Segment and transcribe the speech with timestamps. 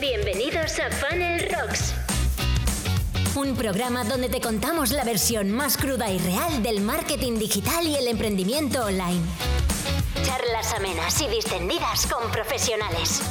[0.00, 1.94] Bienvenidos a Funnel Rocks.
[3.34, 7.94] Un programa donde te contamos la versión más cruda y real del marketing digital y
[7.96, 9.22] el emprendimiento online.
[10.22, 13.22] Charlas amenas y distendidas con profesionales.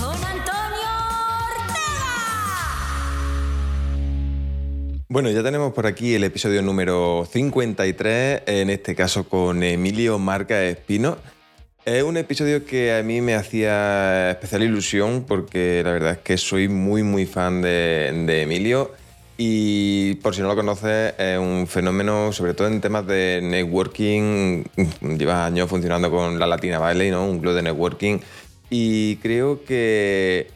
[0.00, 0.90] Con Antonio
[1.52, 1.84] Ortega.
[5.08, 10.64] Bueno, ya tenemos por aquí el episodio número 53, en este caso con Emilio Marca
[10.64, 11.18] Espino.
[11.84, 16.38] Es un episodio que a mí me hacía especial ilusión porque la verdad es que
[16.38, 18.92] soy muy muy fan de, Emilio
[19.36, 24.64] y por si no lo conoces es un fenómeno sobre todo en temas de networking,
[25.18, 27.28] lleva años funcionando con la Latina Valley, ¿no?
[27.28, 28.18] un club de networking
[28.70, 30.46] y creo que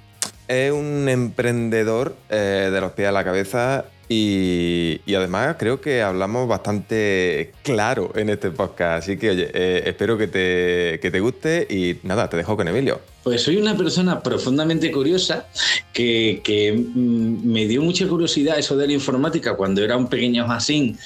[0.48, 6.48] es un emprendedor eh, de los pies a la cabeza y, además creo que hablamos
[6.48, 9.04] bastante claro en este podcast.
[9.04, 12.68] Así que, oye, eh, espero que te, que te guste y nada, te dejo con
[12.68, 13.00] Emilio.
[13.28, 15.48] Pues soy una persona profundamente curiosa
[15.92, 20.50] que, que, mm, me dio mucha curiosidad eso de la informática cuando era un pequeño
[20.50, 20.96] así,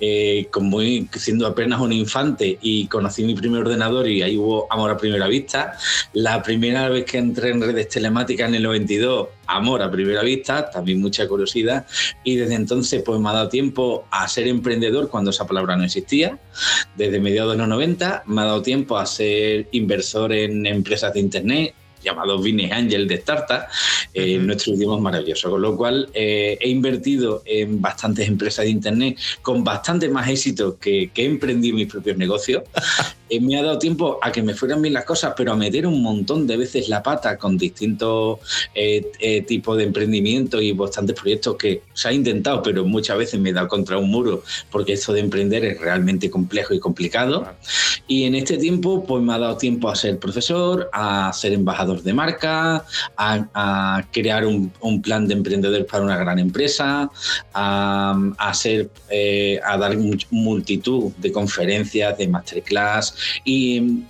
[0.00, 0.78] eh, como
[1.12, 5.28] siendo apenas un infante y conocí mi primer ordenador y ahí hubo amor a primera
[5.28, 5.76] vista.
[6.14, 10.70] La primera vez que entré en redes telemáticas en el 92, amor a primera vista,
[10.70, 11.86] también mucha curiosidad
[12.24, 15.84] y desde entonces pues me ha dado tiempo a ser emprendedor cuando esa palabra no
[15.84, 16.38] existía.
[16.96, 21.20] Desde mediados de los 90 me ha dado tiempo a ser inversor en empresas de
[21.20, 21.65] internet
[22.06, 23.62] llamado Business Angel de Startup.
[24.14, 24.46] Eh, uh -huh.
[24.46, 29.18] Nuestro idioma es maravilloso, con lo cual eh, he invertido en bastantes empresas de Internet
[29.42, 32.62] con bastante más éxito que, que he emprendido mis propios negocios.
[33.28, 35.86] Eh, me ha dado tiempo a que me fueran bien las cosas, pero a meter
[35.86, 38.38] un montón de veces la pata con distintos
[38.74, 43.40] eh, eh, tipos de emprendimientos y bastantes proyectos que se ha intentado, pero muchas veces
[43.40, 47.46] me he dado contra un muro porque esto de emprender es realmente complejo y complicado.
[48.06, 52.02] Y en este tiempo, pues me ha dado tiempo a ser profesor, a ser embajador
[52.02, 52.84] de marca,
[53.16, 57.10] a, a crear un, un, plan de emprendedor para una gran empresa,
[57.52, 58.52] a, a,
[59.10, 59.96] eh, a dar
[60.30, 64.02] multitud de conferencias, de masterclass y,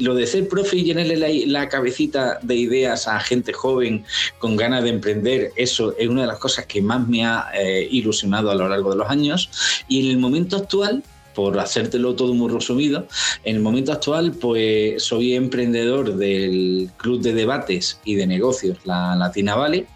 [0.00, 4.04] lo de ser profe y llenarle la, cabecita de ideas a gente joven
[4.38, 7.86] con ganas de emprender, eso es una de las cosas que más me ha eh,
[7.90, 9.50] ilusionado a lo largo de los años.
[9.88, 11.02] Y en el momento actual,
[11.34, 13.06] por hacértelo todo muy resumido,
[13.44, 19.14] en el momento actual pues soy emprendedor del Club de Debates y de Negocios, la
[19.16, 19.86] Latina Valley,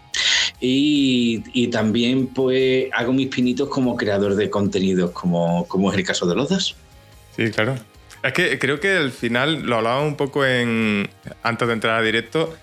[0.61, 6.05] y, y, también pues hago mis pinitos como creador de contenidos, como, como es el
[6.05, 6.75] caso de los dos.
[7.35, 7.75] Sí, claro.
[8.25, 11.07] Es que creo que al final lo hablaba un poco en,
[11.43, 12.55] antes de entrar a directo,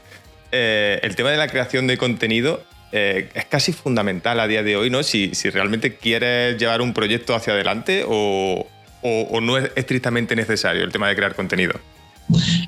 [0.50, 4.76] eh, el tema de la creación de contenido eh, es casi fundamental a día de
[4.76, 5.04] hoy, ¿no?
[5.04, 8.66] Si, si realmente quieres llevar un proyecto hacia adelante o,
[9.02, 11.74] o, no es estrictamente necesario el tema de crear contenido.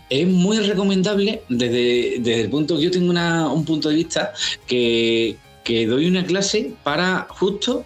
[0.09, 4.33] Es muy recomendable desde, desde el punto yo tengo una, un punto de vista
[4.69, 7.85] que, que doy una clase para justo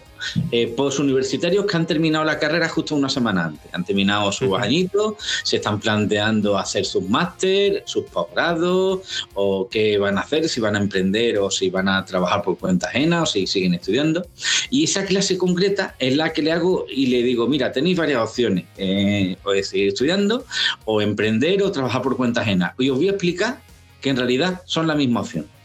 [0.51, 3.73] eh, postuniversitarios que han terminado la carrera justo una semana antes.
[3.73, 4.63] Han terminado sus uh -huh.
[4.63, 10.59] añitos, se están planteando hacer sus máster, sus posgrados, o qué van a hacer, si
[10.59, 14.27] van a emprender o si van a trabajar por cuenta ajena o si siguen estudiando.
[14.69, 18.21] Y esa clase concreta es la que le hago y le digo, mira, tenéis varias
[18.21, 20.45] opciones, eh, o seguir estudiando,
[20.85, 22.73] o emprender o trabajar por cuenta ajena.
[22.77, 23.61] Y os voy a explicar
[24.01, 25.58] que en realidad son la misma opción.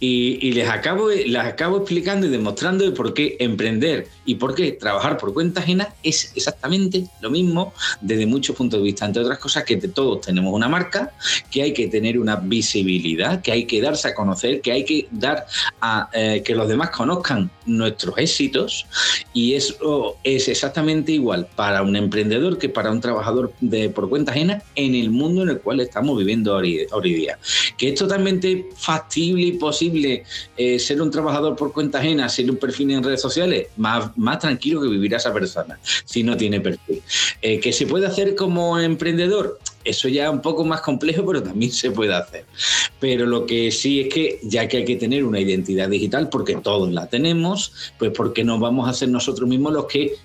[0.00, 1.08] Y, y, les, acabo,
[1.40, 5.88] acabo explicando y demostrando de por qué emprender y por qué trabajar por cuenta ajena
[6.02, 7.72] es exactamente lo mismo
[8.02, 9.06] desde muchos puntos de vista.
[9.06, 11.14] Entre otras cosas, que todos tenemos una marca,
[11.50, 15.08] que hay que tener una visibilidad, que hay que darse a conocer, que hay que
[15.10, 15.46] dar
[15.80, 18.84] a eh, que los demás conozcan nuestros éxitos.
[19.32, 24.32] Y eso es exactamente igual para un emprendedor que para un trabajador de, por cuenta
[24.32, 27.38] ajena en el mundo en el cual estamos viviendo hoy, día.
[27.78, 30.24] Que es totalmente factible y posible
[30.58, 34.40] eh, ser un trabajador por cuenta ajena, ser un perfil en redes sociales, más, más
[34.40, 37.02] tranquilo que vivirá esa persona si no tiene perfil.
[37.40, 41.42] Eh, que se puede hacer como emprendedor, eso ya es un poco más complejo, pero
[41.42, 42.44] también se puede hacer.
[43.00, 46.56] Pero lo que sí es que ya que hay que tener una identidad digital, porque
[46.56, 50.16] todos la tenemos, pues porque no vamos a ser nosotros mismos los que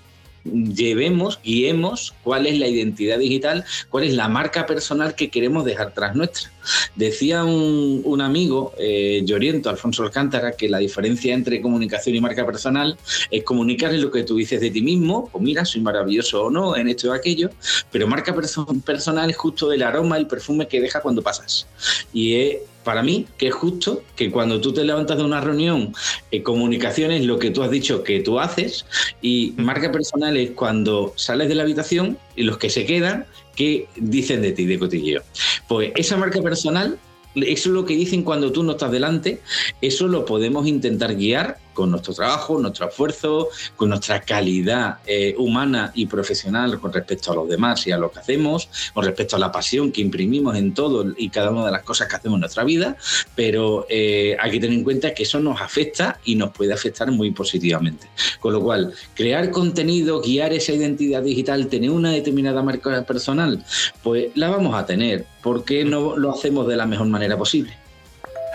[0.44, 5.94] llevemos, guiemos cuál es la identidad digital, cuál es la marca personal que queremos dejar
[5.94, 6.50] tras nuestra.
[6.94, 12.46] Decía un, un amigo, eh, Lloriento, Alfonso Alcántara, que la diferencia entre comunicación y marca
[12.46, 12.96] personal
[13.30, 16.76] es comunicarle lo que tú dices de ti mismo, o mira, soy maravilloso o no
[16.76, 17.50] en esto o aquello,
[17.90, 21.66] pero marca perso personal es justo el aroma, el perfume que deja cuando pasas.
[22.12, 25.94] Y es para mí que es justo que cuando tú te levantas de una reunión,
[26.30, 28.86] eh, comunicación es lo que tú has dicho que tú haces
[29.22, 33.26] y marca personal es cuando sales de la habitación y los que se quedan,
[33.56, 35.22] ¿qué dicen de ti de cotilleo?
[35.66, 36.98] Pues esa marca personal
[37.34, 39.40] eso es lo que dicen cuando tú no estás delante,
[39.80, 45.92] eso lo podemos intentar guiar con nuestro trabajo, nuestro esfuerzo, con nuestra calidad eh, humana
[45.94, 49.38] y profesional con respecto a los demás y a lo que hacemos, con respecto a
[49.38, 52.40] la pasión que imprimimos en todo y cada una de las cosas que hacemos en
[52.40, 52.96] nuestra vida,
[53.34, 57.10] pero eh, hay que tener en cuenta que eso nos afecta y nos puede afectar
[57.10, 58.08] muy positivamente.
[58.40, 63.64] Con lo cual, crear contenido, guiar esa identidad digital, tener una determinada marca personal,
[64.02, 65.26] pues la vamos a tener.
[65.42, 67.83] ¿Por qué no lo hacemos de la mejor manera posible?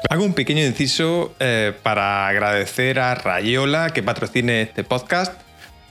[0.08, 5.34] Hago un pequeño inciso eh, para agradecer a Rayola que patrocine este podcast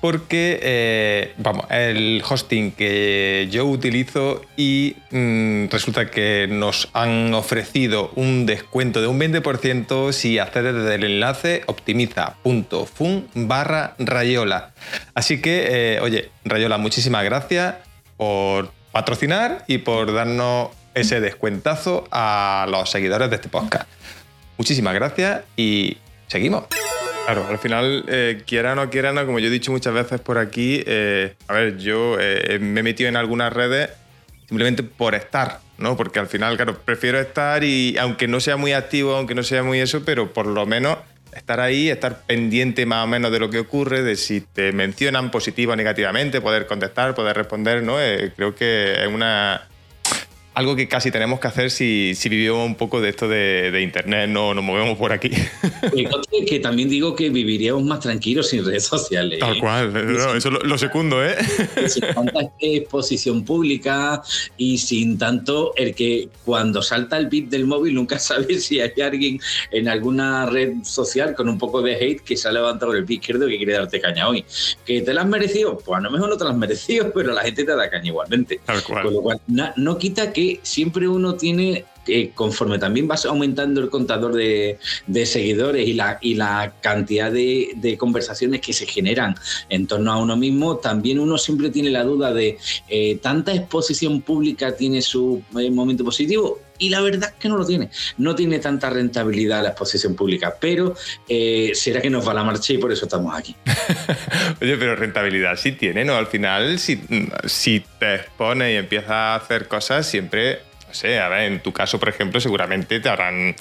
[0.01, 8.13] porque eh, vamos, el hosting que yo utilizo y mm, resulta que nos han ofrecido
[8.15, 14.73] un descuento de un 20% si accedes desde el enlace optimiza.fun barra Rayola.
[15.15, 17.75] Así que, eh, oye, Rayola, muchísimas gracias
[18.17, 20.69] por patrocinar y por darnos
[21.01, 23.89] ese descuentazo a los seguidores de este podcast.
[24.57, 26.65] Muchísimas gracias y seguimos.
[27.25, 30.19] Claro, al final, eh, quiera o no quiera, no, como yo he dicho muchas veces
[30.21, 33.91] por aquí, eh, a ver, yo eh, me he metido en algunas redes
[34.49, 35.95] simplemente por estar, ¿no?
[35.95, 39.63] Porque al final, claro, prefiero estar y aunque no sea muy activo, aunque no sea
[39.63, 40.97] muy eso, pero por lo menos
[41.35, 45.31] estar ahí, estar pendiente más o menos de lo que ocurre, de si te mencionan
[45.31, 47.97] positivo o negativamente, poder contestar, poder responder, ¿no?
[48.37, 49.68] creo que es una
[50.59, 54.29] algo que casi tenemos que hacer si, si vivimos un poco de esto de, Internet,
[54.29, 55.31] no nos movemos por aquí.
[56.49, 59.39] que también digo que viviríamos más tranquilos sin redes sociales.
[59.39, 59.97] Tal cual,
[60.37, 61.37] eso lo, lo, segundo, ¿eh?
[61.87, 64.21] Sin tanta exposición pública
[64.57, 69.01] y sin tanto el que cuando salta el bit del móvil nunca sabes si hay
[69.01, 69.39] alguien
[69.71, 73.19] en alguna red social con un poco de hate que se ha levantado el pie
[73.19, 74.45] izquierdo que quiere darte caña hoy.
[74.85, 75.79] ¿Que te la has merecido?
[75.79, 78.09] Pues a lo mejor no te la has merecido, pero la gente te da caña
[78.09, 78.61] igualmente.
[78.65, 79.05] Tal cual.
[79.05, 81.85] Con lo cual, no quita que siempre uno tiene
[82.35, 84.79] conforme también vas aumentando el contador de,
[85.27, 89.35] seguidores y la, y la cantidad de, conversaciones que se generan
[89.69, 92.59] en torno a uno mismo, también uno siempre tiene la duda de
[92.89, 96.59] eh, tanta exposición pública tiene su eh, momento positivo.
[96.79, 97.91] Y la verdad es que no lo tiene.
[98.17, 100.95] No tiene tanta rentabilidad la exposición pública, pero
[101.29, 103.55] eh, será que nos va la marcha y por eso estamos aquí.
[104.61, 106.15] Oye, pero rentabilidad sí tiene, ¿no?
[106.15, 107.01] Al final, si,
[107.45, 111.73] si te expones y empiezas a hacer cosas, siempre no sé, a ver, en tu
[111.73, 113.55] caso, por ejemplo, seguramente te harán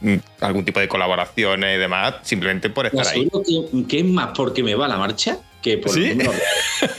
[0.00, 3.28] mm, algún tipo de colaboraciones y demás, simplemente por estar ahí.
[3.30, 6.18] Que, que es más porque me va la marcha que por ¿Sí?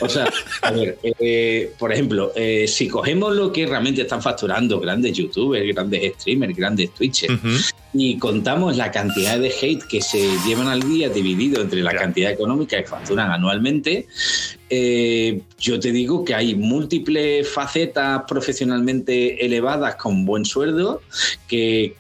[0.01, 0.27] O sea,
[0.63, 5.67] a ver, eh, por ejemplo, eh, si cogemos lo que realmente están facturando grandes youtubers,
[5.71, 11.09] grandes streamers, grandes twitchers, y contamos la cantidad de hate que se llevan al día
[11.09, 14.07] dividido entre la cantidad económica que facturan anualmente,
[14.69, 21.01] eh, yo te digo que hay múltiples facetas profesionalmente elevadas con buen sueldo
[21.47, 21.93] que,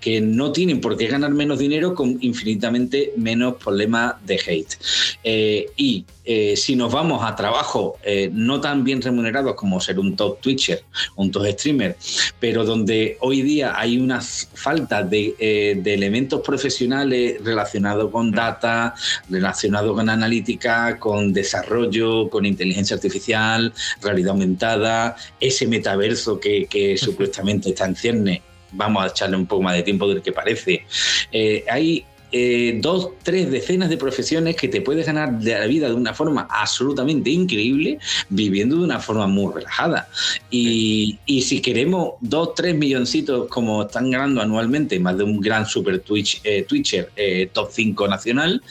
[0.00, 4.74] que, no tienen por qué ganar menos dinero con infinitamente menos problemas de hate.
[5.22, 7.96] Eh, y eh, si nos vamos a trabajo
[8.32, 10.82] no tan bien remunerados como ser un top Twitcher,
[11.16, 11.96] un top streamer,
[12.38, 18.94] pero donde hoy día hay una falta de, de elementos profesionales relacionados con data,
[19.28, 27.86] relacionados con analítica, con desarrollo, con inteligencia artificial, realidad aumentada, ese metaverso que, supuestamente está
[27.86, 28.42] en cierne,
[28.72, 30.86] vamos a echarle un poco más de tiempo del que parece.
[31.32, 35.88] Eh, hay eh, dos, tres decenas de profesiones que te puedes ganar de la vida
[35.88, 40.08] de una forma absolutamente increíble, viviendo de una forma muy relajada.
[40.50, 45.98] Y, si queremos dos, tres milloncitos como están ganando anualmente, más de un gran super
[46.00, 47.10] Twitch, eh, Twitcher
[47.52, 48.62] top 5 nacional,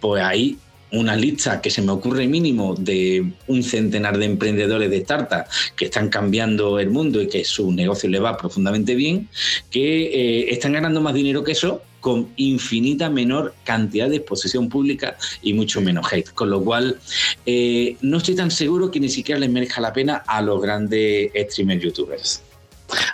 [0.00, 0.58] pues ahí
[0.92, 5.86] una lista que se me ocurre mínimo de un centenar de emprendedores de startups que
[5.86, 9.28] están cambiando el mundo y que su negocio le va profundamente bien,
[9.70, 15.16] que eh, están ganando más dinero que eso con infinita menor cantidad de exposición pública
[15.42, 16.30] y mucho menos hate.
[16.30, 16.98] Con lo cual,
[17.44, 21.30] eh, no estoy tan seguro que ni siquiera les merezca la pena a los grandes
[21.50, 22.42] streamers youtubers.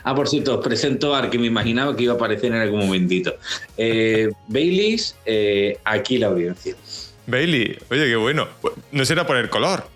[0.04, 2.80] Ah, por cierto, os presento al que me imaginaba que iba a aparecer en algún
[2.80, 3.34] momentito.
[3.76, 5.16] Eh, Baileys,
[5.84, 6.76] aquí la audiencia.
[7.26, 8.48] Bailey, oye, qué bueno.
[8.92, 9.88] No será por el color.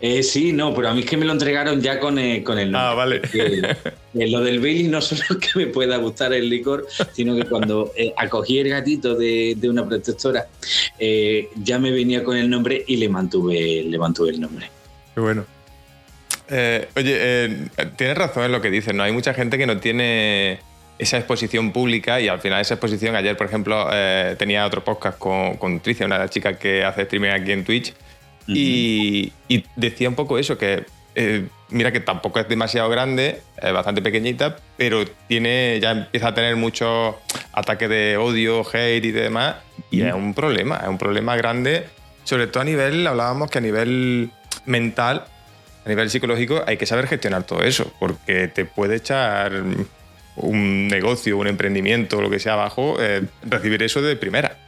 [0.00, 2.58] Eh, sí, no, pero a mí es que me lo entregaron ya con el, con
[2.58, 3.22] el Ah, vale.
[4.12, 8.12] lo del Bailey no solo que me pueda gustar el licor, sino que cuando eh,
[8.16, 10.46] acogí el gatito de, una protectora,
[10.98, 14.70] eh, ya me venía con el nombre y le mantuve, le mantuve el nombre.
[15.14, 15.46] Qué bueno.
[16.96, 19.02] oye, tienes razón en lo que dices, ¿no?
[19.02, 20.60] Hay mucha gente que no tiene
[20.98, 25.18] esa exposición pública y al final esa exposición, ayer por ejemplo eh, tenía otro podcast
[25.18, 27.94] con, con Tricia, una de las chicas que hace streaming aquí en Twitch,
[28.46, 29.32] y,
[29.76, 30.84] decía un poco eso, que
[31.14, 36.34] eh, mira que tampoco es demasiado grande, es bastante pequeñita, pero tiene, ya empieza a
[36.34, 37.14] tener muchos
[37.52, 39.56] ataques de odio, hate y demás,
[39.90, 41.86] y es un problema, es un problema grande,
[42.24, 44.30] sobre todo a nivel, hablábamos que a nivel
[44.66, 45.24] mental,
[45.84, 49.52] a nivel psicológico, hay que saber gestionar todo eso, porque te puede echar
[50.36, 54.58] un negocio, un emprendimiento, lo que sea abajo, eh, recibir eso de primera.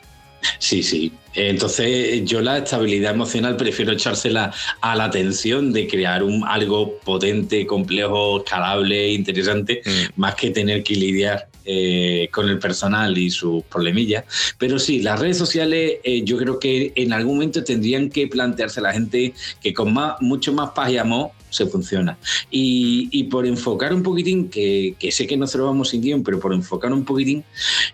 [0.58, 1.12] Sí, sí.
[1.34, 7.66] Entonces yo la estabilidad emocional prefiero echársela a la atención de crear un, algo potente,
[7.66, 10.20] complejo, escalable, interesante, mm.
[10.20, 14.24] más que tener que lidiar eh, con el personal y sus problemillas.
[14.58, 18.80] Pero sí, las redes sociales eh, yo creo que en algún momento tendrían que plantearse
[18.80, 22.18] la gente que con más, mucho más paz y amor se funciona.
[22.50, 26.40] Y, por enfocar un poquitín, que, sé que no se lo vamos sin guion, pero
[26.40, 27.44] por enfocar un poquitín,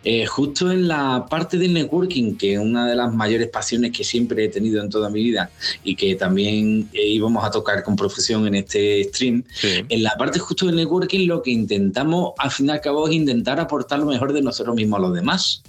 [0.02, 4.02] eh, justo en la parte del networking, que es una de las mayores pasiones que
[4.02, 5.50] siempre he tenido en toda mi vida
[5.84, 10.38] y que también eh, íbamos a tocar con profesión en este stream, en la parte
[10.38, 14.06] justo del networking lo que intentamos al fin y al cabo es intentar aportar lo
[14.06, 15.62] mejor de nosotros mismos a los demás.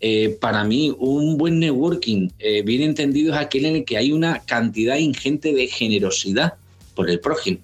[0.00, 2.30] Eh, para mí, un buen networking,
[2.64, 6.54] bien entendido, es aquel en el que hay una cantidad ingente de generosidad
[6.96, 7.60] por el prójimo,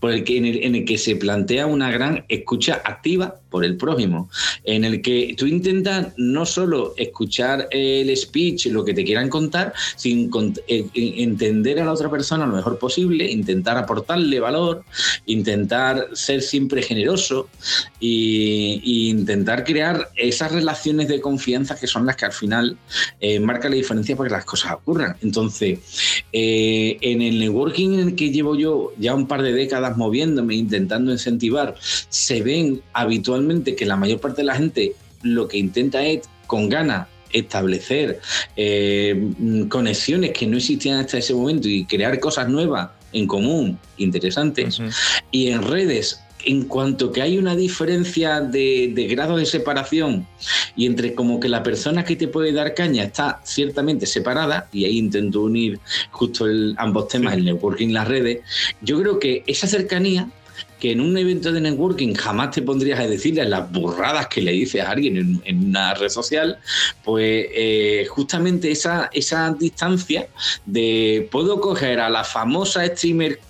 [0.00, 4.28] por el que, en, el, que se plantea una gran escucha activa por el prójimo,
[4.64, 9.72] en el que tú intentas no solo escuchar el speech, lo que te quieran contar,
[9.96, 10.30] sin
[10.66, 14.84] eh, entender a la otra persona lo mejor posible, intentar aportarle valor,
[15.26, 17.48] intentar ser siempre generoso
[18.00, 22.76] e, intentar crear esas relaciones de confianza que son las que al final
[23.20, 25.16] eh, marcan la diferencia para que las cosas ocurran.
[25.22, 25.78] Entonces,
[26.32, 30.54] eh, en el networking en el que llevo yo ya un par de décadas moviéndome,
[30.54, 36.04] intentando incentivar, se ven habitualmente que la mayor parte de la gente lo que intenta
[36.04, 38.20] es con ganas establecer
[38.56, 39.30] eh,
[39.68, 44.80] conexiones que no existían hasta ese momento y crear cosas nuevas en común, interesantes.
[45.30, 50.26] Y en redes, en cuanto que hay una diferencia de, grado de separación
[50.74, 54.86] y entre como que la persona que te puede dar caña está ciertamente separada, y
[54.86, 55.78] ahí intento unir
[56.10, 56.46] justo
[56.78, 58.40] ambos temas, el networking y las redes,
[58.80, 60.30] yo creo que esa cercanía
[60.80, 64.52] que en un evento de networking jamás te pondrías a decirle las burradas que le
[64.52, 66.58] dices a alguien en, una red social,
[67.04, 70.28] pues eh, justamente esa, esa distancia
[70.64, 73.40] de puedo coger a la famosa streamer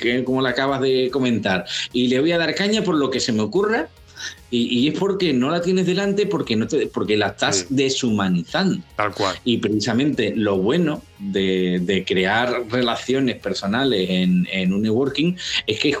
[0.00, 3.20] que como la acabas de comentar y le voy a dar caña por lo que
[3.20, 3.88] se me ocurra
[4.50, 8.82] y, es porque no la tienes delante, porque, no te, porque la estás deshumanizando.
[8.96, 9.36] Tal cual.
[9.44, 15.34] Y precisamente lo bueno de, crear relaciones personales en, un networking
[15.66, 15.96] es que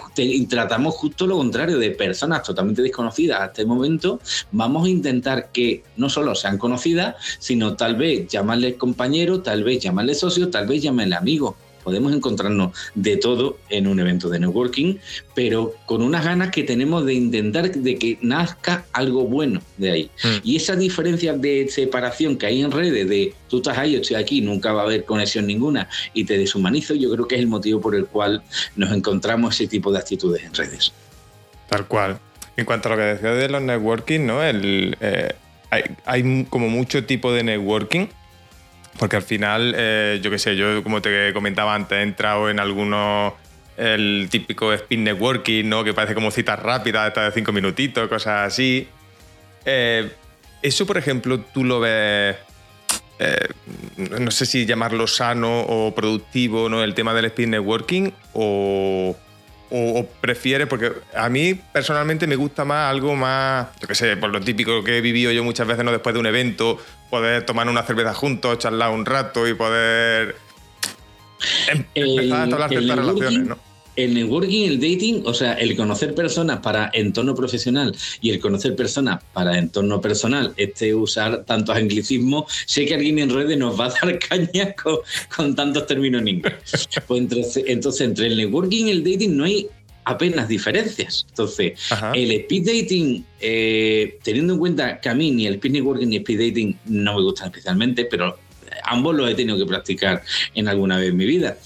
[0.48, 4.20] tratamos justo lo contrario de personas totalmente desconocidas hasta el momento.
[4.50, 9.80] Vamos a intentar que no solo sean conocidas, sino tal vez llamarles compañero, tal vez
[9.80, 11.56] llamarles socio, tal vez llamarle amigo
[11.90, 14.98] podemos encontrarnos de todo en un evento de networking,
[15.34, 20.10] pero con unas ganas que tenemos de intentar de que nazca algo bueno de ahí.
[20.22, 20.36] Mm.
[20.44, 24.18] Y esa diferencia de separación que hay en redes de tú estás ahí, yo estoy
[24.18, 27.48] aquí, nunca va a haber conexión ninguna y te deshumanizo, yo creo que es el
[27.48, 28.40] motivo por el cual
[28.76, 30.92] nos encontramos ese tipo de actitudes en redes.
[31.68, 32.20] Tal cual.
[32.56, 34.44] En cuanto a lo que decías de los networking, ¿no?
[34.44, 35.34] El, eh,
[35.70, 38.06] hay, hay como mucho tipo de networking
[39.00, 42.60] porque al final, eh, yo qué sé, yo como te comentaba antes, he entrado en
[42.60, 43.32] algunos,
[43.78, 45.82] el típico speed networking, ¿no?
[45.82, 48.86] Que parece como citas rápidas, estas de cinco minutitos, cosas así.
[49.64, 50.12] Eh,
[50.60, 52.36] eso, por ejemplo, tú lo ves,
[53.20, 53.48] eh,
[53.96, 56.84] no sé si llamarlo sano o productivo, ¿no?
[56.84, 59.16] El tema del speed networking o
[59.70, 64.30] o, prefieres, porque a mí personalmente me gusta más algo más, yo qué sé, por
[64.30, 65.92] lo típico que he vivido yo muchas veces, ¿no?
[65.92, 70.36] Después de un evento, poder tomar una cerveza juntos, charlar un rato y poder
[71.68, 73.69] em, empezar a hablar ciertas relaciones, ¿no?
[74.04, 78.74] El networking, el dating, o sea, el conocer personas para entorno profesional y el conocer
[78.74, 83.86] personas para entorno personal, este usar tantos anglicismos, sé que alguien en redes nos va
[83.86, 86.88] a dar caña con, tantos términos en inglés.
[87.06, 89.68] Pues entonces, entre el networking y el dating no hay
[90.04, 91.26] apenas diferencias.
[91.28, 91.78] Entonces,
[92.14, 96.16] el speed dating, eh, teniendo en cuenta que a mí ni el speed networking ni
[96.16, 98.36] el speed dating no me gustan especialmente, pero
[98.84, 100.22] ambos los he tenido que practicar
[100.54, 101.56] en alguna vez en mi vida.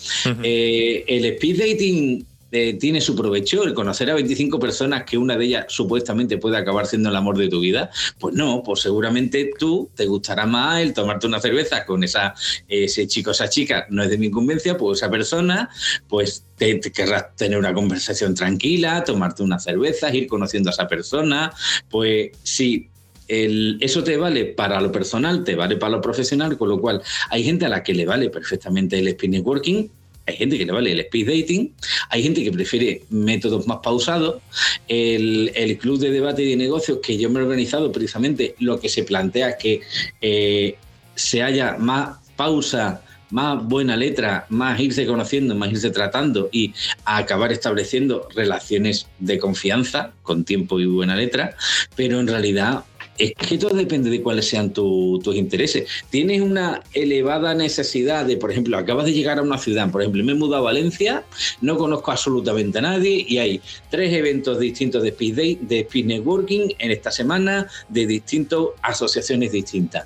[0.42, 5.36] Eh, el speed dating eh, tiene su provecho, el conocer a 25 personas que una
[5.36, 7.90] de ellas supuestamente puede acabar siendo el amor de tu vida,
[8.20, 12.32] pues no, pues seguramente tú te gustará más el tomarte una cerveza con esa,
[12.68, 15.68] ese chico, esa chica, no es de mi incumbencia, pues esa persona,
[16.08, 21.52] pues te, querrás tener una conversación tranquila, tomarte una cerveza, ir conociendo a esa persona,
[21.90, 22.88] pues sí,
[23.28, 27.44] eso te vale para lo personal, te vale para lo profesional, con lo cual hay
[27.44, 29.88] gente a la que le vale perfectamente el speed networking,
[30.26, 31.74] hay gente que le vale el speed dating,
[32.08, 34.40] hay gente que prefiere métodos más pausados.
[34.88, 38.88] El, club de debate y de negocios que yo me he organizado, precisamente lo que
[38.88, 39.80] se plantea es que
[40.20, 40.76] eh,
[41.14, 46.72] se haya más pausa más buena letra, más irse conociendo, más irse tratando y
[47.04, 51.56] acabar estableciendo relaciones de confianza con tiempo y buena letra,
[51.96, 52.84] pero en realidad
[53.18, 55.88] es que todo depende de cuáles sean tus intereses.
[56.10, 60.24] Tienes una elevada necesidad de, por ejemplo, acabas de llegar a una ciudad, por ejemplo,
[60.24, 61.24] me he mudado a Valencia,
[61.60, 66.06] no conozco absolutamente a nadie y hay tres eventos distintos de Speed Day, de Speed
[66.06, 70.04] Networking en esta semana, de distintas asociaciones distintas.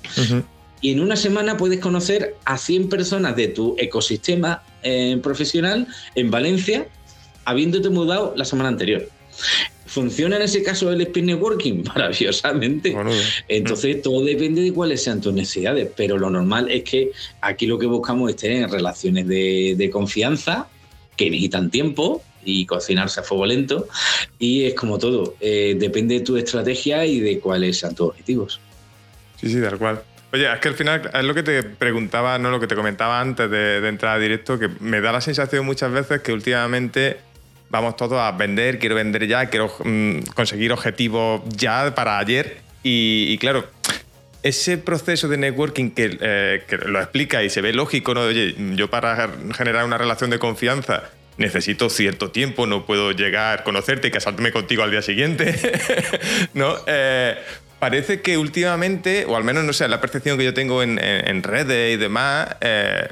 [0.81, 6.31] Y en una semana puedes conocer a 100 personas de tu ecosistema eh, profesional en
[6.31, 6.87] Valencia,
[7.43, 9.09] habiéndote mudado la semana anterior.
[9.89, 11.83] ¿Funciona en ese caso el speed networking?
[11.87, 12.95] Maravillosamente.
[13.47, 17.79] Entonces, todo depende de cuáles sean tus necesidades, pero lo normal es que aquí lo
[17.79, 20.67] que buscamos es tener relaciones de, confianza
[21.17, 23.87] que necesitan tiempo y cocinarse a fuego lento.
[24.37, 28.59] Y es como todo, eh, depende de tu estrategia y de cuáles sean tus objetivos.
[29.41, 30.03] Sí, sí, tal cual.
[30.31, 33.19] Oye, es que al final es lo que te preguntaba, no lo que te comentaba
[33.19, 37.17] antes de, de entrar a directo, que me da la sensación muchas veces que últimamente
[37.69, 42.57] vamos todos a vender, quiero vender ya, quiero mm, conseguir objetivos ya para ayer.
[42.81, 43.67] Y, claro,
[44.41, 48.21] ese proceso de networking eh, que, lo explica y se ve lógico, ¿no?
[48.21, 54.09] Oye, yo para generar una relación de confianza necesito cierto tiempo, no puedo llegar, conocerte
[54.09, 55.55] y casarme contigo al día siguiente,
[56.53, 56.75] ¿no?
[56.85, 57.37] Eh,
[57.79, 61.93] parece que últimamente, o al menos no sé, la percepción que yo tengo en, redes
[61.93, 63.07] y demás, eh,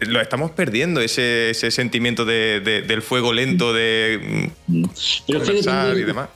[0.00, 4.84] lo estamos perdiendo, ese, sentimiento del fuego lento, de mm,
[5.28, 6.28] y demás.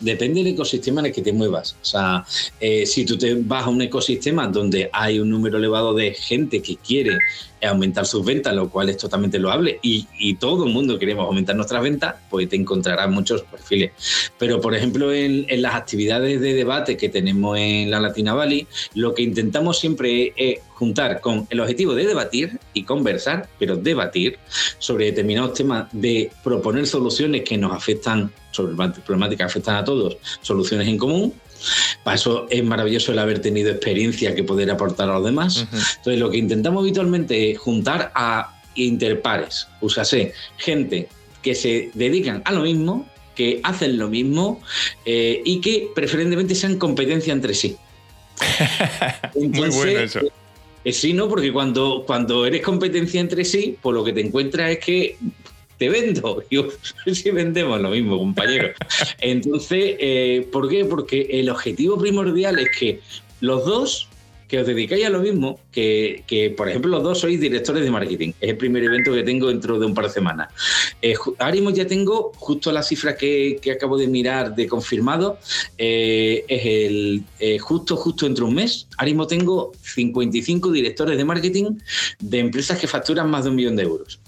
[0.00, 1.76] Depende del ecosistema en el que te muevas.
[1.80, 2.24] O sea,
[2.60, 6.60] eh, si tú te vas a un ecosistema donde hay un número elevado de gente
[6.60, 7.18] que quiere
[7.62, 11.82] aumentar sus ventas, lo cual es totalmente loable, y, todo el mundo queremos aumentar nuestras
[11.82, 13.92] ventas, pues te encontrarás muchos perfiles.
[14.38, 19.14] Pero, por ejemplo, en, las actividades de debate que tenemos en la Latina Valley, lo
[19.14, 24.38] que intentamos siempre es juntar con el objetivo de debatir y conversar, pero debatir
[24.78, 30.16] sobre determinados temas, de proponer soluciones que nos afectan, sobre problemáticas que afectan a todos,
[30.40, 31.34] soluciones en común,
[32.02, 35.66] para eso es maravilloso el haber tenido experiencia que poder aportar a los demás.
[35.72, 41.08] Entonces, lo que intentamos habitualmente es juntar a interpares, usase gente
[41.42, 44.60] que se dedican a lo mismo, que hacen lo mismo
[45.04, 47.76] eh, y que preferentemente sean competencia entre sí.
[49.34, 50.20] Muy bueno eso.
[50.84, 51.28] Eh, sí, ¿no?
[51.28, 55.18] Porque cuando, cuando eres competencia entre sí, pues lo que te encuentras es que
[55.78, 56.42] te vendo.
[56.50, 56.68] Yo,
[57.12, 58.70] si vendemos lo mismo, compañero.
[59.20, 60.84] Entonces, eh, ¿por qué?
[60.84, 63.00] Porque el objetivo primordial es que
[63.40, 64.08] los dos
[64.48, 68.32] que os dedicáis a lo mismo, que, por ejemplo los dos sois directores de marketing.
[68.40, 70.52] Es el primer evento que tengo dentro de un par de semanas.
[71.02, 75.38] Eh, ahora mismo ya tengo justo la cifra que, acabo de mirar de confirmado.
[75.76, 78.86] Eh, es el justo, justo entre un mes.
[78.96, 81.78] Ahora mismo tengo 55 directores de marketing
[82.20, 84.20] de empresas que facturan más de un millón de euros.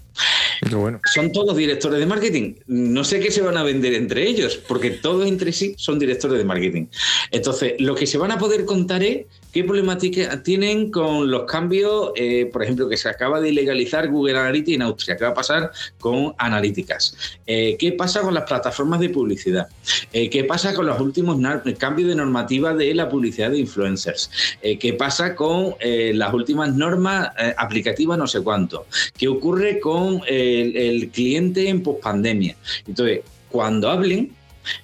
[1.12, 2.54] Son todos directores de marketing.
[2.66, 6.38] No sé qué se van a vender entre ellos, porque todos entre sí son directores
[6.38, 6.87] de marketing.
[7.31, 12.12] Entonces, lo que se van a poder contar es qué problemática tienen con los cambios,
[12.16, 15.16] eh, por ejemplo, que se acaba de ilegalizar Google Analytics en Austria.
[15.16, 17.16] ¿Qué va a pasar con analíticas?
[17.46, 19.68] Eh, ¿Qué pasa con las plataformas de publicidad?
[20.12, 21.38] Eh, ¿Qué pasa con los últimos
[21.78, 24.30] cambios de normativa de la publicidad de influencers?
[24.61, 28.87] ¿Qué pasa con las últimas normas aplicativas no sé cuánto?
[29.16, 32.56] ¿Qué ocurre con el, cliente en pospandemia.
[32.87, 34.32] Entonces, cuando hablen,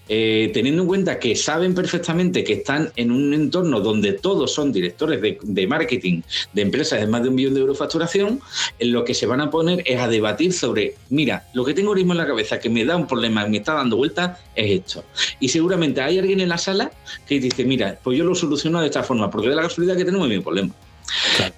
[0.09, 4.73] eh, teniendo en cuenta que saben perfectamente que están en un entorno donde todos son
[4.73, 8.41] directores de, marketing de empresas de más de un millón de euros de facturación,
[8.79, 11.89] en lo que se van a poner es a debatir sobre, mira, lo que tengo
[11.89, 14.81] ahora mismo en la cabeza que me da un problema, me está dando vueltas, es
[14.81, 15.05] esto.
[15.41, 16.93] Y seguramente hay alguien en la sala
[17.27, 20.05] que dice, mira, pues yo lo soluciono de esta forma, porque de la casualidad que
[20.05, 20.75] tenemos mi problema.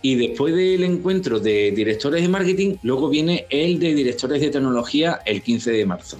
[0.03, 5.21] Y después del encuentro de directores de marketing, luego viene el de directores de tecnología
[5.25, 6.19] el 15 de marzo.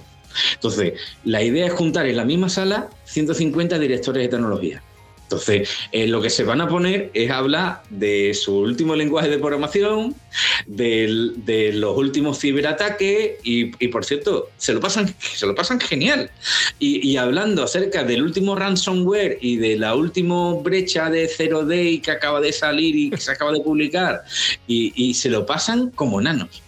[0.53, 4.83] Entonces, la idea es juntar en la misma sala 150 directores de tecnología.
[5.27, 9.37] Entonces, eh, lo que se van a poner es hablar de su último lenguaje de
[9.37, 10.15] programación,
[10.67, 16.31] de los últimos ciberataques y, por cierto, se lo pasan, se lo pasan genial.
[16.79, 22.11] Y, hablando acerca del último ransomware y de la última brecha de Zero Day que
[22.11, 24.23] acaba de salir y que se acaba de publicar,
[24.65, 26.63] y, se lo pasan como nanos.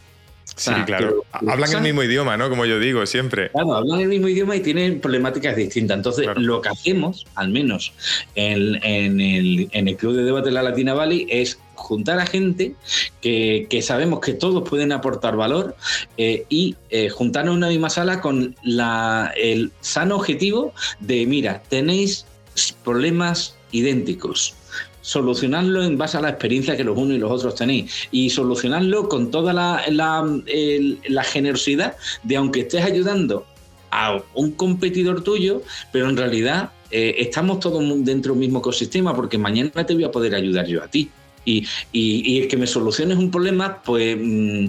[0.60, 1.24] Sí, claro.
[1.32, 2.50] hablan el mismo idioma, ¿no?
[2.50, 3.50] Como yo digo siempre.
[3.52, 5.96] Claro, hablan el mismo idioma y tienen problemáticas distintas.
[5.96, 7.94] Entonces, lo que hacemos, al menos
[8.36, 12.76] en, el, en, el, Club de Debate de la Latina Valley, es juntar a gente
[13.22, 15.78] que, sabemos que todos pueden aportar valor
[16.18, 21.64] eh, y eh, juntarnos en una misma sala con la, el sano objetivo de, mira,
[21.70, 22.26] tenéis
[22.84, 24.56] problemas idénticos
[25.10, 29.10] solucionarlo en base a la experiencia que los unos y los otros tenéis y solucionarlo
[29.10, 33.46] con toda la, la, generosidad de aunque estés ayudando
[33.90, 39.40] a un competidor tuyo, pero en realidad eh, estamos todos dentro del mismo ecosistema porque
[39.40, 41.10] mañana te voy a poder ayudar yo a ti.
[41.46, 44.68] Y, y, el que me soluciones un problema, pues mm,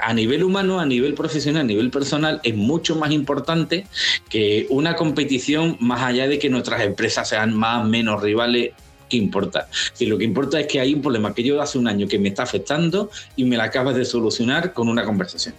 [0.00, 3.86] a nivel humano, a nivel profesional, a nivel personal, es mucho más importante
[4.30, 8.72] que una competición más allá de que nuestras empresas sean más o menos rivales
[9.08, 9.68] ¿qué importa?
[9.92, 12.18] Si lo que importa es que hay un problema que yo hace un año que
[12.18, 15.54] me está afectando y me la acabas de solucionar con una conversación.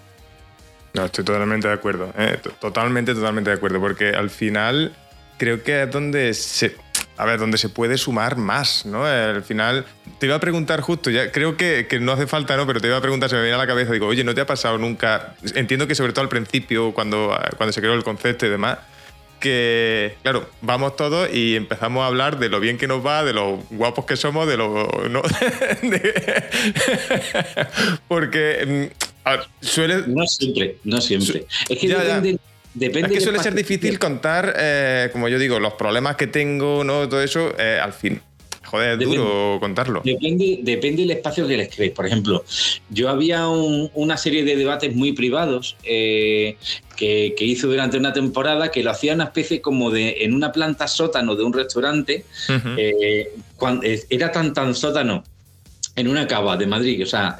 [0.94, 2.12] No, estoy totalmente de acuerdo.
[2.18, 2.40] ¿eh?
[2.60, 3.80] Totalmente, totalmente de acuerdo.
[3.80, 4.94] Porque al final
[5.38, 6.76] creo que es donde se.
[7.18, 9.06] A ver, donde se puede sumar más, ¿no?
[9.06, 9.86] Al final,
[10.20, 12.68] te iba a preguntar justo, ya creo que, que, no hace falta, ¿no?
[12.68, 14.42] Pero te iba a preguntar, se me viene a la cabeza, digo, oye, ¿no te
[14.42, 15.34] ha pasado nunca?
[15.56, 18.78] Entiendo que sobre todo al principio, cuando, cuando se creó el concepto y demás,
[19.40, 23.34] que, claro, vamos todos y empezamos a hablar de lo bien que nos va, de
[23.34, 24.88] lo guapos que somos, de lo...
[25.10, 25.22] ¿no?
[28.08, 28.92] Porque
[29.26, 29.30] mm,
[29.62, 30.04] suele...
[30.08, 31.46] No siempre, no siempre.
[31.70, 31.88] Es que
[32.74, 33.08] depende...
[33.08, 37.10] es que suele ser difícil contar, eh, como yo digo, los problemas que tengo, ¿no?
[37.10, 38.22] Todo eso, eh, al fin.
[38.70, 40.02] Joder, es duro contarlo.
[40.04, 41.94] Depende, depende del espacio que les creéis.
[41.94, 42.44] Por ejemplo,
[42.90, 46.58] yo había una serie de debates muy privados eh,
[46.98, 50.88] que, hizo durante una temporada que lo hacía una especie como de en una planta
[50.88, 52.26] sótano de un restaurante.
[52.78, 53.32] Eh,
[53.84, 55.24] eh, era tan tan sótano
[55.96, 57.38] en una cava de Madrid, o sea,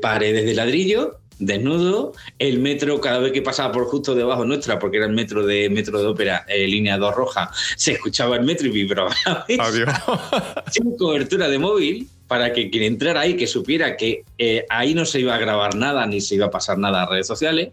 [0.00, 4.98] paredes de ladrillo desnudo, el metro cada vez que pasaba por justo debajo nuestra, porque
[4.98, 8.68] era el metro de metro de ópera, eh, línea 2 roja, se escuchaba el metro
[8.68, 9.14] y vibraba.
[9.26, 9.90] Adiós.
[10.70, 15.04] Sin cobertura de móvil, para que quien entrara ahí, que supiera que eh, ahí no
[15.04, 17.72] se iba a grabar nada ni se iba a pasar nada a redes sociales.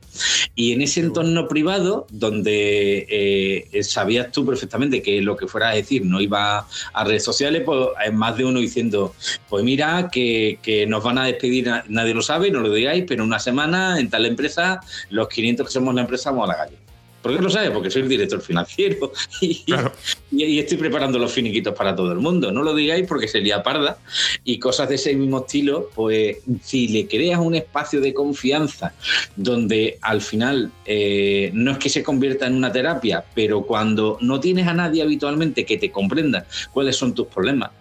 [0.53, 5.75] Y en ese entorno privado, donde eh, sabías tú perfectamente que lo que fuera a
[5.75, 9.15] decir no iba a redes sociales, pues hay más de uno diciendo,
[9.47, 13.23] pues mira, que, que nos van a despedir, nadie lo sabe, no lo digáis, pero
[13.23, 16.88] una semana en tal empresa, los 500 que somos la empresa vamos a la calle.
[17.21, 17.71] ¿Por qué lo sabes?
[17.71, 19.65] Porque soy el director financiero y,
[20.32, 22.51] y, estoy preparando los finiquitos para todo el mundo.
[22.51, 23.99] No lo digáis porque sería parda.
[24.43, 28.93] Y cosas de ese mismo estilo, pues si le creas un espacio de confianza
[29.36, 34.39] donde al final eh, no es que se convierta en una terapia, pero cuando no
[34.39, 37.71] tienes a nadie habitualmente que te comprenda cuáles son tus problemas,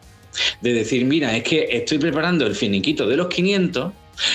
[0.61, 3.93] de decir, mira, es que estoy preparando el finiquito de los 500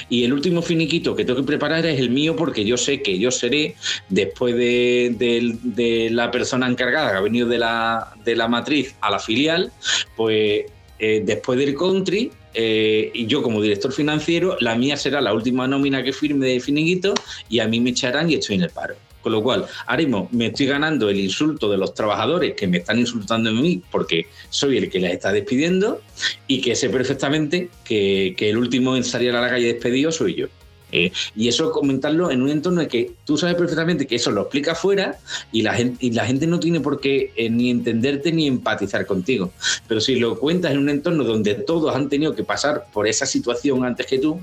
[0.09, 3.17] y el último finiquito que tengo que preparar es el mío porque yo sé que
[3.17, 3.75] yo seré,
[4.09, 9.19] después de, la persona encargada que ha venido de la, de la matriz a la
[9.19, 9.71] filial,
[10.15, 10.65] pues
[10.99, 15.67] eh, después del country, eh, y yo como director financiero, la mía será la última
[15.67, 17.13] nómina que firme de finiquito
[17.49, 18.95] y a mí me echarán y estoy en el paro.
[19.23, 19.65] Con lo cual,
[19.97, 23.81] mismo me estoy ganando el insulto de los trabajadores que me están insultando en mí
[23.89, 26.01] porque soy el que les está despidiendo
[26.45, 30.47] y que sé perfectamente que el último en salir a la calle despedido soy yo.
[30.93, 34.41] Eh, y eso comentarlo en un entorno en que tú sabes perfectamente que eso lo
[34.41, 35.17] explica afuera
[35.51, 39.07] y la gente, y la gente no tiene por qué eh, ni entenderte ni empatizar
[39.07, 39.51] contigo.
[39.87, 43.25] Pero si lo cuentas en un entorno donde todos han tenido que pasar por esa
[43.25, 44.39] situación antes que tú,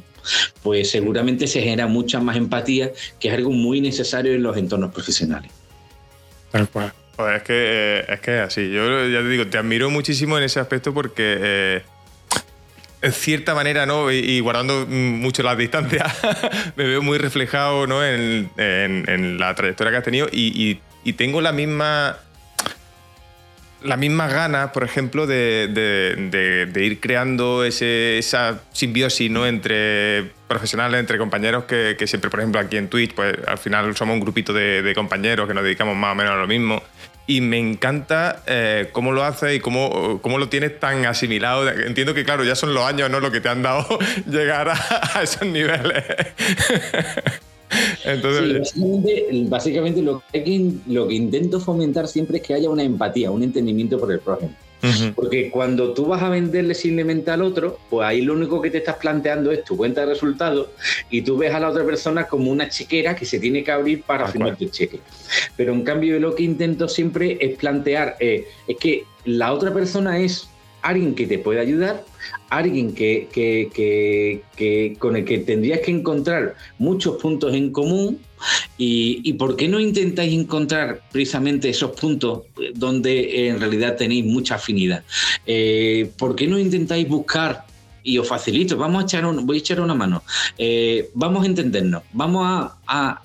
[0.64, 4.92] pues seguramente se genera mucha más empatía, que es algo muy necesario en los entornos
[4.92, 5.52] profesionales.
[6.52, 8.72] es que, eh, es que así.
[8.72, 11.82] Yo ya te digo, te admiro muchísimo en ese aspecto porque
[13.02, 14.10] en cierta manera, ¿no?
[14.10, 16.12] Y, guardando mucho las distancias,
[16.76, 18.04] me veo muy reflejado ¿no?
[18.04, 20.80] en, la trayectoria que has tenido y,
[21.16, 22.18] tengo la misma.
[23.82, 29.46] La misma ganas, por ejemplo, de, ir creando esa simbiosis ¿no?
[29.46, 34.12] entre profesionales, entre compañeros, que, siempre, por ejemplo, aquí en Twitch, pues al final somos
[34.12, 36.82] un grupito de, compañeros que nos dedicamos más o menos a lo mismo
[37.30, 41.68] y me encanta eh, cómo lo haces y cómo, cómo, lo tienes tan asimilado.
[41.68, 43.20] Entiendo que, claro, ya son los años ¿no?
[43.20, 43.86] lo que te han dado
[44.26, 46.02] llegar a, esos niveles.
[48.04, 48.74] Entonces,
[49.48, 53.96] básicamente, lo, que, lo que intento fomentar siempre es que haya una empatía, un entendimiento
[54.00, 54.52] por el prójimo.
[55.14, 58.78] Porque cuando tú vas a venderle simplemente al otro, pues ahí lo único que te
[58.78, 60.68] estás planteando es tu cuenta de resultados
[61.10, 64.02] y tú ves a la otra persona como una chequera que se tiene que abrir
[64.02, 65.00] para firmar tu cheque.
[65.56, 70.18] Pero en cambio lo que intento siempre es plantear, eh, es que la otra persona
[70.18, 70.48] es
[70.82, 72.04] alguien que te pueda ayudar,
[72.48, 73.28] alguien que,
[74.98, 78.18] con el que tendrías que encontrar muchos puntos en común.
[78.78, 85.04] Y, por qué no intentáis encontrar precisamente esos puntos donde en realidad tenéis mucha afinidad?
[85.44, 87.66] Eh, ¿Por qué no intentáis buscar
[88.02, 90.22] y os facilito, vamos a echar voy a echar una mano,
[90.58, 92.76] eh, vamos a entendernos, vamos a,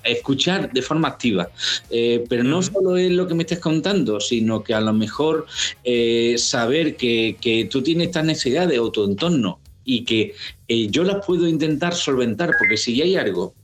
[0.04, 1.48] escuchar de forma activa,
[1.90, 5.46] eh, pero no solo es lo que me estés contando, sino que a lo mejor
[5.82, 10.34] eh, saber que, tú tienes estas necesidades o tu entorno y que
[10.68, 13.54] yo las puedo intentar solventar, porque si hay algo,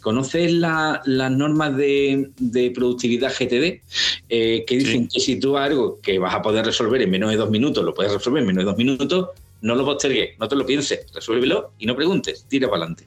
[0.00, 3.80] conoces las normas de, productividad GTD,
[4.28, 7.50] que dicen que si tú algo que vas a poder resolver en menos de dos
[7.50, 9.28] minutos, lo puedes resolver en menos de dos minutos,
[9.62, 13.04] no lo postergues, no te lo pienses, resuélvelo y no preguntes, tira para adelante.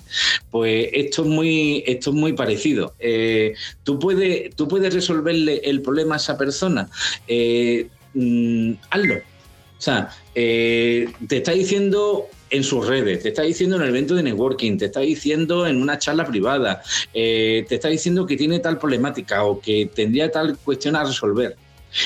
[0.52, 2.94] Pues esto es muy, esto es muy parecido.
[3.00, 6.90] Eh, tú, puedes, tú puedes resolverle el problema a esa persona,
[7.28, 9.16] eh, mm, hazlo.
[9.16, 14.16] O sea, eh, te está diciendo en sus redes, te está diciendo en el evento
[14.16, 18.78] de networking, te está diciendo en una charla privada, te está diciendo que tiene tal
[18.78, 21.58] problemática o que tendría tal cuestión a resolver.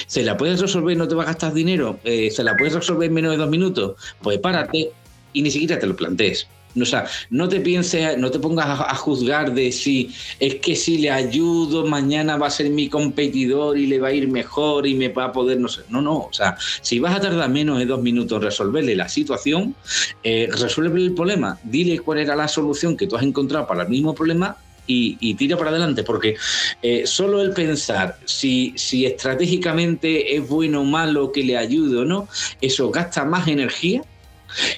[0.07, 1.99] ¿Se la puedes resolver no te va a gastar dinero?
[2.03, 3.95] Eh, ¿Se la puedes resolver en menos de dos minutos?
[4.21, 4.91] Pues párate
[5.33, 6.47] y ni siquiera te lo plantees.
[6.81, 10.99] O sea, no te pienses, no te pongas a, juzgar de si es que si
[10.99, 14.93] le ayudo, mañana va a ser mi competidor y le va a ir mejor y
[14.93, 15.81] me va a poder, no sé.
[15.89, 16.17] No, no.
[16.17, 19.75] O sea, si vas a tardar menos de dos minutos en resolverle la situación,
[20.23, 21.59] eh, resuelve el problema.
[21.63, 25.57] Dile cuál era la solución que tú has encontrado para el mismo problema y, tira
[25.57, 26.35] para adelante, porque
[26.81, 32.05] eh, solo el pensar si, si estratégicamente es bueno o malo que le ayude o
[32.05, 32.27] no,
[32.61, 34.01] eso gasta más energía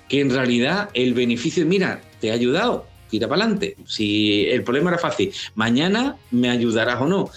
[0.08, 3.76] que en realidad el beneficio, mira, te ha ayudado, tira para adelante.
[3.86, 7.30] Si el problema era fácil, mañana me ayudarás o no.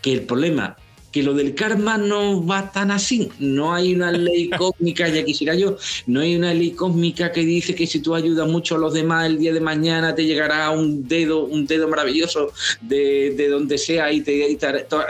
[0.00, 0.76] Que el problema
[1.16, 3.30] que lo del karma no va tan así.
[3.38, 7.74] No hay una ley cósmica, ya quisiera yo, no hay una ley cósmica que dice
[7.74, 11.08] que si tú ayudas mucho a los demás el día de mañana te llegará un
[11.08, 12.52] dedo, un dedo maravilloso
[12.82, 14.58] de, donde sea y te,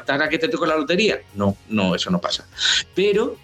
[0.07, 1.21] hará que te toque la lotería.
[1.35, 2.47] No, no, eso no pasa.
[2.95, 3.37] Pero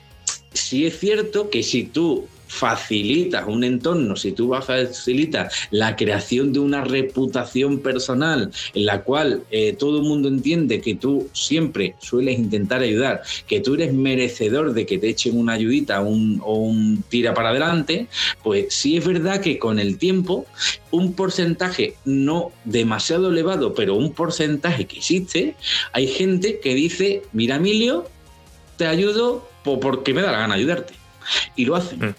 [0.52, 6.58] sí es cierto que si tú facilitas un entorno, si tú facilitas la creación de
[6.58, 12.38] una reputación personal en la cual eh, todo el mundo entiende que tú siempre sueles
[12.38, 17.02] intentar ayudar, que tú eres merecedor de que te echen una ayudita un, o un
[17.08, 18.06] tira para adelante,
[18.42, 20.44] pues sí es verdad que con el tiempo
[20.90, 25.56] un porcentaje no demasiado elevado, pero un porcentaje que existe,
[25.92, 28.04] hay gente que dice, mira Emilio,
[28.76, 30.92] te ayudo porque me da la gana ayudarte.
[31.56, 31.98] Y lo hacen.
[31.98, 32.14] Mm.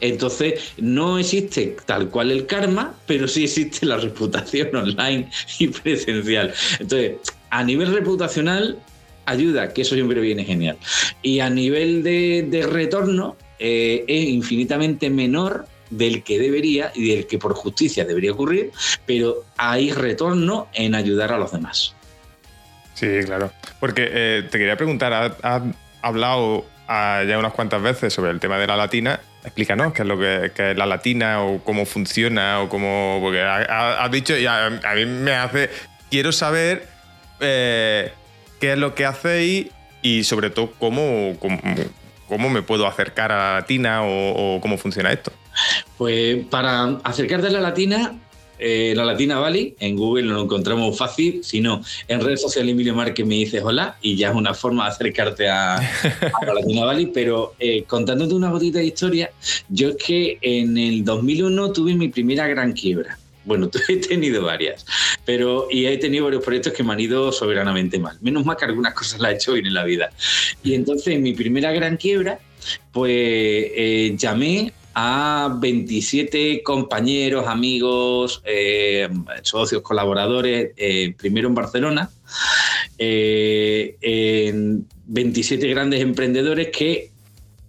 [0.00, 6.54] Entonces, no existe tal cual el karma, pero sí existe la reputación online y presencial.
[6.78, 7.16] Entonces,
[7.50, 8.78] a nivel reputacional,
[9.26, 10.76] ayuda, que eso siempre viene genial.
[11.22, 17.38] Y a nivel de, retorno, eh, es infinitamente menor del que debería y del que
[17.38, 18.70] por justicia debería ocurrir,
[19.06, 21.94] pero hay retorno en ayudar a los demás.
[22.94, 23.52] Sí, claro.
[23.80, 25.62] Porque eh, te quería preguntar, has
[26.02, 30.08] hablado ah, ya unas cuantas veces sobre el tema de la latina Explícanos qué es
[30.08, 33.18] lo que, es la latina o cómo funciona o cómo.
[33.22, 35.70] Porque has dicho y a, mí me hace.
[36.10, 36.88] Quiero saber
[37.40, 38.12] eh,
[38.60, 39.68] qué es lo que hacéis
[40.02, 41.36] y sobre todo cómo,
[42.28, 45.32] cómo, me puedo acercar a la latina o, cómo funciona esto.
[45.96, 48.14] Pues para acercarte a la latina
[48.58, 52.94] eh, la Latina Valley, en Google no lo encontramos fácil, sino en redes sociales Emilio
[52.94, 55.80] Márquez me dices hola y ya es una forma de acercarte a,
[56.46, 59.30] la Latina Valley, pero eh, contándote una gotita de historia,
[59.68, 63.18] yo es que en el 2001 tuve mi primera gran quiebra.
[63.44, 64.84] Bueno, he tenido varias,
[65.24, 68.18] pero y he tenido varios proyectos que me han ido soberanamente mal.
[68.20, 70.10] Menos mal que algunas cosas las he hecho bien en la vida.
[70.62, 72.40] Y entonces, en mi primera gran quiebra,
[72.92, 79.08] pues eh, llamé a 27 compañeros, amigos, eh,
[79.42, 82.10] socios, colaboradores, eh, primero en Barcelona,
[82.98, 87.10] eh, en 27 grandes emprendedores que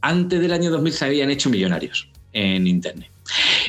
[0.02, 3.10] antes del año 2000 se habían hecho millonarios en Internet.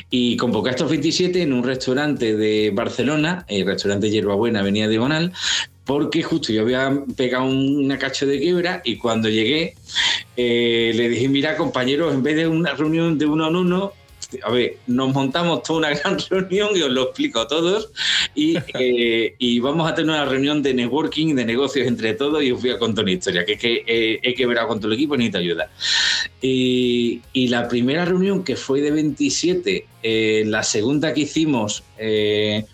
[0.09, 5.33] Y convoqué a estos 27 en un restaurante de Barcelona, el restaurante Hierbabuena, Avenida Diagonal,
[5.91, 9.75] porque justo yo había pegado una cacho de quiebra y cuando llegué
[10.37, 13.91] eh, le dije, mira compañeros, en vez de una reunión de uno en uno,
[14.43, 17.89] a ver, nos montamos toda una gran reunión y os lo explico a todos
[18.35, 22.51] y, eh, y vamos a tener una reunión de networking, de negocios entre todos y
[22.51, 24.93] os voy a contar una historia, que es que eh, he quebrado con todo el
[24.93, 25.69] equipo y necesito ayuda.
[26.41, 31.83] Y, y, la primera reunión que fue de 27, eh, la segunda que hicimos,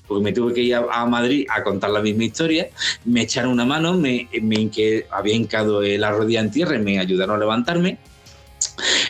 [0.07, 2.69] porque me tuve que ir a, Madrid a contar la misma historia,
[3.05, 4.69] me echaron una mano, me, me
[5.11, 7.97] había hincado la rodilla en tierra y me ayudaron a levantarme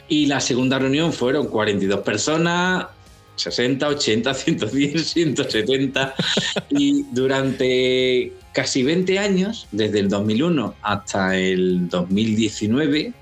[0.08, 2.88] Y la segunda reunión fueron 42 personas,
[3.36, 6.15] 60, 80, 110, 170.
[6.69, 13.13] Y durante casi 20 años, desde el 2001 hasta el 2019,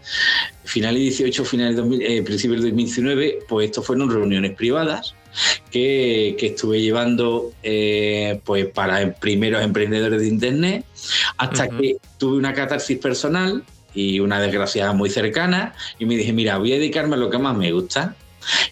[0.63, 5.13] finales 18, finales 2000, eh, principios del 2019, pues esto fueron reuniones privadas
[5.69, 10.85] que, que estuve llevando eh, pues para primeros emprendedores de Internet,
[11.37, 13.63] hasta que tuve una catarsis personal
[13.95, 17.37] y una desgraciada muy cercana y me dije, mira, voy a dedicarme a lo que
[17.37, 18.15] más me gusta,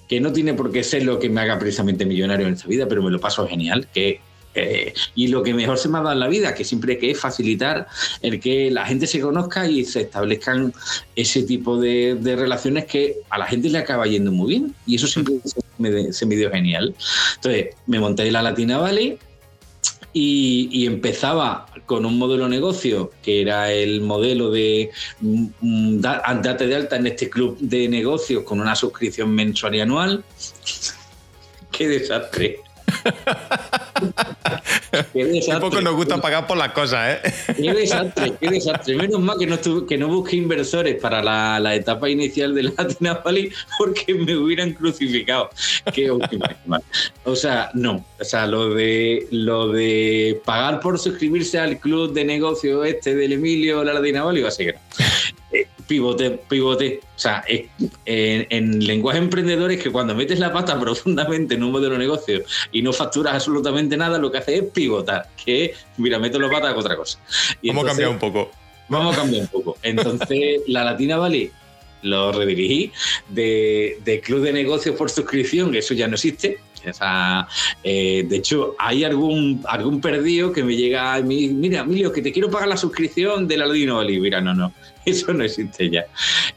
[0.07, 2.87] que no tiene por qué ser lo que me haga precisamente millonario en esta vida,
[2.87, 4.19] pero me lo paso genial, que
[4.55, 7.11] eh, y lo que mejor se me ha dado en la vida, que siempre que
[7.11, 7.87] es facilitar
[8.21, 10.73] el que la gente se conozca y se establezcan
[11.15, 14.75] ese tipo de, relaciones que a la gente le acaba yendo muy bien.
[14.85, 16.93] Y eso siempre se me, se me dio genial.
[17.35, 19.17] Entonces, me monté en la Latina Valley,
[20.13, 26.67] y, empezaba con un modelo de negocio que era el modelo de mm, mm, date
[26.67, 30.23] de alta en este club de negocios con una suscripción mensual y anual.
[31.71, 32.59] ¡Qué desastre!
[35.13, 35.59] Qué desastre.
[35.59, 37.33] poco nos gusta pagar por las cosas, ¿eh?
[37.57, 38.95] Qué desastre, qué desastre.
[38.95, 43.51] Menos mal que no, que no busqué inversores para la, etapa inicial de Latina Valley
[43.77, 45.49] porque me hubieran crucificado.
[45.93, 46.11] Qué
[47.23, 48.05] O sea, no.
[48.19, 53.33] O sea, lo de, lo de pagar por suscribirse al club de negocio este del
[53.33, 54.77] Emilio Latina Valley va a ser
[55.93, 57.01] pivote, pivote.
[57.15, 61.93] O sea, en, lenguaje emprendedor es que cuando metes la pata profundamente en un modelo
[61.93, 66.39] de negocio y no facturas absolutamente nada, lo que hace es pivotar, que mira, meto
[66.39, 67.19] la pata con otra cosa.
[67.63, 68.49] vamos a cambiar un poco.
[68.89, 69.77] Vamos a cambiar un poco.
[69.83, 71.51] Entonces, la Latina Valley
[72.01, 72.91] lo redirigí
[73.29, 76.59] de, de club de negocios por suscripción, que eso ya no existe,
[77.83, 82.21] eh, de hecho, hay algún, algún perdido que me llega a mí, mira, Emilio, que
[82.21, 84.41] te quiero pagar la suscripción del Ladino Olivera.
[84.41, 84.73] No, no,
[85.05, 86.05] eso no existe ya.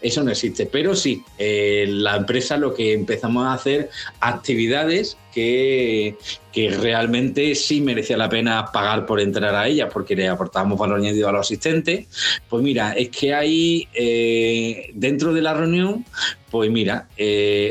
[0.01, 0.67] Eso no existe.
[0.67, 6.17] Pero sí, eh, la empresa lo que empezamos a hacer actividades que,
[6.53, 10.99] que, realmente sí merecía la pena pagar por entrar a ellas porque le aportábamos valor
[10.99, 12.07] añadido a los asistentes.
[12.49, 16.05] Pues mira, es que hay eh, dentro de la reunión,
[16.51, 17.09] pues mira,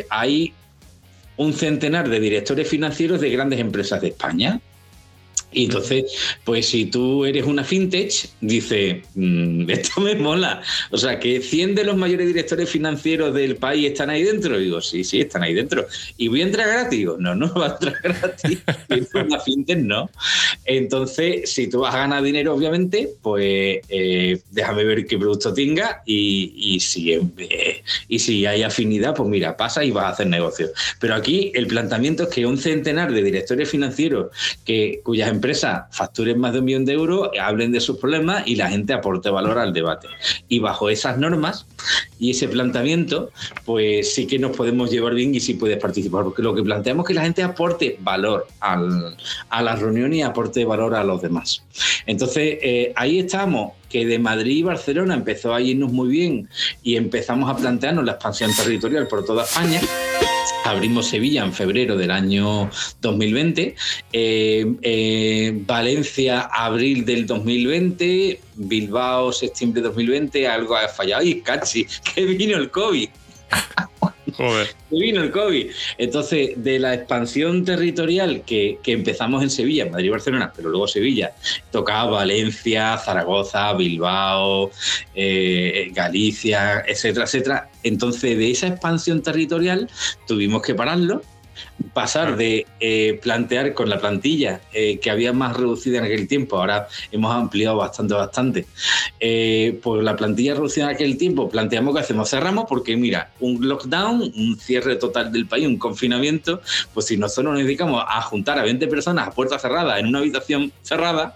[0.09, 0.53] hay
[1.37, 4.61] un centenar de directores financieros de grandes empresas de España.
[5.55, 6.03] Y entonces,
[6.43, 10.61] pues si tú eres una fintech, dice, mm, esto me mola.
[10.91, 14.59] O sea, que 100 de los mayores directores financieros del país están ahí dentro.
[14.59, 15.87] digo, sí, sí, están ahí dentro.
[16.17, 16.99] ¿Y voy a entrar gratis?
[16.99, 18.59] Digo, no, no va a entrar gratis.
[19.13, 20.09] una fintech no.
[20.65, 26.01] Entonces, si tú vas a ganar dinero, obviamente, pues eh, déjame ver qué producto tenga
[26.05, 30.67] y, si, eh, y si hay afinidad, pues mira, pasa y vas a hacer negocio.
[30.99, 34.27] Pero aquí el planteamiento es que un centenar de directores financieros
[34.65, 35.44] que, cuyas empresas
[35.91, 39.29] facturen más de un millón de euros, hablen de sus problemas y la gente aporte
[39.29, 40.07] valor al debate.
[40.47, 41.65] Y bajo esas normas
[42.19, 43.31] y ese planteamiento,
[43.65, 47.03] pues sí que nos podemos llevar bien y sí puedes participar, porque lo que planteamos
[47.03, 51.63] es que la gente aporte valor a la reunión y aporte valor a los demás.
[52.05, 56.49] Entonces, eh, ahí estamos que de Madrid y Barcelona empezó a irnos muy bien
[56.83, 59.79] y empezamos a plantearnos la expansión territorial por toda España
[60.65, 62.69] abrimos Sevilla en febrero del año
[63.01, 63.75] 2020,
[64.13, 71.85] eh, eh, Valencia abril del 2020, Bilbao septiembre de 2020, algo ha fallado y casi
[72.15, 73.09] que vino el COVID.
[74.33, 74.67] Joder.
[74.89, 75.71] Vino el COVID.
[75.97, 81.33] Entonces, de la expansión territorial que, empezamos en Sevilla, Madrid y Barcelona, pero luego Sevilla,
[81.71, 84.71] tocaba Valencia, Zaragoza, Bilbao,
[85.13, 87.69] eh, Galicia, etcétera, etcétera.
[87.85, 89.89] Entonces, de esa expansión territorial
[90.27, 91.21] tuvimos que pararlo
[91.93, 96.57] pasar de eh, plantear con la plantilla eh, que había más reducida en aquel tiempo,
[96.57, 98.65] ahora hemos ampliado bastante, bastante,
[99.19, 103.67] eh, pues la plantilla reducida en aquel tiempo, planteamos que hacemos, cerramos porque mira, un
[103.67, 106.61] lockdown, un cierre total del país, un confinamiento,
[106.93, 110.19] pues si nosotros nos dedicamos a juntar a 20 personas a puerta cerrada en una
[110.19, 111.35] habitación cerrada,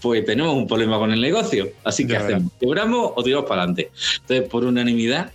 [0.00, 1.70] pues tenemos un problema con el negocio.
[1.84, 3.90] Así que hacemos, quebramos o tiramos para adelante.
[4.22, 5.30] Entonces, por unanimidad,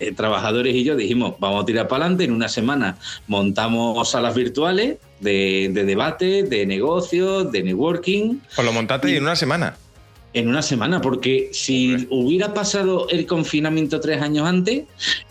[0.00, 4.34] eh, trabajadores y yo dijimos, vamos a tirar para adelante, en una semana montamos salas
[4.34, 8.38] virtuales de, debate, de negocios, de networking.
[8.56, 9.76] Pues lo montaste en una semana.
[10.32, 14.84] En una semana, porque si hubiera pasado el confinamiento tres años antes,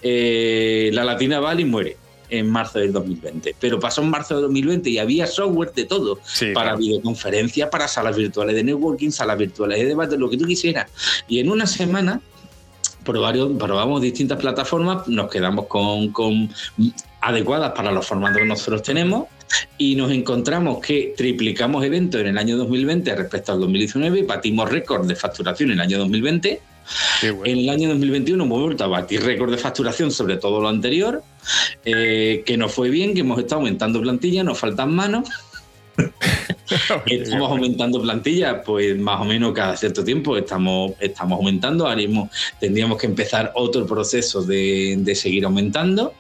[0.03, 1.97] eh, la Latina Valley muere
[2.29, 3.55] en marzo del 2020.
[3.59, 6.19] Pero pasó en marzo del 2020 y había software de todo,
[6.53, 10.91] para videoconferencias, para salas virtuales de networking, salas virtuales de debate, lo que tú quisieras.
[11.27, 12.21] Y en una semana
[13.11, 16.49] probamos distintas plataformas, nos quedamos con,
[17.21, 19.25] adecuadas para los formatos que nosotros tenemos
[19.77, 25.07] y nos encontramos que triplicamos eventos en el año 2020 respecto al 2019, batimos récord
[25.07, 26.61] de facturación en el año 2020
[27.45, 31.23] En el año 2021 hemos vuelto a batir récord de facturación sobre todo lo anterior,
[31.85, 35.29] eh, que nos fue bien, que hemos estado aumentando plantilla, nos faltan manos.
[37.05, 41.85] estamos aumentando plantilla, pues más o menos cada cierto tiempo estamos, estamos aumentando.
[41.85, 46.13] Ahora mismo tendríamos que empezar otro proceso de, seguir aumentando.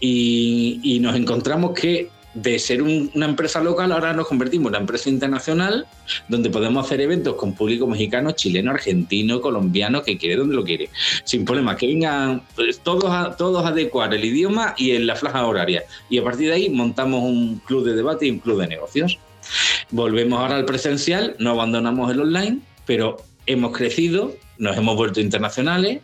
[0.00, 5.10] y, nos encontramos que de ser una empresa local, ahora nos convertimos en una empresa
[5.10, 5.86] internacional
[6.28, 10.88] donde podemos hacer eventos con público mexicano, chileno, argentino, colombiano, que quiere donde lo quiere.
[11.24, 15.16] Sin problema, que vengan pues, todos, a, todos a adecuar el idioma y en la
[15.16, 15.84] franja horaria.
[16.08, 19.18] Y a partir de ahí montamos un club de debate y un club de negocios.
[19.90, 23.16] Volvemos ahora al presencial, no abandonamos el online, pero
[23.46, 26.00] hemos crecido, nos hemos vuelto internacionales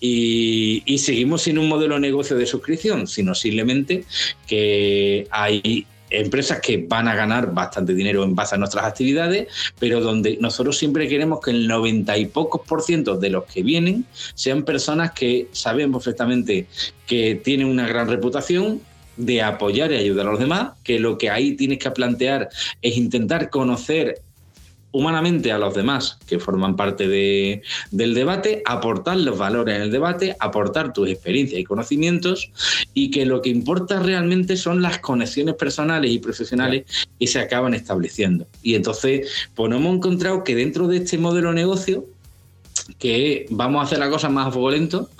[0.00, 4.04] y, seguimos sin un modelo de negocio de suscripción, sino simplemente
[4.46, 10.00] que hay empresas que van a ganar bastante dinero en base a nuestras actividades, pero
[10.00, 14.06] donde nosotros siempre queremos que el 90 y pocos por ciento de los que vienen
[14.34, 16.68] sean personas que saben perfectamente
[17.06, 18.80] que tienen una gran reputación
[19.16, 22.48] de apoyar y ayudar a los demás, que lo que ahí tienes que plantear
[22.82, 24.22] es intentar conocer
[24.96, 27.60] humanamente a los demás que forman parte de,
[27.90, 32.50] del debate, aportar los valores en el debate, aportar tus experiencias y conocimientos
[32.94, 36.84] y que lo que importa realmente son las conexiones personales y profesionales
[37.20, 38.46] que se acaban estableciendo.
[38.62, 42.06] Y entonces, pues hemos encontrado que dentro de este modelo de negocio,
[42.98, 45.10] que vamos a hacer la cosa más a fuego lento,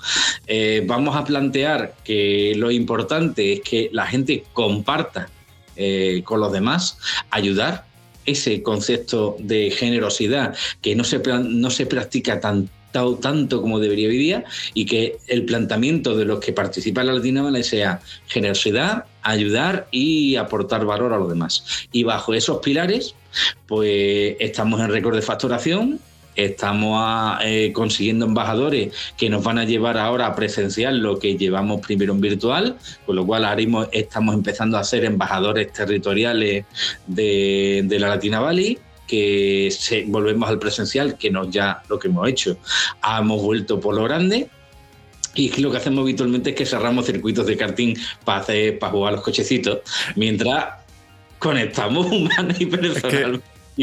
[0.45, 5.29] eh, vamos a plantear que lo importante es que la gente comparta
[5.75, 6.97] eh, con los demás,
[7.29, 7.85] ayudar,
[8.25, 12.71] ese concepto de generosidad que no se, no se practica tanto
[13.21, 14.43] tanto como debería hoy día
[14.73, 20.35] y que el planteamiento de los que participan en la Latina sea generosidad, ayudar y
[20.35, 21.63] aportar valor a los demás.
[21.91, 23.13] Y bajo esos pilares,
[23.67, 25.99] pues estamos en récord de facturación,
[26.37, 31.81] estamos eh, consiguiendo embajadores que nos van a llevar ahora a presencial lo que llevamos
[31.81, 36.65] primero en virtual, con lo cual ahora mismo estamos empezando a ser embajadores territoriales
[37.07, 38.77] de, la Latina Valley
[39.07, 39.73] que
[40.07, 42.57] volvemos al presencial, que no ya lo que hemos hecho,
[43.19, 44.49] hemos vuelto por lo grande,
[45.33, 49.13] y lo que hacemos habitualmente es que cerramos circuitos de karting para hacer para jugar
[49.13, 49.79] los cochecitos,
[50.15, 50.65] mientras
[51.39, 52.65] conectamos humana y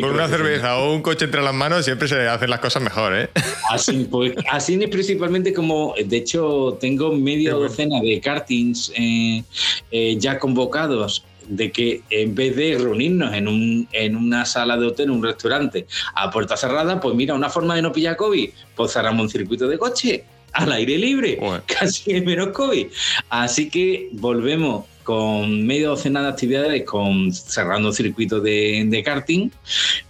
[0.01, 3.17] Con una cerveza o un coche entre las manos siempre se hacen las cosas mejor,
[3.17, 3.31] ¿eh?
[3.71, 9.43] Así, pues, así es principalmente como, de hecho, tengo media docena de kartings eh,
[9.91, 14.87] eh, ya convocados de que en vez de reunirnos en, un, en una sala de
[14.87, 18.93] hotel, un restaurante, a puerta cerrada, pues mira, una forma de no pillar COVID, pues
[18.93, 22.87] cerramos un circuito de coche al aire libre, casi menos COVID.
[23.29, 29.51] Así que volvemos con media docena de actividades, con cerrando circuitos de, de, karting.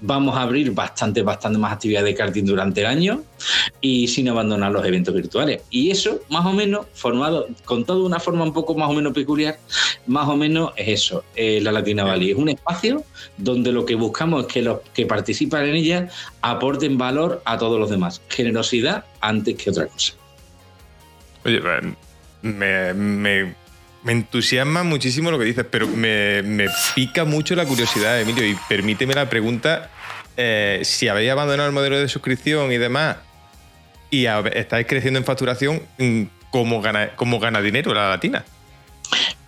[0.00, 3.22] Vamos a abrir bastante, bastante más actividades de karting durante el año
[3.80, 5.62] y sin abandonar los eventos virtuales.
[5.68, 9.12] Y eso, más o menos, formado, con toda una forma un poco más o menos
[9.12, 9.58] peculiar,
[10.06, 12.30] más o menos es eso, eh, la Latina Valley.
[12.30, 13.04] Es un espacio
[13.36, 16.08] donde lo que buscamos es que los que participan en ella
[16.40, 18.22] aporten valor a todos los demás.
[18.28, 20.14] Generosidad antes que otra cosa.
[21.44, 21.60] Oye,
[22.42, 23.63] me, me
[24.04, 29.14] me entusiasma muchísimo lo que dices, pero me, pica mucho la curiosidad, Emilio, y permíteme
[29.14, 29.90] la pregunta,
[30.36, 33.16] eh, si habéis abandonado el modelo de suscripción y demás,
[34.10, 38.44] y estáis creciendo en facturación, mm, ¿cómo gana, cómo gana dinero la latina?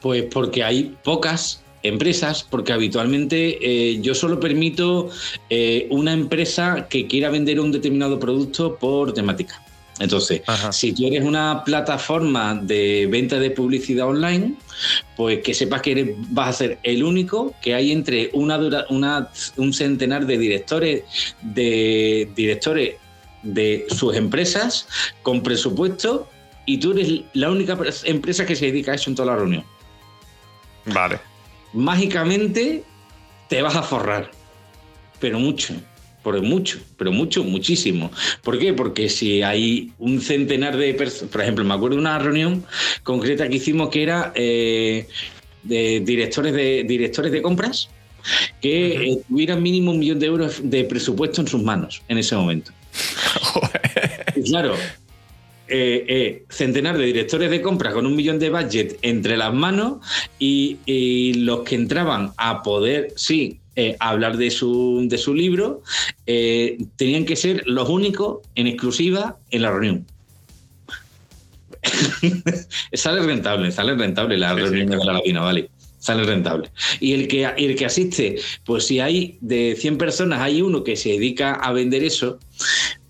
[0.00, 5.10] Pues porque hay pocas empresas, porque habitualmente eh, yo solo permito
[5.50, 9.62] eh, una empresa que quiera vender un determinado producto por temática.
[9.98, 10.42] Entonces,
[10.72, 14.54] si tú eres una plataforma de venta de publicidad online,
[15.16, 18.58] pues que sepas que vas a ser el único que hay entre una,
[19.56, 21.04] un centenar de directores
[21.40, 22.96] de directores
[23.42, 24.88] de sus empresas
[25.22, 26.28] con presupuesto
[26.66, 29.64] y tú eres la única empresa que se dedica a eso en toda la reunión.
[30.86, 31.20] Vale.
[31.72, 32.84] Mágicamente
[33.48, 34.30] te vas a forrar,
[35.20, 35.74] pero mucho
[36.26, 38.10] por mucho, pero mucho, muchísimo.
[38.42, 38.72] ¿Por qué?
[38.72, 42.64] Porque si hay un centenar de personas, por ejemplo, me acuerdo de una reunión
[43.04, 45.06] concreta que hicimos que era eh,
[45.62, 47.90] de directores de directores de compras
[48.60, 52.72] que tuvieran mínimo un millón de euros de presupuesto en sus manos en ese momento.
[54.46, 54.74] claro,
[55.68, 59.98] eh, eh, centenar de directores de compras con un millón de budget entre las manos
[60.40, 65.82] y, y, los que entraban a poder, sí, eh, hablar de su, de su libro,
[66.26, 70.06] eh, tenían que ser los únicos en exclusiva en la reunión.
[72.92, 75.70] sale rentable, sale rentable la reunión de la Latina, ¿vale?
[75.98, 76.70] Sale rentable.
[77.00, 80.96] Y el que, el que asiste, pues si hay de 100 personas, hay uno que
[80.96, 82.38] se dedica a vender eso,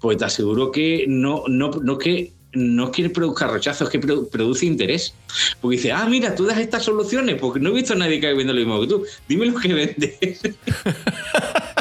[0.00, 3.98] pues te aseguro que no, no, no que no es que produzca rechazo, es que
[3.98, 5.14] produce interés.
[5.60, 8.32] Porque dice, ah, mira, tú das estas soluciones, porque no he visto a nadie que
[8.32, 9.04] venda lo mismo que tú.
[9.28, 10.40] Dime lo que vendes.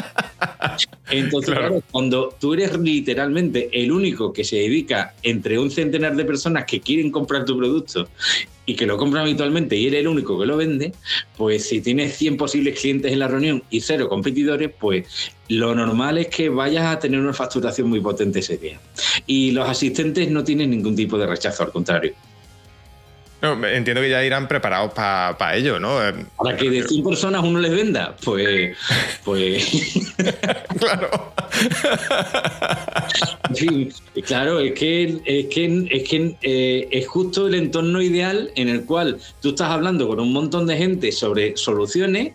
[1.10, 1.82] Entonces, claro.
[1.90, 6.80] cuando tú eres literalmente el único que se dedica entre un centenar de personas que
[6.80, 8.08] quieren comprar tu producto
[8.64, 10.92] y que lo compran habitualmente y eres el único que lo vende,
[11.36, 16.18] pues si tienes 100 posibles clientes en la reunión y cero competidores, pues lo normal
[16.18, 18.80] es que vayas a tener una facturación muy potente ese día.
[19.26, 22.14] Y los asistentes no tienen ningún tipo de rechazo, al contrario
[23.52, 25.98] entiendo que ya irán preparados para ello, ¿no?
[26.36, 28.76] Para que de 100 personas uno les venda, pues.
[29.24, 30.14] pues...
[30.78, 31.32] claro.
[34.24, 38.84] claro, es que, es que, es, que eh, es justo el entorno ideal en el
[38.84, 42.32] cual tú estás hablando con un montón de gente sobre soluciones,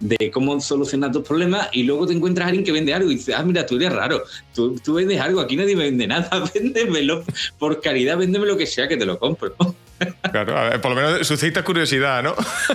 [0.00, 3.16] de cómo solucionar tus problemas, y luego te encuentras a alguien que vende algo y
[3.16, 4.22] dices, ah, mira, tú eres raro,
[4.54, 7.24] tú, tú vendes algo, aquí nadie me vende nada, véndemelo,
[7.58, 9.54] por caridad, véndeme lo que sea que te lo compro.
[10.30, 12.34] Claro, por lo menos suscita curiosidad, ¿no?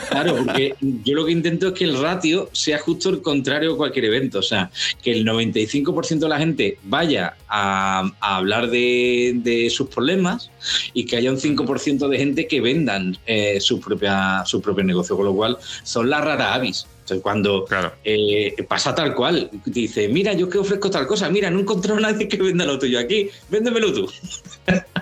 [0.10, 3.78] Claro, porque yo lo que intento es que el ratio sea justo el contrario a
[3.78, 4.40] cualquier evento.
[4.40, 4.70] O sea,
[5.02, 10.52] que el 95% de la gente vaya a, hablar de, sus problemas
[10.94, 15.16] y que haya un 5% de gente que vendan eh, su, propia, su propio negocio.
[15.16, 16.88] Con lo cual, son las raras avis.
[17.04, 17.66] Entonces, cuando
[18.06, 21.98] eh, pasa tal cual, dice, mira, yo que ofrezco tal cosa, mira, no he encontrado
[21.98, 24.10] a nadie que venda lo tuyo aquí, véndemelo tú.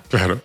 [0.10, 0.42] Claro.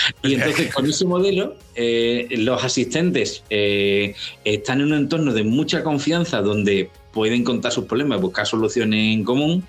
[0.22, 5.82] Y entonces con ese modelo eh, los asistentes eh, están en un entorno de mucha
[5.82, 9.66] confianza donde pueden contar sus problemas, buscar soluciones en común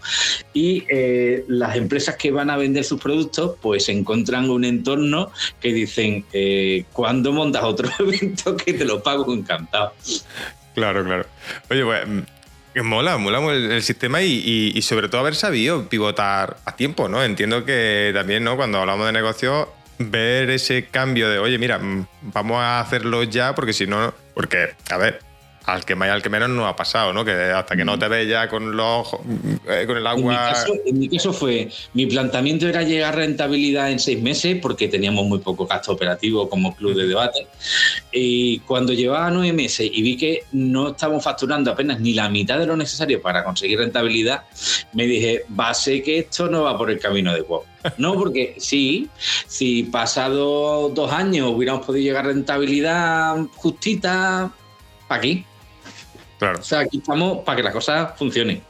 [0.53, 5.73] y eh, las empresas que van a vender sus productos pues encuentran un entorno que
[5.73, 6.25] dicen
[6.91, 9.93] ¿cuándo montas otro evento que te lo pago encantado?
[10.75, 11.25] Claro, claro.
[11.69, 16.75] Oye, pues mm, mola, mola el, sistema y, y, sobre todo haber sabido pivotar a
[16.75, 17.23] tiempo, ¿no?
[17.23, 18.55] Entiendo que también, ¿no?
[18.55, 19.67] Cuando hablamos de negocios
[20.10, 24.74] ver ese cambio de, oye, mira, mm, vamos a hacerlo ya, porque si no, porque,
[24.89, 25.20] a ver,
[25.72, 27.24] al que más y al que menos no ha pasado, ¿no?
[27.24, 29.07] Que hasta que no te ves ya con los
[29.67, 30.53] eh, con el agua.
[30.86, 35.26] En mi, caso, fue, mi planteamiento era llegar a rentabilidad en seis meses, porque teníamos
[35.26, 37.47] muy poco gasto operativo como club de debate.
[38.11, 42.59] Y cuando llevaba nueve meses y vi que no estábamos facturando apenas ni la mitad
[42.59, 44.43] de lo necesario para conseguir rentabilidad,
[44.93, 47.65] me dije, va a ser que esto no va por el camino adecuado.
[47.97, 49.09] No, porque sí,
[49.47, 54.51] si pasado dos años hubiéramos podido llegar a rentabilidad justita,
[55.07, 55.22] ¿para
[56.42, 58.62] O sea, aquí estamos para que las cosas funcionen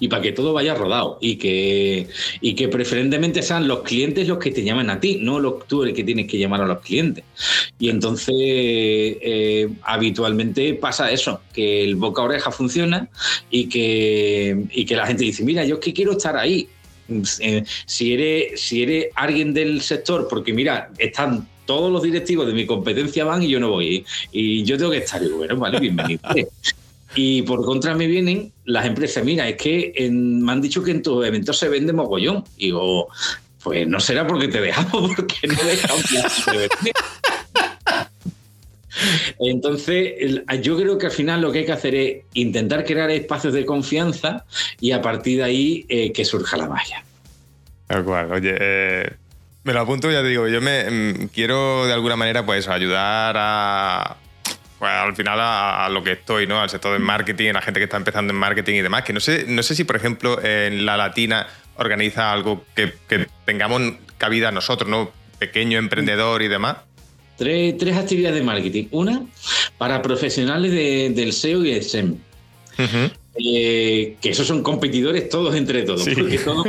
[0.00, 2.08] y para que todo vaya rodado y que,
[2.40, 5.94] y que preferentemente sean los clientes los que te llamen a ti, no tú el
[5.94, 7.24] que tienes que llamar a los clientes.
[7.78, 13.08] Y entonces eh, habitualmente pasa eso, que el boca a oreja funciona
[13.50, 16.68] y que, y que la gente dice, mira, yo es que quiero estar ahí.
[17.40, 22.54] Eh, si, eres, si eres alguien del sector, porque mira, están todos los directivos de
[22.54, 24.02] mi competencia van y yo no voy.
[24.32, 26.22] Y yo tengo que estar, y bueno, vale, bienvenido.
[27.14, 31.02] y por contra me vienen las empresas, mira, es que me han dicho que en
[31.02, 32.42] tus eventos se vende mogollón.
[32.56, 33.08] Y digo,
[33.62, 36.68] pues no será porque te dejamos, porque no dejamos de.
[39.38, 43.52] Entonces, yo creo que al final lo que hay que hacer es intentar crear espacios
[43.52, 44.46] de confianza
[44.80, 47.04] y a partir de ahí eh, que surja la magia.
[47.90, 48.36] De acuerdo.
[48.36, 49.10] Oye, eh,
[49.68, 53.36] me lo apunto, ya te digo, yo me mm, quiero de alguna manera pues ayudar
[53.38, 54.16] a,
[54.78, 56.58] pues, al final a, lo que estoy, ¿no?
[56.58, 59.02] Al sector del marketing, a la gente que está empezando en marketing y demás.
[59.02, 62.94] Que no sé, no sé si, por ejemplo, en la Latina organiza algo que,
[63.44, 63.82] tengamos
[64.16, 65.12] cabida nosotros, ¿no?
[65.38, 66.78] Pequeño emprendedor y demás.
[67.36, 68.86] Tres, actividades de marketing.
[68.90, 69.20] Una,
[69.76, 70.72] para profesionales
[71.14, 72.16] del SEO y el SEM.
[73.34, 76.66] Eh, que esos son competidores todos entre todos, porque todos,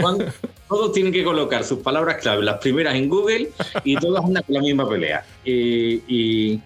[0.94, 3.50] tienen que colocar sus palabras clave, las primeras en Google
[3.84, 5.26] y todas andan con la misma pelea.
[5.46, 6.60] y,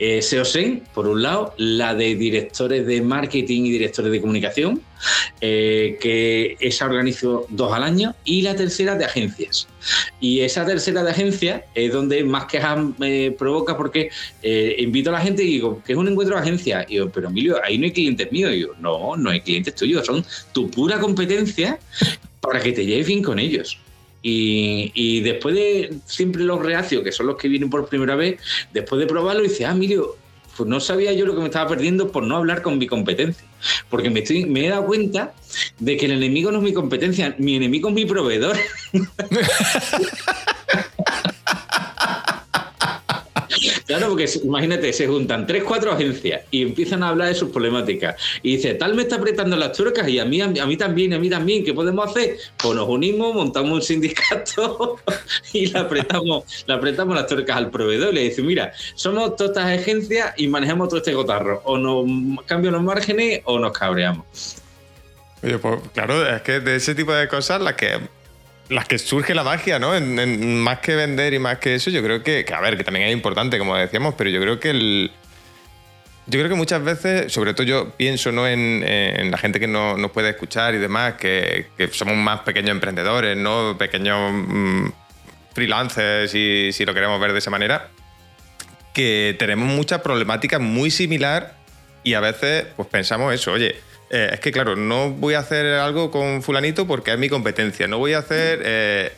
[0.00, 4.80] eh, SEOSEN, por un lado, la de directores de marketing y directores de comunicación,
[5.40, 9.66] eh, que esa organizo dos al año, y la tercera de agencias.
[10.20, 15.14] Y esa tercera de agencias es donde más quejas me provoca porque eh, invito a
[15.14, 16.86] la gente y digo, que es un encuentro de agencia?
[16.88, 18.52] Y yo, pero Emilio, ahí no hay clientes míos.
[18.54, 21.80] Y yo, no, no hay clientes tuyos, son tu pura competencia
[22.40, 23.78] para que te lleves bien con ellos.
[24.22, 28.40] Y, después de siempre los reacios, que son los que vienen por primera vez,
[28.72, 30.16] después de probarlo, dice, ah, Emilio,
[30.56, 33.46] pues no sabía yo lo que me estaba perdiendo por no hablar con mi competencia.
[33.88, 35.34] Porque me, estoy, me he dado cuenta
[35.78, 38.56] de que el enemigo no es mi competencia, mi enemigo es mi proveedor.
[43.88, 48.16] Claro, porque imagínate, se juntan tres, cuatro agencias y empiezan a hablar de sus problemáticas.
[48.42, 51.18] Y dice, tal me está apretando las turcas y a mí, a mí, también, a
[51.18, 52.36] mí también, ¿qué podemos hacer?
[52.58, 54.98] Pues nos unimos, montamos un sindicato
[55.54, 59.56] y le apretamos, le apretamos las turcas al proveedor y le dice, mira, somos todas
[59.56, 61.62] estas agencias y manejamos todo este gotarro.
[61.64, 64.56] O nos cambian los márgenes o nos cabreamos.
[65.42, 68.00] Oye, pues claro, es que de ese tipo de cosas las que
[68.68, 69.98] las que surge la magia, ¿no?
[70.00, 73.12] Más que vender y más que eso, yo creo que, a ver, que también es
[73.12, 75.10] importante, como decíamos, pero yo creo que el.
[76.26, 78.46] Yo creo que muchas veces, sobre todo yo pienso ¿no?
[78.46, 83.34] en, la gente que no, nos puede escuchar y demás, que, somos más pequeños emprendedores,
[83.34, 83.76] ¿no?
[83.78, 84.88] Pequeños mm,
[85.54, 87.88] freelancers, si, si lo queremos ver de esa manera,
[88.92, 91.56] que tenemos muchas problemáticas muy similar
[92.04, 93.76] y a veces pues pensamos eso, oye,
[94.10, 97.86] eh, es que claro, no voy a hacer algo con fulanito porque es mi competencia.
[97.86, 98.60] No voy a hacer...
[98.64, 99.12] Eh,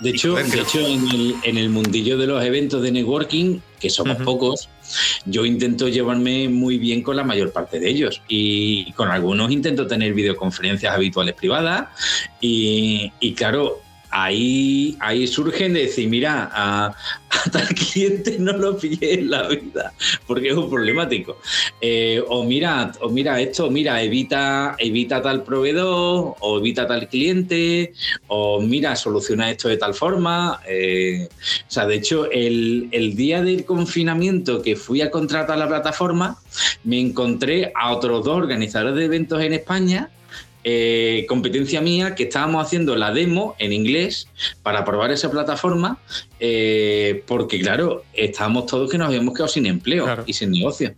[0.00, 4.68] de hecho, de hecho en, el, mundillo de los eventos de networking, que somos pocos,
[5.24, 8.20] yo intento llevarme muy bien con la mayor parte de ellos.
[8.28, 11.88] Y con algunos intento tener videoconferencias habituales privadas.
[12.42, 13.80] Y, y claro,
[14.16, 16.94] ahí, ahí surgen de decir, mira, a,
[17.52, 19.92] tal cliente no lo pillé en la vida,
[20.26, 21.38] porque es un problemático.
[21.80, 27.92] Eh, o mira, o mira esto, mira, evita, evita tal proveedor, o evita tal cliente,
[28.28, 30.60] o mira, soluciona esto de tal forma.
[30.66, 35.68] Eh, o sea, de hecho, el, el día del confinamiento que fui a contratar la
[35.68, 36.38] plataforma,
[36.84, 40.10] me encontré a otros dos organizadores de eventos en España
[40.68, 44.26] eh, competencia mía que estábamos haciendo la demo en inglés
[44.64, 45.98] para probar esa plataforma,
[46.40, 50.92] eh, porque claro, estábamos todos que nos habíamos quedado sin empleo y sin negocio.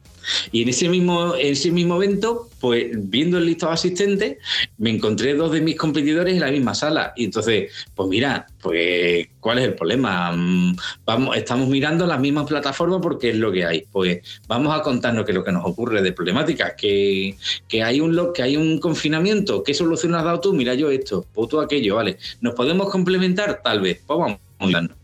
[0.53, 4.39] Y en ese mismo, en ese mismo evento, pues viendo el listado de asistentes,
[4.79, 7.13] me encontré dos de mis competidores en la misma sala.
[7.17, 10.33] Y entonces, pues mira, pues, ¿cuál es el problema?
[10.33, 13.85] Mm, vamos, estamos mirando las mismas plataformas porque es lo que hay.
[13.91, 17.37] Pues vamos a contarnos qué lo que nos ocurre de problemáticas, que,
[17.83, 20.53] hay un que hay un confinamiento, ¿qué solución has dado tú?
[20.53, 22.19] Mira yo esto, pues tú aquello, vale.
[22.41, 23.61] ¿Nos podemos complementar?
[23.63, 24.01] Tal vez.
[24.07, 24.95] Pues vamos mirando.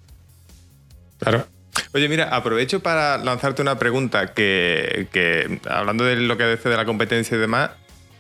[1.19, 1.54] Claro.
[1.93, 6.85] Oye, mira, aprovecho para lanzarte una pregunta que, hablando de lo que dice de la
[6.85, 7.71] competencia y demás,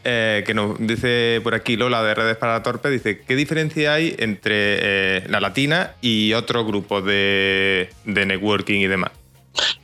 [0.04, 4.14] eh, que nos dice por aquí Lola de Redes para Torpe, dice, ¿qué diferencia hay
[4.18, 9.12] entre eh, la latina y otro grupo de, networking y demás?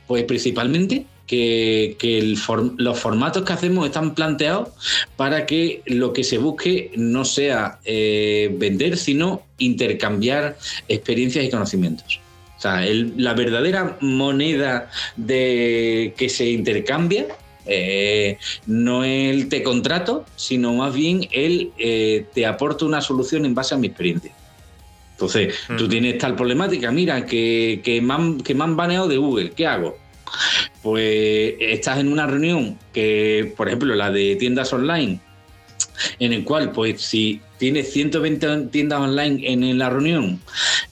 [0.05, 1.97] Pues principalmente que,
[2.77, 4.69] los formatos que hacemos están planteados
[5.15, 10.57] para que lo que se busque no sea eh, vender, sino intercambiar
[10.87, 12.21] experiencias y conocimientos.
[12.61, 12.85] O sea,
[13.17, 17.25] la verdadera moneda de que se intercambia
[17.65, 18.37] eh,
[18.67, 23.73] no el te contrato, sino más bien el eh, te aporto una solución en base
[23.73, 24.31] a mi experiencia.
[25.13, 29.17] Entonces, tú tienes tal problemática, mira, que, que, me han, que me han baneado de
[29.17, 29.97] Google, ¿qué hago?
[30.83, 35.19] Pues estás en una reunión que, por ejemplo, la de tiendas online,
[36.19, 40.39] en el cual, pues, si tienes 120 tiendas online en, la reunión,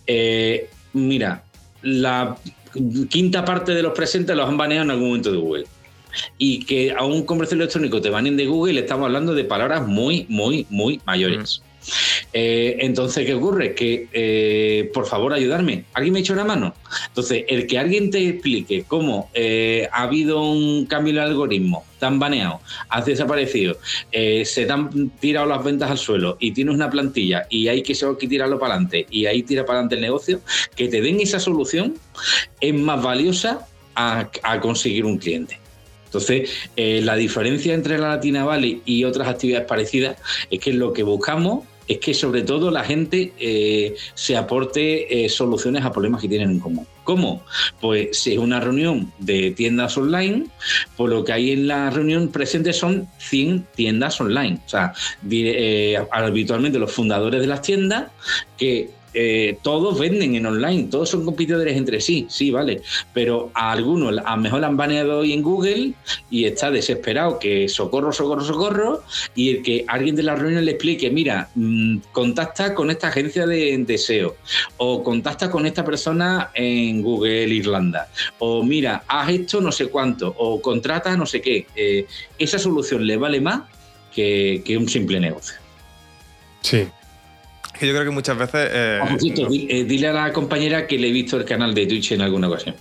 [0.07, 1.43] eh, mira,
[1.81, 2.37] la
[3.09, 5.65] quinta parte de los presentes los han baneado en algún momento de Google.
[6.37, 10.25] Y que a un comercio electrónico te baneen de Google, estamos hablando de palabras muy,
[10.27, 11.61] muy, muy mayores.
[12.33, 13.73] Eh, entonces, ¿qué ocurre?
[13.73, 15.85] Que, eh, por favor, ayudarme.
[15.93, 16.75] ¿Alguien me echa una mano?
[17.07, 21.85] Entonces, el que alguien te explique cómo eh, ha habido un cambio en el algoritmo,
[21.99, 23.77] te han baneado, has desaparecido,
[24.11, 27.93] se te han tirado las ventas al suelo y tienes una plantilla y hay que,
[27.93, 30.39] que tirarlo para adelante y ahí tira para adelante el negocio,
[30.75, 31.95] que te den esa solución
[32.61, 34.29] es más valiosa a,
[34.61, 35.59] conseguir un cliente.
[36.05, 40.17] Entonces, la diferencia entre la Latina Valley y otras actividades parecidas
[40.49, 45.27] es que lo que buscamos es que sobre todo la gente eh, se aporte eh,
[45.27, 46.87] soluciones a problemas que tienen en común.
[47.03, 47.43] ¿Cómo?
[47.81, 50.45] Pues si es una reunión de tiendas online,
[50.95, 54.59] pues lo que hay en la reunión presente son 100 tiendas online.
[54.63, 54.93] O sea,
[55.31, 58.11] eh, habitualmente los fundadores de las tiendas
[58.55, 62.81] que eh, todos venden en online, todos son competidores entre sí, sí, vale,
[63.13, 65.93] pero a algunos a lo mejor han baneado hoy en Google
[66.29, 69.03] y está desesperado que socorro, socorro, socorro,
[69.35, 73.47] y el que alguien de la reunión le explique, mira, mm, contacta con esta agencia
[73.47, 74.35] de deseo,
[74.77, 80.33] o contacta con esta persona en Google Irlanda, o mira, haz esto no sé cuánto,
[80.37, 82.05] o contrata no sé qué, eh,
[82.37, 83.61] esa solución le vale más
[84.13, 85.55] que, que un simple negocio.
[86.61, 86.87] Sí,
[87.87, 88.69] yo creo que muchas veces.
[88.71, 88.99] Eh,
[89.69, 92.47] eh, dile a la compañera que le he visto el canal de Twitch en alguna
[92.47, 92.75] ocasión.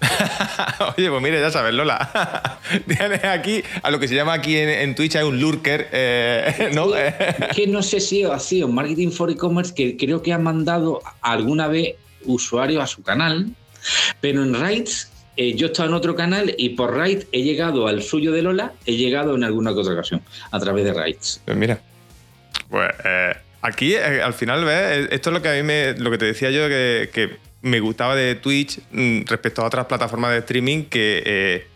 [0.96, 2.58] Oye, pues mire, ya sabes, Lola.
[2.86, 6.94] Tienes aquí, a lo que se llama aquí en, Twitch, hay un lurker, eh, ¿no?
[6.94, 7.14] Es
[7.54, 11.68] que no sé si ha sido Marketing for E-Commerce, que creo que ha mandado alguna
[11.68, 13.54] vez usuarios a su canal,
[14.20, 18.02] pero en Rights eh, yo estaba en otro canal y por Raid he llegado al
[18.02, 21.40] suyo de Lola, he llegado en alguna otra ocasión, a través de Raids.
[21.44, 21.80] Pues mira,
[22.68, 23.32] pues eh,
[23.62, 25.08] aquí eh, al final, ¿ves?
[25.10, 28.16] Esto es lo que a mí me, lo que te decía yo que, me gustaba
[28.16, 31.66] de Twitch mm, respecto a otras plataformas de streaming, que eh,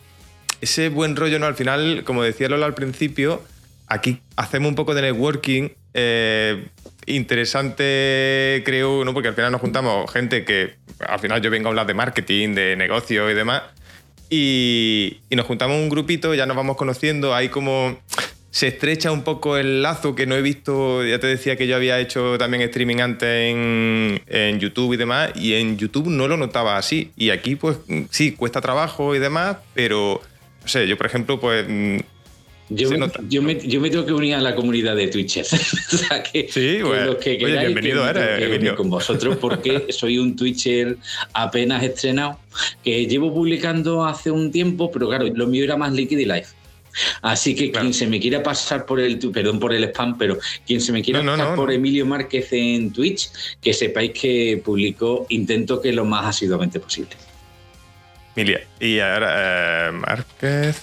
[0.62, 1.44] ese buen rollo, ¿no?
[1.44, 3.42] Al final, como decía Lola al principio,
[3.86, 5.68] aquí hacemos un poco de networking.
[5.92, 6.68] eh,
[7.06, 9.12] interesante, creo, ¿no?
[9.12, 10.76] Porque al final nos juntamos gente que
[11.06, 13.62] al final yo vengo a hablar de marketing, de negocio y demás.
[14.30, 17.98] Y, y nos juntamos un grupito, ya nos vamos conociendo, hay como
[18.54, 21.74] se estrecha un poco el lazo que no he visto, ya te decía que yo
[21.74, 26.36] había hecho también streaming antes en, en YouTube y demás, y en YouTube no lo
[26.36, 27.10] notaba así.
[27.16, 27.78] Y aquí pues
[28.10, 30.20] sí, cuesta trabajo y demás, pero
[30.62, 31.96] no sé, yo por ejemplo pues mm,
[32.68, 33.18] Yo me, nota.
[33.28, 35.52] yo, me, yo me tengo que unir a la comunidad de Twitchers.
[35.92, 37.06] o sea, que Sí, bueno.
[37.06, 38.76] los que Oye, bienvenido que eres, que Emilio.
[38.76, 40.96] con vosotros porque soy un Twitcher
[41.32, 42.38] apenas estrenado,
[42.84, 46.46] que llevo publicando hace un tiempo, pero claro, lo mío era más Liquid y Live.
[47.22, 47.84] Así que Claro.
[47.86, 51.02] quien se me quiera pasar por el, perdón por el spam, pero quien se me
[51.02, 51.72] quiera No, pasar no, por.
[51.72, 53.30] Emilio Márquez en Twitch,
[53.60, 57.10] que sepáis que publico, intento que lo más asiduamente posible.
[58.36, 58.60] Emilia.
[58.80, 60.82] Y ahora, eh, Márquez.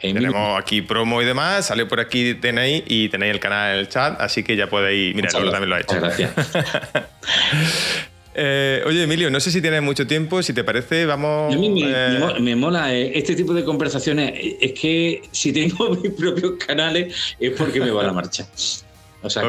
[0.00, 3.78] Emilio- Tenemos aquí promo y demás, sale por aquí tenéis y tenéis el canal en
[3.80, 5.14] el chat, así que ya podéis.
[5.14, 5.94] Mira, también lo ha hecho.
[5.94, 7.08] Muchas gracias.
[8.34, 11.54] Eh, oye, Emilio, no sé si tienes mucho tiempo, si te parece, vamos.
[11.54, 14.32] A mí me, eh, me mo- me mola eh, este tipo de conversaciones.
[14.60, 18.48] Es que si tengo mis propios canales es porque me va la marcha.
[19.22, 19.42] O sea,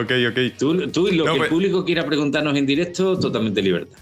[0.57, 3.97] tú, tú y lo No, que pues- el público quiera preguntarnos en directo, totalmente libertad.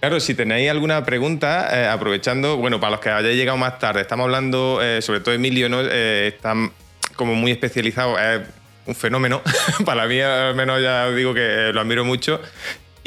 [0.00, 4.02] Claro, si tenéis alguna pregunta, eh, aprovechando, bueno, para los que hayáis llegado más tarde,
[4.02, 5.80] estamos hablando, eh, sobre todo Emilio, ¿no?
[5.82, 6.54] Eh, está
[7.16, 8.42] como muy especializado, es
[8.86, 9.42] un fenómeno,
[9.84, 12.40] para mí al menos ya digo que lo admiro mucho,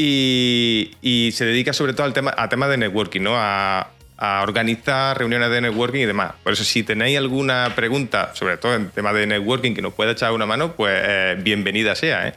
[0.01, 3.33] y, y se dedica sobre todo al tema, a temas de networking, ¿no?
[3.35, 6.33] A, a organizar reuniones de networking y demás.
[6.43, 10.11] Por eso, si tenéis alguna pregunta, sobre todo en temas de networking, que nos pueda
[10.11, 12.33] echar una mano, pues eh, bienvenida sea, ¿eh?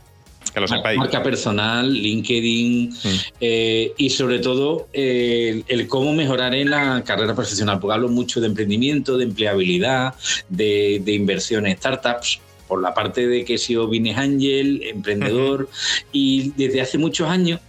[0.53, 0.99] Que lo sepáis.
[0.99, 2.95] Marca personal, LinkedIn
[3.41, 7.81] eh, y sobre todo eh, el, el cómo mejorar en la carrera profesional.
[7.81, 10.15] Porque hablo mucho de emprendimiento, de empleabilidad,
[10.49, 12.41] de, de inversión en startups.
[12.69, 15.69] Por la parte de que he sido business angel, emprendedor,
[16.13, 17.61] y desde hace muchos años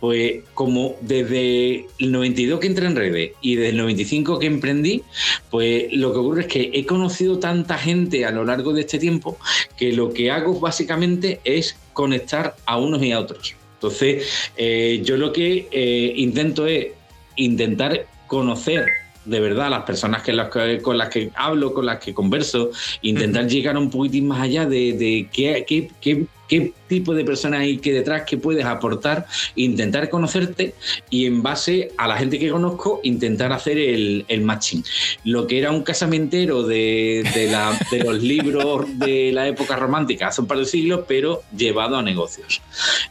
[0.00, 5.02] pues como desde el 92 que entré en redes y desde el 95 que emprendí,
[5.50, 8.98] pues lo que ocurre es que he conocido tanta gente a lo largo de este
[8.98, 9.38] tiempo
[9.76, 13.56] que lo que hago básicamente es conectar a unos y a otros.
[13.74, 14.26] Entonces,
[14.56, 16.88] eh, yo lo que eh, intento es
[17.36, 18.86] intentar conocer
[19.24, 20.48] de verdad las personas que las
[20.82, 22.70] con las que hablo, con las que converso,
[23.02, 27.60] intentar llegar un poquitín más allá de, de qué, qué- qué- qué tipo de personas
[27.60, 30.74] hay que detrás, qué puedes aportar, intentar conocerte
[31.08, 34.84] y en base a la gente que conozco, intentar hacer el, el matching.
[35.24, 40.28] Lo que era un casamentero de, de la- de los libros de la época romántica
[40.28, 42.60] hace un par de siglos, pero llevado a negocios.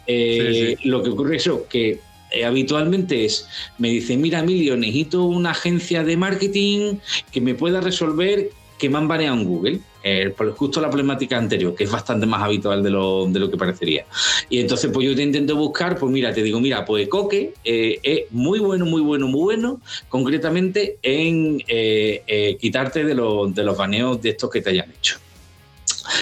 [0.05, 1.99] Eh, Lo que ocurre es eso, que
[2.33, 6.95] eh, habitualmente es, me dice, mira Emilio, necesito una agencia de marketing
[7.31, 9.79] que me pueda resolver que me han baneado en Google.
[10.05, 13.49] Eh, por justo la problemática anterior, que es bastante más habitual de lo, de lo
[13.49, 14.05] que parecería.
[14.49, 17.99] Y entonces, pues yo te intento buscar, pues mira, te digo, mira, pues Coque eh,
[18.03, 19.79] es muy bueno, muy bueno, muy bueno,
[20.09, 24.91] concretamente en eh, eh, quitarte de, los- de los baneos de estos que te hayan
[24.91, 25.19] hecho.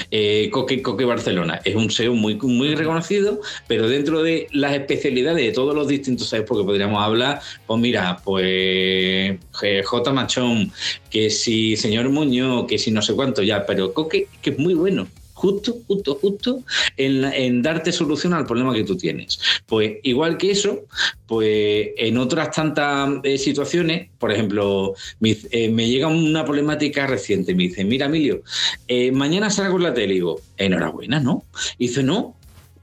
[0.10, 5.46] Eh, Coque, Coque Barcelona es un SEO muy, muy reconocido, pero dentro de las especialidades
[5.46, 10.14] de todos los distintos SEOs, porque podríamos hablar, pues mira, pues eh, J.
[10.14, 10.72] Machón,
[11.10, 14.74] que si señor Muñoz, que si no sé cuánto ya, pero Coque que es muy
[14.74, 15.08] bueno.
[15.42, 16.64] Justo, justo, justo
[16.98, 19.40] en, en darte solución al problema que tú tienes.
[19.66, 20.82] Pues igual que eso,
[21.26, 27.64] pues en otras tantas eh, situaciones, por ejemplo, eh, me llega una problemática reciente, me
[27.64, 28.44] dice, mira Emilio,
[28.88, 31.46] eh, mañana salgo en la tele y digo, enhorabuena, ¿no?
[31.80, 32.36] Y dice, no,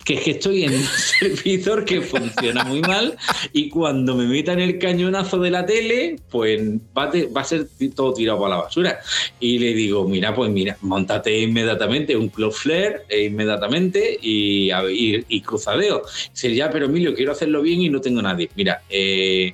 [0.08, 0.82] que es que estoy en un
[1.20, 3.14] servidor que funciona muy mal
[3.52, 6.62] y cuando me metan el cañonazo de la tele, pues
[6.96, 9.00] va te- va a ser todo tirado para la basura.
[9.38, 15.40] Y le digo, mira, pues mira, montate inmediatamente un Cloudflare eh, inmediatamente y, y, y
[15.42, 16.00] cruzadeo.
[16.34, 18.48] Ya, pero Emilio, quiero hacerlo bien y no tengo nadie.
[18.56, 19.52] Mira, eh,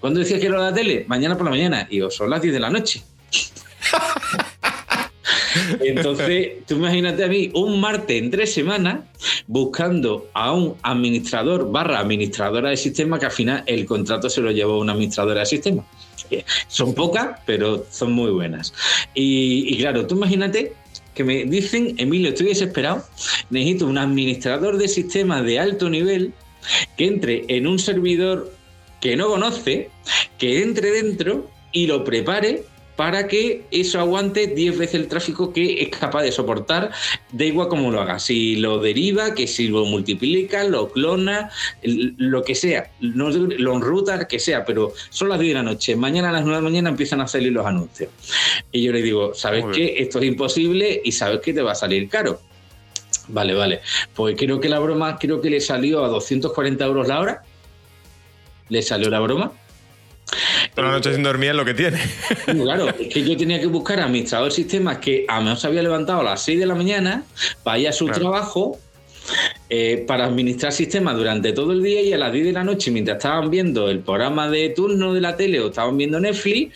[0.00, 1.06] ¿cuándo decías que era la tele?
[1.08, 1.86] Mañana por la mañana.
[1.88, 3.02] Y digo, son las 10 de la noche.
[5.80, 9.00] Entonces, tú imagínate a mí un martes en tres semanas
[9.46, 14.50] buscando a un administrador barra administradora de sistema que al final el contrato se lo
[14.50, 15.84] llevó una administradora de sistema.
[16.30, 18.72] Eh, Son pocas, pero son muy buenas.
[19.14, 20.72] Y, y claro, tú imagínate
[21.14, 23.04] que me dicen, Emilio, estoy desesperado,
[23.50, 26.32] necesito un administrador de sistemas de alto nivel
[26.96, 28.52] que entre en un servidor
[29.00, 29.90] que no conoce,
[30.38, 32.64] que entre dentro y lo prepare
[32.96, 36.90] para que eso aguante 10 veces el tráfico que es capaz de soportar,
[37.32, 41.50] da igual cómo lo haga, si lo deriva, que si lo multiplica, lo clona,
[41.82, 46.30] lo que sea, lo enruta, que sea, pero son las 10 de la noche, mañana
[46.30, 48.10] a las 9 de la mañana empiezan a salir los anuncios.
[48.70, 49.96] Y yo le digo, ¿sabes qué?
[49.98, 52.40] Esto es imposible y sabes que te va a salir caro.
[53.28, 53.80] Vale, vale.
[54.14, 57.42] Pues creo que la broma, creo que le salió a 240 euros la hora.
[58.68, 59.52] Le salió la broma.
[60.74, 62.00] Toda la noche sin dormir es lo que tiene.
[62.46, 65.66] Claro, es que yo tenía que buscar administrador de sistemas que a lo mejor se
[65.66, 67.24] había levantado a las 6 de la mañana
[67.62, 68.78] para ir a su trabajo,
[69.70, 72.90] eh, para administrar sistemas durante todo el día y a las 10 de la noche,
[72.90, 76.74] mientras estaban viendo el programa de turno de la tele o estaban viendo Netflix,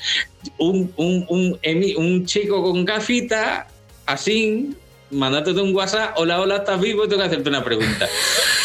[0.59, 3.67] un, un, chico con gafitas,
[4.07, 4.71] así,
[5.11, 7.07] mandándote un WhatsApp, hola, hola, ¿estás vivo?
[7.07, 8.09] Tengo que hacerte una pregunta.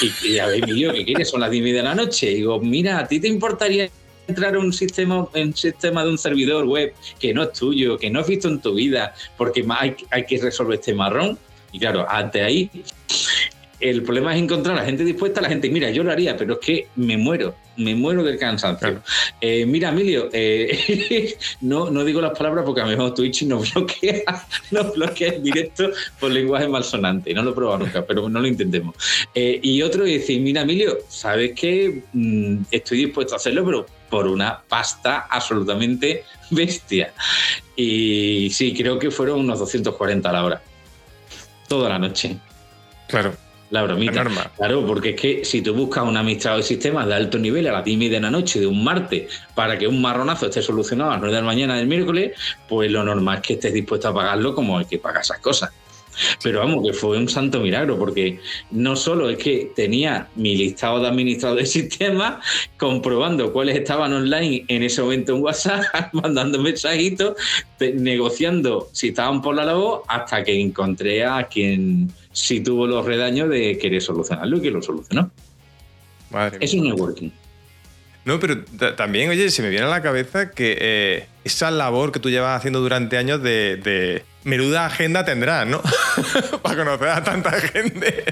[0.01, 1.29] Y, y a ver, ¿qué quieres?
[1.29, 2.31] Son las 10 de la noche.
[2.31, 3.89] Y digo, mira, ¿a ti te importaría
[4.27, 8.09] entrar a un sistema, en sistema de un servidor web que no es tuyo, que
[8.09, 11.37] no has visto en tu vida, porque hay, hay que resolver este marrón.
[11.71, 12.69] Y claro, ante ahí,
[13.79, 16.53] el problema es encontrar a la gente dispuesta, la gente, mira, yo lo haría, pero
[16.53, 19.01] es que me muero, me muero del cansancio.
[19.41, 23.73] Eh, mira, Emilio, eh, no, no digo las palabras porque a lo mejor Twitch nos
[23.73, 27.33] bloquea, nos bloquea en directo por lenguaje malsonante.
[27.33, 28.95] No lo he probado nunca, pero no lo intentemos.
[29.33, 34.27] Eh, y otro dice, mira, Emilio, sabes que mm, estoy dispuesto a hacerlo, pero por
[34.27, 37.13] una pasta absolutamente bestia.
[37.75, 40.61] Y sí, creo que fueron unos 240 a la hora.
[41.67, 42.37] Toda la noche.
[43.07, 43.42] Claro.
[43.73, 44.23] La bromita.
[44.55, 47.71] Claro, porque es que si tú buscas un administrador de sistemas de alto nivel a
[47.71, 51.13] la 10 de la noche de un martes para que un marronazo esté solucionado a
[51.13, 52.37] las 9 de la mañana del miércoles,
[52.69, 55.71] pues lo normal es que estés dispuesto a pagarlo como el que paga esas cosas.
[56.43, 60.99] Pero vamos, que fue un santo milagro, porque no solo es que tenía mi listado
[60.99, 62.45] de administrador de sistemas,
[62.77, 67.33] comprobando cuáles estaban online en ese momento en WhatsApp, mandando mensajitos,
[67.79, 73.49] negociando si estaban por la labor, hasta que encontré a quien sí tuvo los redaños
[73.49, 75.31] de querer solucionarlo y que lo solucionó.
[76.29, 77.29] Madre es un networking.
[78.25, 78.63] No, pero
[78.95, 82.57] también, oye, se me viene a la cabeza que eh, esa labor que tú llevas
[82.57, 85.81] haciendo durante años de, menuda agenda tendrás, ¿no?
[86.61, 88.23] Para conocer a tanta gente.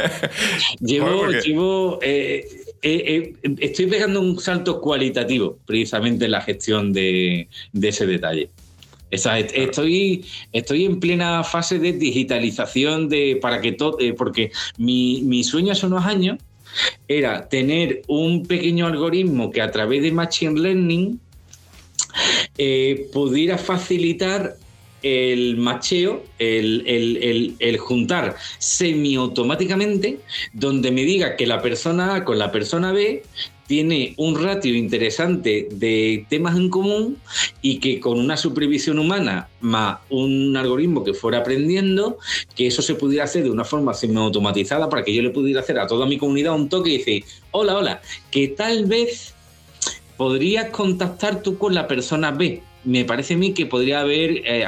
[0.80, 2.46] llevo, llevo eh,
[2.86, 7.48] eh, estoy pegando un salto cualitativo precisamente en la gestión de,
[7.80, 8.50] ese detalle.
[9.14, 15.72] Estoy, estoy en plena fase de digitalización de para que todo, porque mi, mi sueño
[15.72, 16.38] hace unos años
[17.08, 21.20] era tener un pequeño algoritmo que a través de Machine Learning
[22.58, 24.56] eh, pudiera facilitar
[25.04, 30.18] el macheo, el, el, juntar semiautomáticamente,
[30.54, 33.22] donde me diga que la persona A con la persona B
[33.66, 37.18] tiene un ratio interesante de temas en común
[37.62, 42.18] y que con una supervisión humana más un algoritmo que fuera aprendiendo,
[42.54, 45.78] que eso se pudiera hacer de una forma semi-automatizada para que yo le pudiera hacer
[45.78, 49.34] a toda mi comunidad un toque y decir, hola, hola, que tal vez
[50.16, 52.62] podrías contactar tú con la persona B.
[52.84, 54.66] Me parece a mí que podría haber, eh,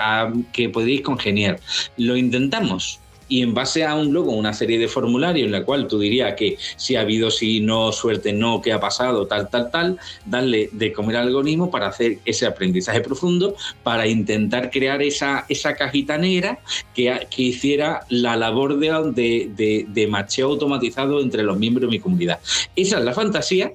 [0.53, 1.61] que podríais congeniar.
[1.97, 5.89] Lo intentamos y en base a un luego una serie de formularios en la cual
[5.89, 9.71] tú dirías que si ha habido, si no, suerte, no, qué ha pasado, tal, tal,
[9.71, 15.45] tal, darle de comer al algoritmo para hacer ese aprendizaje profundo, para intentar crear esa,
[15.49, 16.59] esa cajita negra
[16.95, 22.01] que, que hiciera la labor de, de, de, macheo automatizado entre los miembros de mi
[22.01, 22.39] comunidad.
[22.77, 23.73] Esa es la fantasía.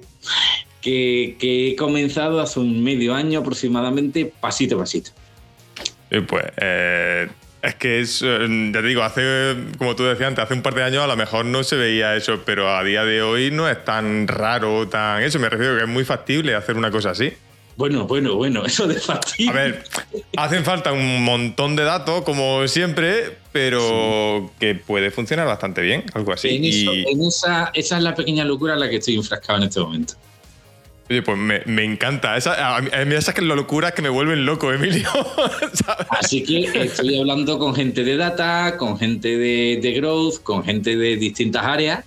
[0.82, 5.12] Que, que he comenzado hace un medio año aproximadamente, pasito a pasito.
[6.26, 7.28] pues eh,
[7.62, 10.74] es que es, eh, ya te digo, hace, como tú decías antes, hace un par
[10.74, 13.68] de años a lo mejor no se veía eso, pero a día de hoy no
[13.68, 15.38] es tan raro, tan eso.
[15.38, 17.32] Me refiero que es muy factible hacer una cosa así.
[17.76, 19.50] Bueno, bueno, bueno, eso de factible.
[19.50, 19.84] A ver,
[20.36, 26.32] hacen falta un montón de datos, como siempre, pero que puede funcionar bastante bien, algo
[26.32, 26.48] así.
[26.48, 30.14] En, esa, esa es la pequeña locura en la que estoy enfrascado en este momento.
[31.12, 32.38] Oye, pues me, encanta.
[32.38, 35.06] Esa, a mí, esas que locuras que me vuelven loco, Emilio.
[36.08, 41.18] Así que estoy hablando con gente de data, con gente de, growth, con gente de
[41.18, 42.02] distintas áreas,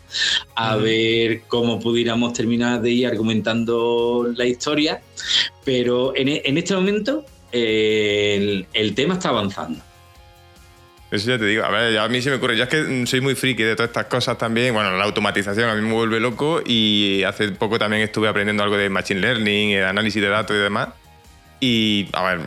[0.55, 5.03] a ver cómo pudiéramos terminar de ir argumentando la historia.
[5.63, 9.83] Pero en, en este momento el, el tema está avanzando.
[11.11, 11.63] Eso ya te digo.
[11.63, 12.57] A ver, a mí se me ocurre.
[12.57, 14.73] Ya es que soy muy friki de todas estas cosas también.
[14.73, 18.77] Bueno, la automatización a mí me vuelve loco y hace poco también estuve aprendiendo algo
[18.77, 20.89] de Machine Learning, de análisis de datos y demás.
[21.59, 22.41] Y, a ver,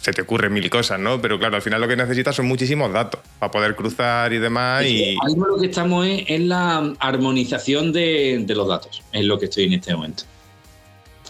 [0.00, 1.20] se te ocurren mil cosas, ¿no?
[1.22, 4.84] Pero claro, al final lo que necesitas son muchísimos datos para poder cruzar y demás.
[4.84, 5.10] y...
[5.10, 9.46] Ahí lo que estamos es en la armonización de, de los datos, es lo que
[9.46, 10.24] estoy en este momento.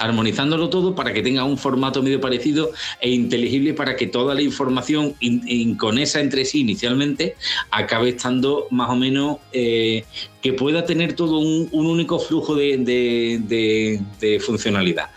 [0.02, 4.42] Armonizándolo todo para que tenga un formato medio parecido e inteligible para que toda la
[4.42, 7.36] información inconesa entre sí inicialmente
[7.70, 10.04] acabe estando más o menos eh,
[10.40, 14.00] que pueda tener todo un, único flujo de
[14.44, 15.10] funcionalidad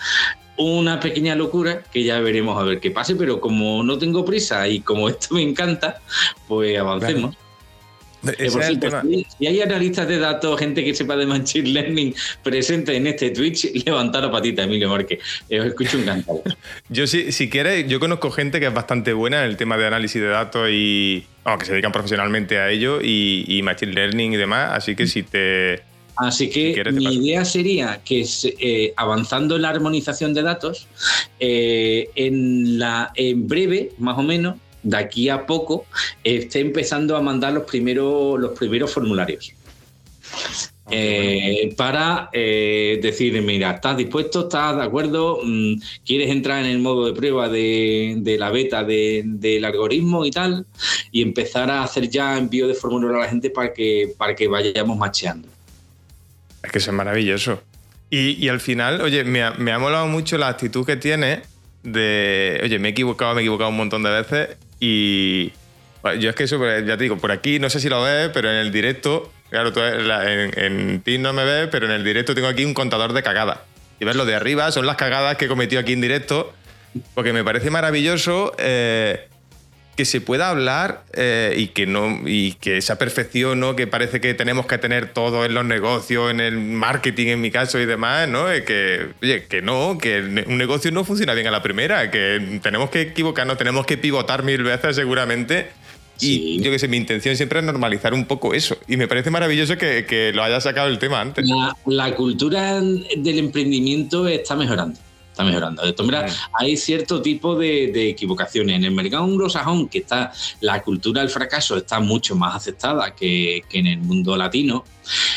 [0.57, 4.67] una pequeña locura que ya veremos a ver qué pase, pero como no tengo prisa
[4.67, 6.01] y como esto me encanta,
[6.47, 7.36] pues avancemos.
[8.38, 8.49] Eh,
[9.38, 13.71] si, hay analistas de datos, gente que sepa de Machine Learning presente en este Twitch,
[13.86, 15.19] levantar la patita, Emilio Márquez.
[15.49, 16.41] Eh, os escucho encantado.
[16.89, 19.88] yo, si, si quieres, yo conozco gente que es bastante buena en el tema de
[19.88, 21.26] análisis de datos y
[21.59, 24.71] que se dedican profesionalmente a ello y, y Machine Learning y demás.
[24.73, 25.84] Así que si te
[26.17, 28.26] Así que mi idea sería que
[28.59, 30.88] eh, avanzando en la armonización de datos,
[31.39, 34.55] eh, en, la, en breve, más o menos,
[34.86, 35.86] de aquí a poco,
[36.23, 39.51] esté empezando a mandar los primeros, los primeros formularios.
[40.91, 44.41] Eh, para decir, mira, ¿estás dispuesto?
[44.41, 45.39] ¿Estás de acuerdo?
[45.43, 50.67] Mm, ¿Quieres entrar en el modo de prueba de, la beta del algoritmo y tal?
[51.11, 54.47] Y empezar a hacer ya envío de formulario a la gente para que, para que
[54.47, 55.47] vayamos macheando.
[56.63, 57.61] Es que es maravilloso.
[58.11, 61.41] Y, al final, oye, me ha, me ha molado mucho la actitud que tiene
[61.83, 64.49] de, oye, me he equivocado, me he equivocado un montón de veces
[64.88, 65.53] y
[66.19, 68.29] yo es que eso, pues, ya te digo, por aquí no sé si lo ves,
[68.31, 72.03] pero en el directo, claro, tú en, en ti no me ves, pero en el
[72.03, 73.59] directo tengo aquí un contador de cagadas.
[73.99, 76.53] Y ves lo de arriba, son las cagadas que he cometido aquí en directo,
[77.15, 79.27] porque me parece maravilloso eh,
[79.95, 83.75] que se pueda hablar eh, y que no y que esa perfección ¿no?
[83.75, 87.51] que parece que tenemos que tener todo en los negocios, en el marketing en mi
[87.51, 88.45] caso y demás, ¿no?
[88.65, 92.89] Que, oye, que no, que un negocio no funciona bien a la primera, que tenemos
[92.89, 95.67] que equivocarnos, tenemos que pivotar mil veces seguramente.
[96.19, 98.77] Y yo que sé, mi intención siempre es normalizar un poco eso.
[98.87, 101.45] Y me parece maravilloso que, que lo haya sacado el tema antes.
[101.85, 104.97] la cultura del emprendimiento está mejorando
[105.36, 105.86] está mejorando.
[105.86, 108.77] De todas hay cierto tipo de, equivocaciones.
[108.77, 110.31] En el mercado anglosajón, que está
[110.61, 114.86] la cultura del fracaso está mucho más aceptada que, en el mundo latino,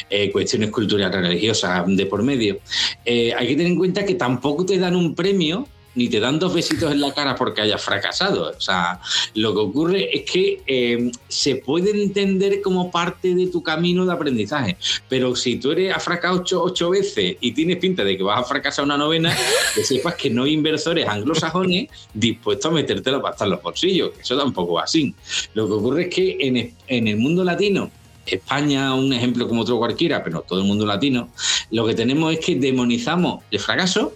[0.09, 2.61] eh, cuestiones culturales religiosas de por medio,
[3.05, 5.67] eh, hay que tener en cuenta que tampoco te dan un premio
[5.99, 8.53] ni te dan dos besitos en la cara porque hayas fracasado.
[8.57, 9.01] O sea,
[9.35, 14.13] lo que ocurre es que eh, se puede entender como parte de tu camino de
[14.13, 14.77] aprendizaje.
[15.09, 18.45] Pero si tú eres has fracasado ocho, veces y tienes pinta de que vas a
[18.45, 19.37] fracasar una novena,
[19.75, 24.13] que sepas que no hay inversores anglosajones dispuestos a meterte la pasta en los bolsillos.
[24.21, 25.13] Eso tampoco va así.
[25.55, 27.91] Lo que ocurre es que en, en el mundo latino
[28.25, 31.31] España, un ejemplo como otro cualquiera, pero todo el mundo latino,
[31.71, 34.13] lo que tenemos es que demonizamos el fracaso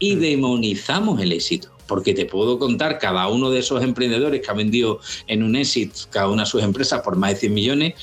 [0.00, 0.20] y mm.
[0.20, 1.70] demonizamos el éxito.
[1.86, 6.02] Porque te puedo contar cada uno de esos emprendedores que ha vendido en un éxito
[6.10, 7.94] cada una de sus empresas por más de 100 millones,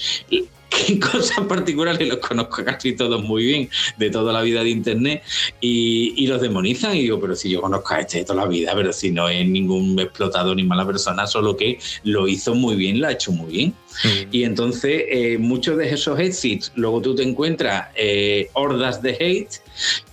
[0.86, 5.24] qué cosas particulares los conozco casi todos muy bien de toda la vida de internet
[5.62, 8.74] y, los demonizan y digo, pero si yo conozco a este de toda la vida,
[8.76, 13.00] pero si no es ningún explotador ni mala persona, solo que lo hizo muy bien,
[13.00, 13.74] lo ha hecho muy bien.
[14.04, 14.28] Mm.
[14.32, 19.62] Y entonces eh, muchos de esos exits, luego tú te encuentras eh, hordas de hate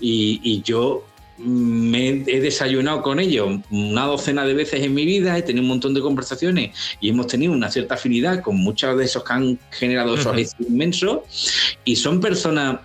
[0.01, 1.05] y, y yo
[1.39, 5.68] me he desayunado con ellos una docena de veces en mi vida, he tenido un
[5.68, 9.59] montón de conversaciones y hemos tenido una cierta afinidad con muchos de esos que han
[9.70, 12.80] generado esos inmensos y son personas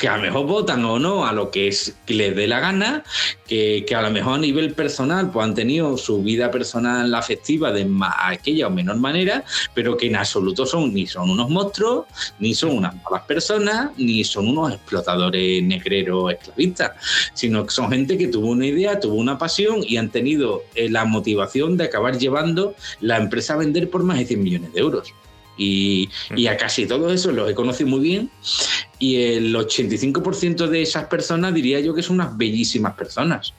[0.00, 2.58] que a lo mejor votan o no a lo que, es, que les dé la
[2.58, 3.04] gana,
[3.46, 7.84] que, a lo mejor a nivel personal pues han tenido su vida personal afectiva de
[7.84, 9.44] más, aquella o menor manera,
[9.74, 12.06] pero que en absoluto son ni son unos monstruos,
[12.38, 16.92] ni son unas malas personas, ni son unos explotadores negreros esclavistas,
[17.34, 20.88] sino que son gente que tuvo una idea, tuvo una pasión y han tenido eh,
[20.88, 24.80] la motivación de acabar llevando la empresa a vender por más de 100 millones de
[24.80, 25.12] euros.
[25.62, 26.08] Y,
[26.48, 28.30] a casi todos esos los he conocido muy bien
[28.98, 33.52] y el 85% de esas personas diría yo que son unas bellísimas personas.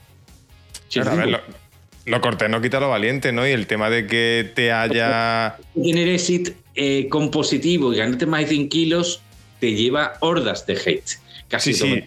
[2.05, 3.47] lo, corté no quita lo valiente, ¿no?
[3.47, 5.57] Y el tema de que te haya...
[5.75, 9.21] Tener éxito eh, compositivo y ganarte más de 100 kilos
[9.59, 11.19] te lleva hordas de hate.
[11.49, 12.03] Casi sí, sí.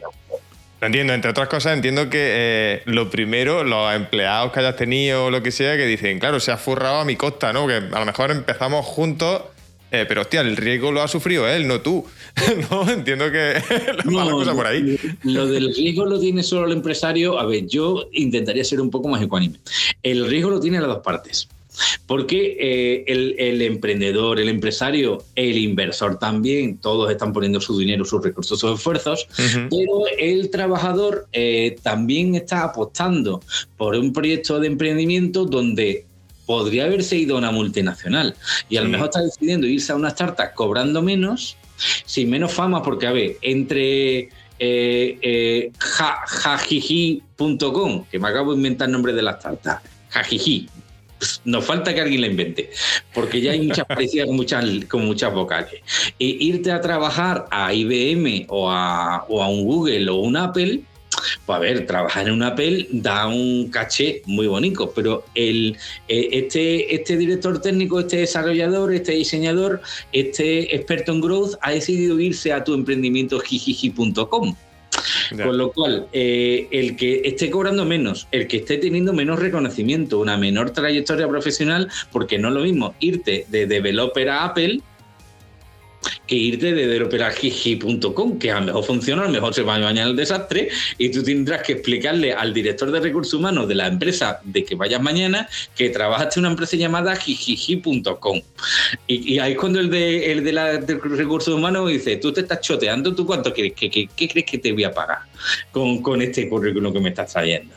[0.80, 5.26] Lo entiendo, entre otras cosas, entiendo que eh, lo primero, los empleados que hayas tenido
[5.26, 7.68] o lo que sea, que dicen, claro, se ha forrado a mi costa, ¿no?
[7.68, 9.42] Que a lo mejor empezamos juntos
[10.00, 12.04] eh, pero hostia, el riesgo lo ha sufrido él, no tú.
[12.70, 13.54] no, entiendo que
[14.04, 14.98] la cosa por ahí.
[15.22, 17.38] Lo del riesgo lo tiene solo el empresario.
[17.38, 19.58] A ver, yo intentaría ser un poco más ecuánime.
[20.02, 21.48] El riesgo lo tiene las dos partes.
[22.06, 28.22] Porque eh, el, emprendedor, el empresario, el inversor también, todos están poniendo su dinero, sus
[28.22, 29.26] recursos, sus esfuerzos,
[29.70, 33.42] pero el trabajador eh, también está apostando
[33.76, 36.06] por un proyecto de emprendimiento donde
[36.46, 38.34] podría haberse ido a una multinacional
[38.68, 41.56] y a lo mejor está decidiendo irse a una startup cobrando menos,
[42.04, 44.28] sin menos fama, porque a ver, entre
[44.58, 49.80] eh, eh, jajiji.com, que me acabo de inventar el nombre de la startup.
[50.10, 50.68] Jajiji.
[51.44, 52.70] Nos falta que alguien la invente,
[53.14, 55.80] porque ya hay muchas parecidas con muchas, con muchas vocales.
[56.18, 60.82] E irte a trabajar a IBM o a, o a un Google o un Apple,
[61.46, 65.76] pues a ver, trabajar en un Apple da un caché muy bonito, pero el,
[66.08, 69.80] eh, este, este director técnico, este desarrollador, este diseñador,
[70.12, 74.54] este experto en growth ha decidido irse a tu emprendimiento jijiji.com.
[75.42, 80.20] Con lo cual, eh, el que esté cobrando menos, el que esté teniendo menos reconocimiento,
[80.20, 84.80] una menor trayectoria profesional, porque no es lo mismo irte de developer a Apple
[86.26, 89.78] que irte de developerajiji.com, que a lo mejor funciona, a lo mejor se va a
[89.78, 93.86] bañar el desastre, y tú tendrás que explicarle al director de recursos humanos de la
[93.86, 98.40] empresa de que vayas mañana que trabajaste en una empresa llamada jijiji.com.
[99.06, 102.60] Y, ahí es cuando el de, el de, la, recursos humanos dice, tú te estás
[102.60, 103.74] choteando, ¿tú cuánto quieres?
[103.74, 105.18] ¿Qué, qué, crees que te voy a pagar
[105.72, 107.74] con, con este currículum que me estás trayendo?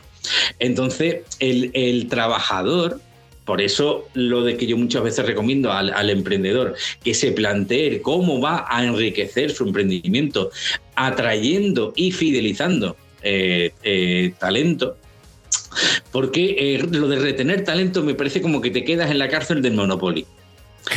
[0.59, 2.99] Entonces, el, el trabajador
[3.47, 8.41] por eso lo de que yo muchas veces recomiendo al, emprendedor que se plantee cómo
[8.41, 10.51] va a enriquecer su emprendimiento,
[10.95, 14.97] atrayendo y fidelizando eh, eh, talento,
[16.11, 19.61] porque eh, lo de retener talento me parece como que te quedas en la cárcel
[19.61, 20.25] del Monopoly.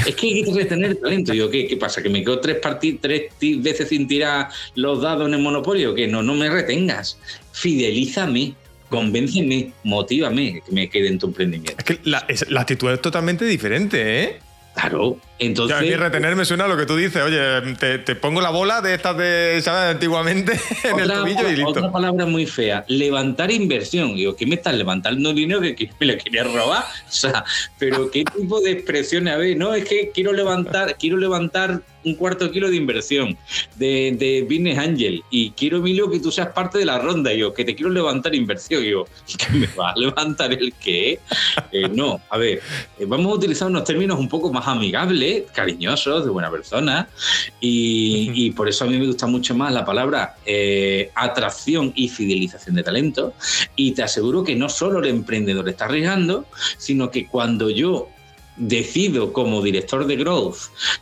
[0.04, 1.32] Es que hay que retener talento.
[1.32, 2.02] Yo, ¿qué, ¿qué pasa?
[2.02, 2.58] ¿Que me quedo tres,
[3.00, 5.94] tres veces sin tirar los dados en el Monopoly?
[5.94, 7.16] Que no, no me retengas.
[7.52, 8.54] Fidelízame
[8.90, 11.74] convénceme, motívame que me quede en tu emprendimiento.
[11.78, 14.40] Es que la, la actitud es totalmente diferente, ¿eh?
[14.74, 15.76] Claro, entonces.
[15.76, 17.22] a mí retener me suena a lo que tú dices.
[17.22, 19.94] Oye, te, pongo la bola de estas de, ¿sabes?
[19.94, 20.52] Antiguamente
[20.84, 21.70] en el tobillo y listo.
[21.70, 22.84] Otra palabra muy fea.
[22.88, 24.14] Levantar inversión.
[24.14, 26.84] Digo, ¿qué me estás levantando dinero que, me lo querías robar?
[27.10, 27.44] O sea,
[27.78, 29.34] pero ¿qué tipo de expresiones?
[29.34, 33.36] A ver, no, es que quiero levantar, quiero levantar un cuarto kilo de inversión
[33.76, 37.32] de, de Business Angel y quiero, Emilio, que tú seas parte de la ronda.
[37.32, 38.82] yo, que te quiero levantar inversión.
[38.82, 39.04] yo,
[39.38, 41.18] ¿que me va a levantar el qué?
[41.72, 42.60] Eh, no, a ver,
[42.98, 47.08] eh, vamos a utilizar unos términos un poco más amigables, cariñosos, de buena persona.
[47.60, 52.76] Y, por eso a mí me gusta mucho más la palabra eh, atracción y fidelización
[52.76, 53.34] de talento.
[53.76, 56.46] Y te aseguro que no solo el emprendedor está arriesgando,
[56.78, 58.08] sino que cuando yo
[58.60, 60.56] decido como director de growth,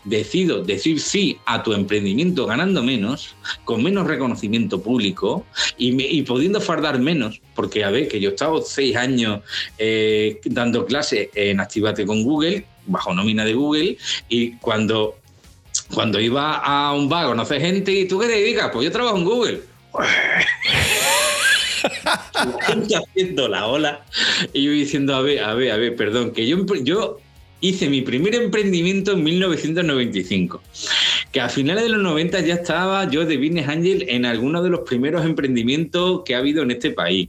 [0.05, 5.45] decido decir sí a tu emprendimiento ganando menos, con menos reconocimiento público
[5.77, 9.41] y, pudiendo fardar menos, porque a ver, que yo he estado seis años
[9.77, 13.97] eh, dando clases en Activate con Google, bajo nómina de Google,
[14.29, 15.17] y cuando,
[15.95, 18.71] cuando iba a un bar, conocer gente, ¿y tú qué te dedicas?
[18.73, 19.61] Pues yo trabajo en Google.
[22.97, 24.05] haciendo la ola
[24.53, 27.19] y yo diciendo, a ver, a ver, a ver, perdón, que yo, yo
[27.61, 30.63] hice mi primer emprendimiento en 1995.
[31.33, 34.71] Que a finales de los 90 ya estaba yo de Business Angel en algunos de
[34.71, 37.29] los primeros emprendimientos que ha habido en este país.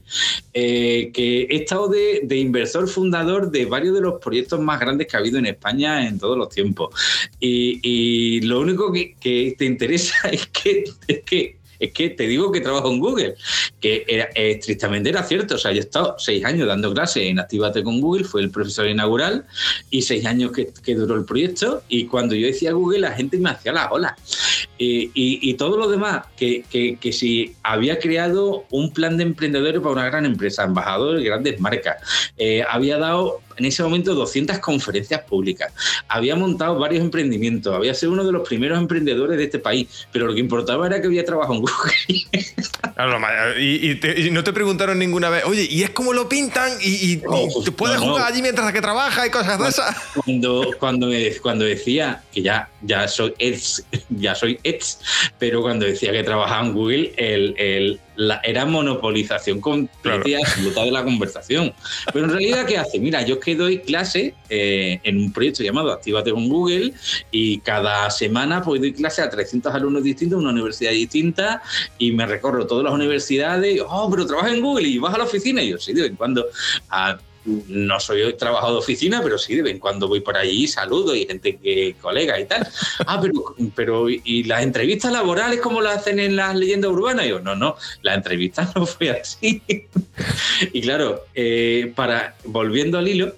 [0.53, 5.15] Eh, que he estado de, inversor fundador de varios de los proyectos más grandes que
[5.15, 6.93] ha habido en España en todos los tiempos.
[7.39, 12.51] Y, lo único que, que te interesa es que, es que es que te digo
[12.51, 13.35] que trabajo en Google,
[13.79, 14.05] que
[14.35, 15.55] estrictamente era cierto.
[15.55, 18.51] O sea, yo he estado seis años dando clases en Activate con Google, fue el
[18.51, 19.45] profesor inaugural,
[19.89, 21.83] y seis años que, duró el proyecto.
[21.87, 24.15] Y cuando yo decía Google, la gente me hacía la ola.
[24.77, 30.05] Y, todo lo demás, que, que, si había creado un plan de emprendedores para una
[30.05, 31.97] gran empresa, embajador de grandes marcas,
[32.37, 35.71] eh, había dado en ese momento 200 conferencias públicas,
[36.07, 40.25] había montado varios emprendimientos, había sido uno de los primeros emprendedores de este país, pero
[40.27, 41.93] lo que importaba era que había trabajado en Google.
[43.59, 46.71] y, no te preguntaron ninguna vez, oye, ¿y es como lo pintan?
[46.81, 49.95] ¿Y, te puedes jugar allí mientras que trabajas y cosas de esas?
[50.25, 51.07] Cuando, cuando,
[51.41, 54.99] cuando decía que ya, ya soy ex, ya soy ex,
[55.37, 57.99] pero cuando decía que trabajaba en Google, el, el
[58.43, 61.73] era monopolización completa y absoluta de la conversación.
[62.11, 62.99] Pero en realidad, ¿qué hace?
[62.99, 66.93] Mira, yo es que doy clase eh, en un proyecto llamado Actívate con Google
[67.31, 71.61] y cada semana pues doy clase a 300 alumnos distintos, una universidad distinta
[71.97, 73.81] y me recorro todas las universidades.
[73.87, 75.61] oh, pero trabajas en Google y vas a la oficina.
[75.61, 76.45] Y yo, sí, de vez en cuando.
[76.89, 80.67] A, no soy trabajador de oficina, pero sí, de vez en cuando voy por allí,
[80.67, 82.67] saludo y gente que colega y tal.
[83.05, 87.25] Ah, pero, pero ¿y las entrevistas laborales cómo las hacen en las leyendas urbanas?
[87.25, 89.61] Y yo, no, no, la entrevista no fue así.
[90.73, 93.33] y claro, eh, para, volviendo al hilo,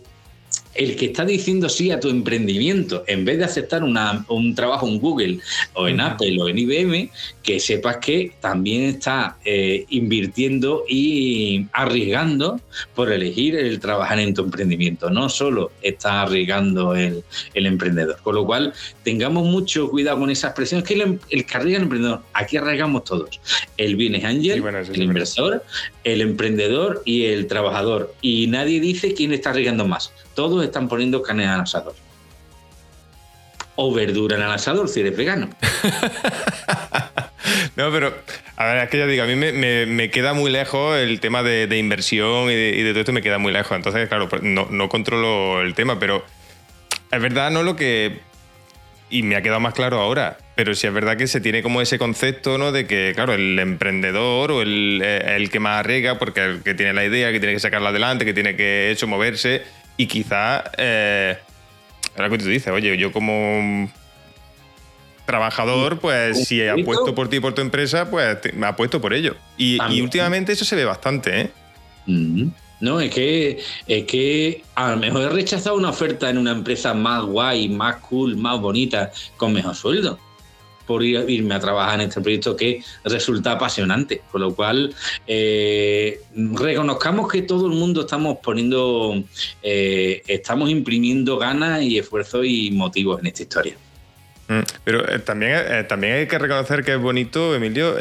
[0.73, 4.99] el que está diciendo sí a tu emprendimiento, en vez de aceptar un trabajo en
[4.99, 5.39] Google
[5.73, 7.09] o en Apple o en IBM,
[7.43, 12.61] que sepas que también está eh, invirtiendo y arriesgando
[12.95, 15.09] por elegir el trabajar en tu emprendimiento.
[15.09, 17.23] No solo está arriesgando el,
[17.53, 18.17] emprendedor.
[18.23, 18.73] Con lo cual,
[19.03, 20.81] tengamos mucho cuidado con esa expresión.
[20.81, 23.39] Es que el, el que arriesga el emprendedor, aquí arriesgamos todos.
[23.77, 25.63] El business angel, el inversor,
[26.03, 28.13] el emprendedor y el trabajador.
[28.21, 30.11] Y nadie dice quién está arriesgando más.
[30.35, 31.95] Todos están poniendo carne al asador.
[33.75, 35.49] O verdura en el asador si eres vegano.
[37.75, 38.13] no, pero
[38.55, 41.77] a ver, es que ya digo, a mí me, queda muy lejos el tema de,
[41.77, 43.75] inversión y de, todo esto me queda muy lejos.
[43.75, 46.23] Entonces, claro, pues no, no controlo el tema, pero
[47.11, 47.63] es verdad, ¿no?
[47.63, 48.19] Lo que.
[49.09, 50.37] Y me ha quedado más claro ahora.
[50.55, 52.71] Pero sí es verdad que se tiene como ese concepto, ¿no?
[52.71, 56.93] De que, claro, el emprendedor o el, el que más arriesga, porque el que tiene
[56.93, 59.63] la idea, que tiene que sacarla adelante, que tiene que eso moverse
[59.97, 61.37] y quizá, eh,
[62.15, 63.89] ahora que tú dices, oye, yo como
[65.25, 69.35] trabajador, pues si apuesto por ti y por tu empresa, pues me apuesto por ello.
[69.57, 71.49] Y, últimamente eso se ve bastante, ¿eh?
[72.79, 76.95] No, es que, es que a lo mejor he rechazado una oferta en una empresa
[76.95, 80.19] más guay, más cool, más bonita, con mejor sueldo
[80.91, 84.21] por irme a trabajar en este proyecto que resulta apasionante.
[84.29, 84.93] Con lo cual,
[85.25, 89.23] eh, reconozcamos que todo el mundo estamos poniendo,
[89.63, 93.75] eh, estamos imprimiendo ganas y esfuerzos y motivos en esta historia.
[94.49, 97.95] Mm, pero eh, también, también hay que reconocer que es bonito, Emilio,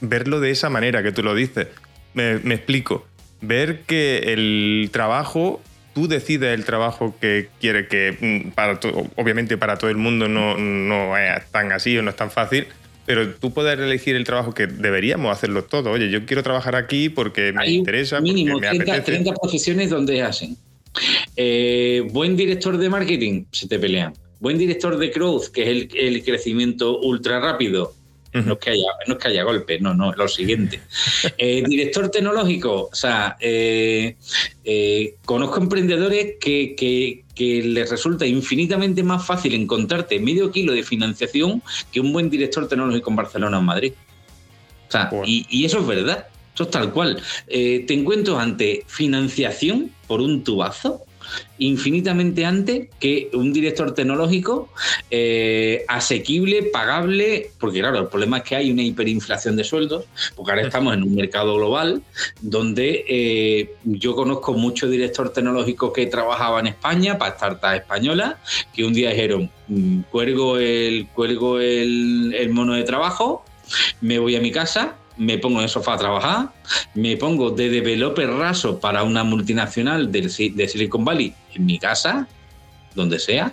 [0.00, 1.68] verlo de esa manera que tú lo dices.
[2.14, 3.06] me explico.
[3.42, 5.62] Ver que el trabajo
[5.94, 8.78] tú decides el trabajo que quiere que, mm, para
[9.16, 12.66] obviamente para todo el mundo no, no es tan así o no es tan fácil,
[13.06, 15.90] pero tú puedes elegir el trabajo que deberíamos hacerlo todo.
[15.90, 18.20] Oye, yo quiero trabajar aquí porque me interesa.
[18.20, 20.56] Mínimo me 30, 30, profesiones donde hacen.
[21.36, 24.14] Eh, buen director de marketing, se te pelean.
[24.40, 27.94] Buen director de growth, que es el, el crecimiento ultra rápido,
[28.34, 30.80] no, es que haya, no que haya golpes, no, no, lo siguiente.
[31.38, 34.16] Eh, director tecnológico, o sea, eh,
[34.64, 37.22] eh, conozco emprendedores que, que,
[37.62, 43.10] les resulta infinitamente más fácil encontrarte medio kilo de financiación que un buen director tecnológico
[43.10, 43.92] en Barcelona o en Madrid.
[44.88, 47.20] O sea, y, y, eso es verdad, eso es tal cual.
[47.46, 51.04] te encuentro ante financiación por un tubazo
[51.58, 54.68] infinitamente antes que un director tecnológico
[55.10, 60.52] eh, asequible, pagable, porque claro, el problema es que hay una hiperinflación de sueldos, porque
[60.52, 62.02] ahora estamos en un mercado global
[62.40, 68.34] donde eh, yo conozco muchos directores tecnológicos que trabajaban en España para startups españolas,
[68.74, 73.44] que un día dijeron, mm, cuelgo el, cuelgo el mono de trabajo,
[74.00, 76.52] me voy a mi casa me pongo en el sofá a trabajar,
[76.94, 82.28] me pongo de developer raso para una multinacional de, Silicon Valley en mi casa,
[82.94, 83.52] donde sea,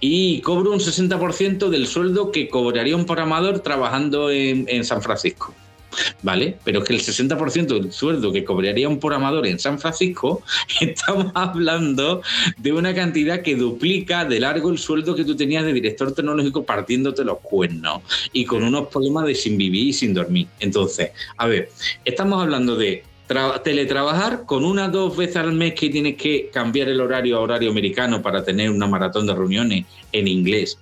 [0.00, 5.54] y cobro un 60% del sueldo que cobraría un programador trabajando en San Francisco.
[6.22, 6.58] ¿Vale?
[6.64, 10.42] Pero es que el 60% del sueldo que cobraría un programador en San Francisco,
[10.80, 12.22] estamos hablando
[12.58, 16.64] de una cantidad que duplica de largo el sueldo que tú tenías de director tecnológico
[16.64, 18.02] partiéndote los cuernos
[18.32, 20.46] y con unos problemas de sin vivir y sin dormir.
[20.60, 21.70] Entonces, a ver,
[22.04, 23.04] estamos hablando de
[23.64, 27.70] teletrabajar con una dos veces al mes que tienes que cambiar el horario a horario
[27.70, 30.78] americano para tener una maratón de reuniones en inglés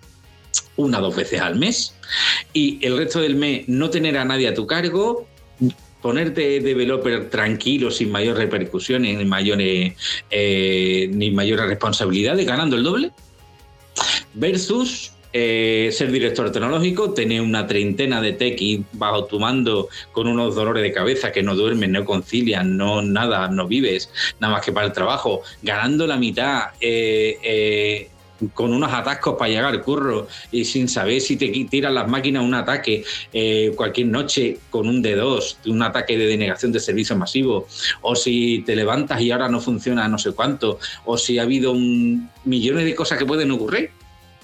[0.77, 1.94] una o dos veces al mes
[2.52, 5.27] y el resto del mes no tener a nadie a tu cargo,
[6.02, 9.94] ponerte developer tranquilo, sin mayores repercusiones, ni mayores,
[10.31, 13.12] eh, ni mayores responsabilidades, ganando el doble,
[14.35, 20.27] versus eh, ser director tecnológico, tener una treintena de tech y bajo tu mando con
[20.27, 24.10] unos dolores de cabeza que no duermes, no concilian, no nada, no vives,
[24.40, 26.70] nada más que para el trabajo, ganando la mitad.
[26.81, 28.09] Eh,
[28.55, 32.45] con unos atascos para llegar al curro y sin saber si te tiran las máquinas
[32.45, 37.67] un ataque eh, cualquier noche con un D2, un ataque de denegación de servicio masivo,
[38.03, 41.75] o si te levantas y ahora no funciona no sé cuánto, o si ha habido
[42.45, 43.91] millones de cosas que pueden ocurrir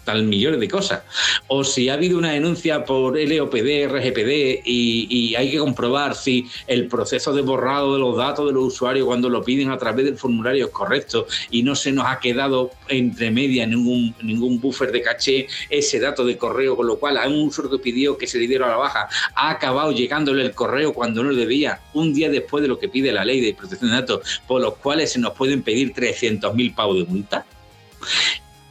[0.06, 1.02] tal millones de cosas.
[1.48, 6.86] O si ha habido una denuncia por LOPD, RGPD y, hay que comprobar si el
[6.86, 10.16] proceso de borrado de los datos de los usuarios cuando lo piden a través del
[10.16, 15.02] formulario es correcto y no se nos ha quedado entre media ningún, ningún buffer de
[15.02, 18.38] caché ese dato de correo, con lo cual a un usuario que pidió que se
[18.38, 22.30] le diera la baja ha acabado llegándole el correo cuando no lo debía, un día
[22.30, 25.18] después de lo que pide la ley de protección de datos, por los cuales se
[25.18, 27.44] nos pueden pedir 300.000 pavos de multa.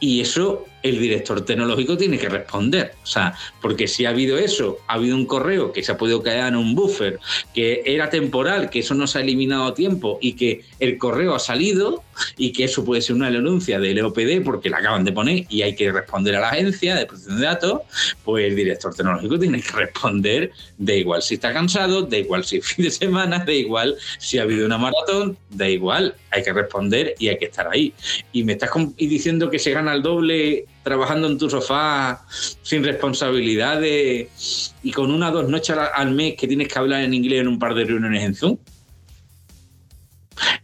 [0.00, 2.94] Y eso el director tecnológico tiene que responder.
[3.02, 6.22] O sea, porque si ha habido eso, ha habido un correo que se ha podido
[6.22, 7.18] caer en un buffer,
[7.54, 11.34] que era temporal, que eso no se ha eliminado a tiempo y que el correo
[11.34, 12.02] ha salido
[12.36, 15.62] y que eso puede ser una denuncia del EOPD porque la acaban de poner y
[15.62, 17.80] hay que responder a la agencia de protección de datos,
[18.24, 22.58] pues el director tecnológico tiene que responder de igual si está cansado, de igual si
[22.58, 26.52] es fin de semana, de igual si ha habido una maratón, da igual, hay que
[26.52, 27.92] responder y hay que estar ahí.
[28.32, 32.24] Y me estás diciendo que se gana el doble trabajando en tu sofá
[32.62, 37.12] sin responsabilidades y con una o dos noches al mes que tienes que hablar en
[37.12, 38.56] inglés en un par de reuniones en Zoom.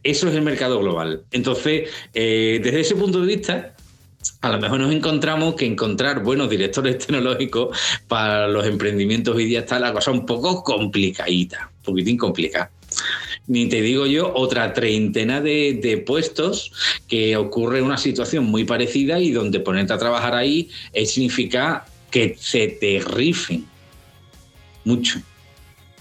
[0.00, 1.24] Eso es el mercado global.
[1.32, 3.74] Entonces, eh, desde ese punto de vista,
[4.42, 7.76] a lo mejor nos encontramos que encontrar buenos directores tecnológicos
[8.06, 12.70] para los emprendimientos hoy día está la cosa un poco complicadita, un poquitín complicada
[13.46, 16.72] ni te digo yo, otra treintena de, puestos
[17.08, 20.70] que ocurre una situación muy parecida y donde ponerte a trabajar ahí
[21.04, 23.66] significa que se te rifen
[24.84, 25.20] mucho.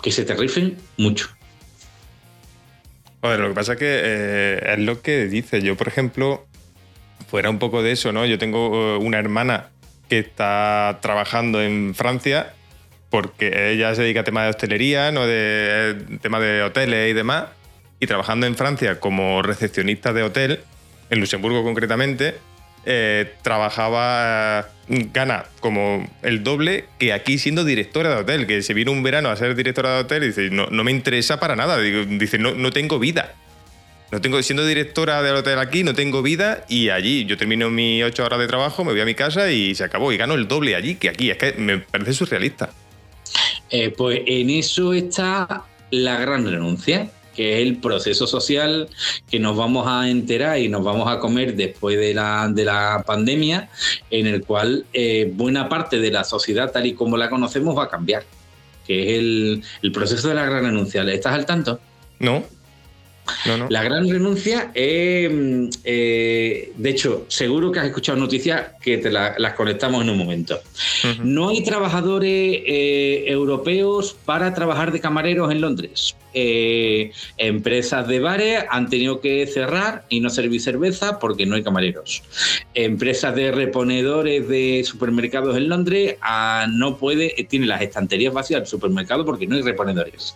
[0.02, 1.30] Que se te rifen mucho.
[3.22, 5.62] Joder, lo que pasa es que eh, es lo que dice.
[5.62, 6.46] Yo, por ejemplo,
[7.28, 8.26] fuera un poco de eso, ¿no?
[8.26, 9.70] Yo tengo eh, una hermana
[10.10, 12.54] que está trabajando en Francia
[13.12, 17.50] porque ella se dedica a temas de hostelería, no de temas de hoteles y demás,
[18.00, 20.62] y trabajando en Francia como recepcionista de hotel,
[21.10, 22.36] en Luxemburgo concretamente,
[22.86, 28.94] eh, trabajaba, gana como el doble que aquí siendo directora de hotel, que se vino
[28.94, 31.80] un verano a ser directora de hotel y dice, no, no me interesa para nada,
[31.80, 33.36] dice, no, no tengo vida.
[34.12, 38.04] No tengo, siendo directora del hotel aquí, no tengo vida y allí yo termino mis
[38.04, 40.12] ocho horas de trabajo, me voy a mi casa y se acabó.
[40.12, 41.30] Y gano el doble allí que aquí.
[41.30, 42.72] Es que me parece surrealista.
[43.72, 48.90] Eh, pues en eso está la gran renuncia, que es el proceso social
[49.30, 53.04] que nos vamos a enterar y nos vamos a comer después de la, de la
[53.06, 53.70] pandemia,
[54.10, 57.86] en el cual eh, buena parte de la sociedad tal y como la conocemos va
[57.86, 58.24] a cambiar,
[58.86, 61.04] que es el, el proceso de la gran renuncia.
[61.04, 61.80] ¿Estás al tanto?
[62.20, 62.44] No.
[63.70, 65.32] La gran renuncia es,
[65.84, 70.60] eh, de hecho, seguro que has escuchado noticias que te las conectamos en un momento.
[71.24, 72.30] No hay trabajadores
[72.66, 76.16] eh, europeos para trabajar de camareros en Londres.
[76.34, 81.64] Eh, empresas de bares han tenido que cerrar y no servir cerveza porque no hay
[81.64, 82.24] camareros.
[82.74, 88.68] Empresas de reponedores de supermercados en Londres ah, no puede, tienen las estanterías vacías del
[88.68, 90.36] supermercado porque no hay reponedores.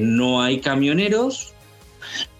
[0.00, 1.52] no hay camioneros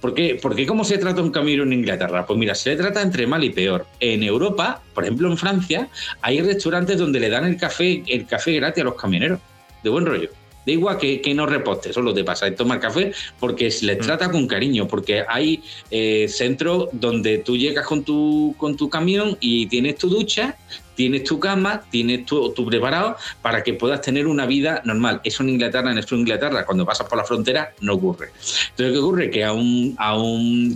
[0.00, 0.38] ¿Por qué?
[0.40, 2.26] Porque ¿cómo se trata un camino en Inglaterra?
[2.26, 3.86] Pues mira, se le trata entre mal y peor.
[4.00, 5.88] En Europa, por ejemplo en Francia,
[6.22, 9.40] hay restaurantes donde le dan el café, el café gratis a los camioneros,
[9.82, 10.30] de buen rollo.
[10.66, 14.02] Da igual que, no reposte, solo te pasa tomar café porque se les mm.
[14.02, 19.38] trata con cariño, porque hay eh, centros donde tú llegas con tu, con tu camión
[19.40, 20.56] y tienes tu ducha,
[20.98, 25.20] tienes tu cama, tienes tu, preparado para que puedas tener una vida normal.
[25.22, 28.32] Eso en Inglaterra, en esto Inglaterra, cuando pasas por la frontera, no ocurre.
[28.70, 29.30] Entonces, ¿qué ocurre?
[29.30, 30.16] Que a un, a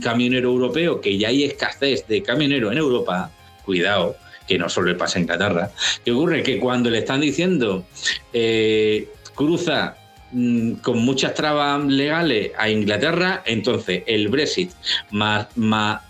[0.00, 3.32] camionero europeo, que ya hay escasez de camionero en Europa,
[3.64, 4.14] cuidado,
[4.46, 5.72] que no solo le pasa en Inglaterra,
[6.04, 6.44] ¿qué ocurre?
[6.44, 7.84] Que cuando le están diciendo...
[8.32, 9.96] Eh, cruza
[10.80, 14.70] con muchas trabas legales a Inglaterra, entonces el Brexit
[15.10, 15.46] más,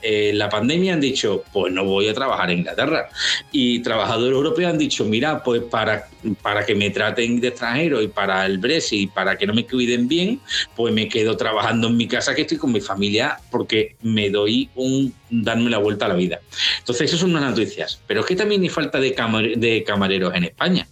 [0.00, 3.08] eh, la pandemia han dicho, pues no voy a trabajar en Inglaterra.
[3.50, 6.08] Y trabajadores europeos han dicho, mira, pues para,
[6.40, 10.06] para que me traten de extranjero y para el Brexit, para que no me cuiden
[10.06, 10.40] bien,
[10.76, 14.70] pues me quedo trabajando en mi casa, que estoy con mi familia, porque me doy
[14.76, 16.40] un darme la vuelta a la vida.
[16.78, 18.00] Entonces, esas son unas noticias.
[18.06, 20.86] Pero es que también hay falta de camareros en España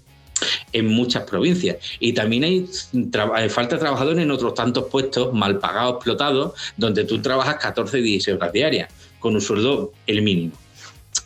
[0.72, 1.76] en muchas provincias.
[1.98, 7.04] Y también hay eh, falta de trabajadores en otros tantos puestos mal pagados, explotados, donde
[7.04, 10.52] tú trabajas 14, 16 horas diarias, con un sueldo el mínimo.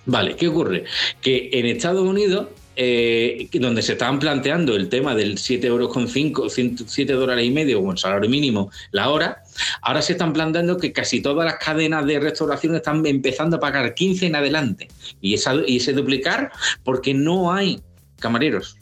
[0.07, 0.85] Vale, ¿qué ocurre?
[1.21, 2.47] Que en Estados Unidos
[2.77, 7.51] eh, donde se estaban planteando el tema del 7 euros con 5, 7 dólares y
[7.51, 9.45] medio o el salario mínimo la hora,
[9.81, 13.95] ahora se están planteando que casi todas las cadenas de restauración están empezando a pagar
[13.95, 14.89] 15 en adelante.
[15.21, 16.51] Y, esa, y ese duplicar
[16.83, 17.81] porque no hay
[18.19, 18.77] camareros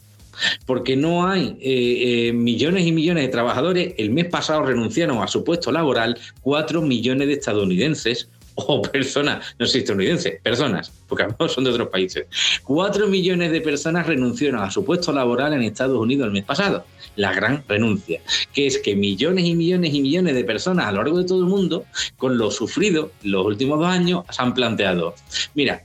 [0.65, 3.93] porque no hay eh, eh, millones y millones de trabajadores.
[3.97, 9.65] El mes pasado renunciaron a su puesto laboral 4 millones de estadounidenses o personas, no
[9.65, 12.25] sé estadounidenses, personas, porque mejor son de otros países.
[12.63, 16.85] 4 millones de personas renunciaron a su puesto laboral en Estados Unidos el mes pasado.
[17.15, 18.21] La gran renuncia,
[18.53, 21.39] que es que millones y millones y millones de personas a lo largo de todo
[21.39, 21.85] el mundo,
[22.17, 25.15] con lo sufrido los últimos dos años, se han planteado,
[25.53, 25.83] mira,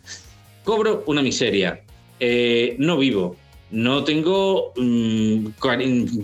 [0.64, 1.82] cobro una miseria,
[2.20, 3.36] eh, no vivo,
[3.70, 5.48] no tengo mm,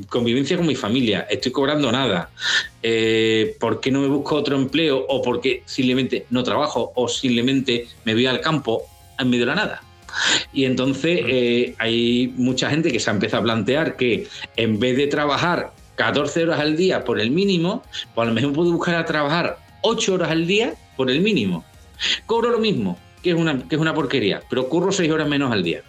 [0.08, 2.30] convivencia con mi familia, estoy cobrando nada.
[2.82, 5.04] Eh, ¿Por qué no me busco otro empleo?
[5.08, 6.92] ¿O porque simplemente no trabajo?
[6.94, 8.82] ¿O simplemente me voy al campo
[9.18, 9.82] en medio de la nada?
[10.52, 14.26] Y entonces eh, hay mucha gente que se ha empezado a plantear que
[14.56, 17.82] en vez de trabajar 14 horas al día por el mínimo,
[18.14, 21.64] pues a lo mejor puedo buscar a trabajar 8 horas al día por el mínimo.
[22.26, 25.52] Cobro lo mismo, que es una, que es una porquería, pero curro 6 horas menos
[25.52, 25.82] al día.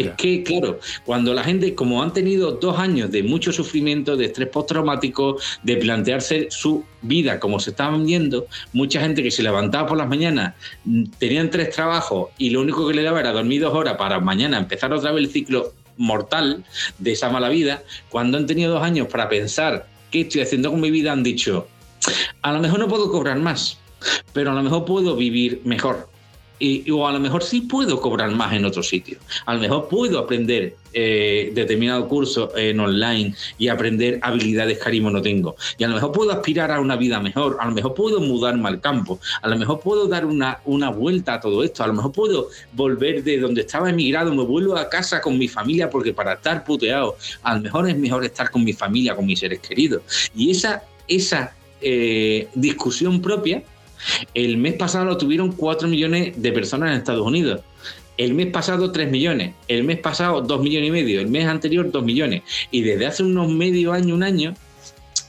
[0.00, 4.26] Es que, claro, cuando la gente, como han tenido dos años de mucho sufrimiento, de
[4.26, 9.88] estrés postraumático, de plantearse su vida como se estaban viendo, mucha gente que se levantaba
[9.88, 10.54] por las mañanas,
[10.84, 14.20] mm, tenían tres trabajos y lo único que le daba era dormir dos horas para
[14.20, 16.64] mañana empezar otra vez el ciclo mortal
[16.98, 20.80] de esa mala vida, cuando han tenido dos años para pensar qué estoy haciendo con
[20.80, 21.68] mi vida, han dicho,
[22.40, 23.78] a lo mejor no puedo cobrar más,
[24.32, 26.09] pero a lo mejor puedo vivir mejor
[26.60, 29.18] y, o a lo mejor sí puedo cobrar más en otro sitio.
[29.46, 35.10] A lo mejor puedo aprender eh, determinado curso en online y aprender habilidades que ahora
[35.10, 35.56] no tengo.
[35.78, 38.68] Y a lo mejor puedo aspirar a una vida mejor, a lo mejor puedo mudarme
[38.68, 41.94] al campo, a lo mejor puedo dar una, una vuelta a todo esto, a lo
[41.94, 46.12] mejor puedo volver de donde estaba emigrado, me vuelvo a casa con mi familia porque
[46.12, 49.60] para estar puteado, a lo mejor es mejor estar con mi familia, con mis seres
[49.60, 50.02] queridos.
[50.34, 53.62] Y esa, esa eh, discusión propia
[54.34, 57.60] el mes pasado lo tuvieron 4 millones de personas en Estados Unidos.
[58.16, 61.90] El mes pasado 3 millones, el mes pasado 2 millones y medio, el mes anterior
[61.90, 62.42] 2 millones.
[62.70, 64.54] Y desde hace unos medio año, un año,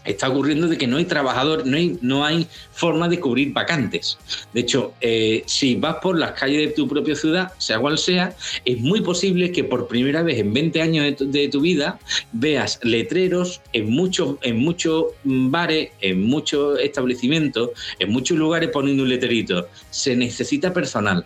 [0.06, 4.18] está ocurriendo de que no hay trabajadores, no hay, no hay forma de cubrir vacantes.
[4.54, 8.36] De hecho, eh, si vas por las calles de tu propia ciudad, sea cual sea,
[8.66, 12.00] es muy posible que por primera vez en 20 años de tu, vida
[12.32, 17.70] veas letreros en muchos, en muchos bares, en muchos establecimientos,
[18.00, 19.68] en muchos lugares poniendo un letrerito.
[19.92, 21.26] Se necesita personal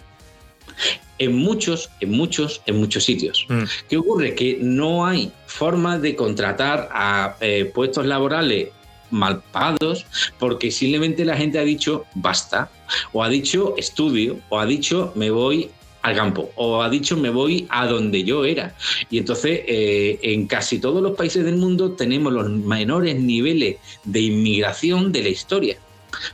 [1.18, 3.45] en muchos, en muchos, en muchos sitios.
[3.49, 3.64] Mm.
[3.89, 4.35] ¿Qué ocurre?
[4.35, 8.69] Que no hay forma de contratar a eh, puestos laborales
[9.11, 10.06] mal pagados
[10.39, 12.69] porque simplemente la gente ha dicho basta,
[13.14, 15.69] o ha dicho estudio, o ha dicho me voy
[16.02, 18.76] al campo, o ha dicho me voy a donde yo era.
[19.10, 24.22] Y entonces eh, en casi todos los países del mundo tenemos los menores niveles de
[24.22, 25.77] inmigración de la historia.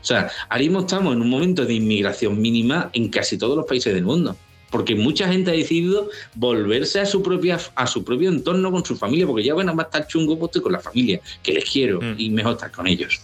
[0.01, 3.65] O sea, ahora mismo estamos en un momento de inmigración mínima en casi todos los
[3.65, 4.35] países del mundo
[4.71, 8.95] porque mucha gente ha decidido volverse a su propia a su propio entorno con su
[8.95, 11.69] familia, porque ya bueno, va a estar chungo pues estoy con la familia, que les
[11.69, 12.15] quiero mm.
[12.17, 13.21] y mejor estar con ellos.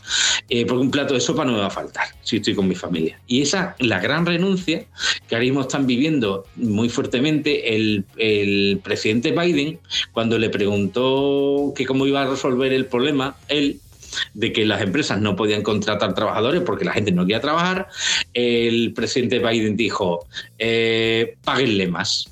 [0.50, 2.76] Eh, porque un plato de sopa no me va a faltar si estoy con mi
[2.76, 3.20] familia.
[3.26, 4.86] Y esa la gran renuncia
[5.28, 9.80] que ahora mismo están viviendo muy fuertemente el, el presidente Biden,
[10.12, 13.80] cuando le preguntó que cómo iba a resolver el problema, él
[14.34, 17.88] de que las empresas no podían contratar trabajadores porque la gente no quería trabajar,
[18.34, 20.28] el presidente Biden dijo,
[20.58, 22.30] eh, páguenle más.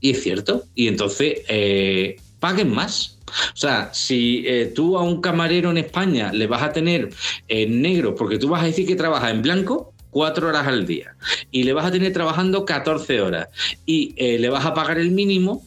[0.00, 0.64] Y es cierto.
[0.74, 3.18] Y entonces, eh, paguen más.
[3.54, 7.10] O sea, si eh, tú a un camarero en España le vas a tener
[7.48, 11.14] en negro, porque tú vas a decir que trabaja en blanco, cuatro horas al día,
[11.52, 13.48] y le vas a tener trabajando 14 horas,
[13.86, 15.64] y le vas a pagar el mínimo,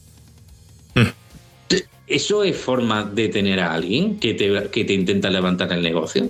[2.14, 6.30] ¿Eso es forma de tener a alguien que te, que te intenta levantar el negocio?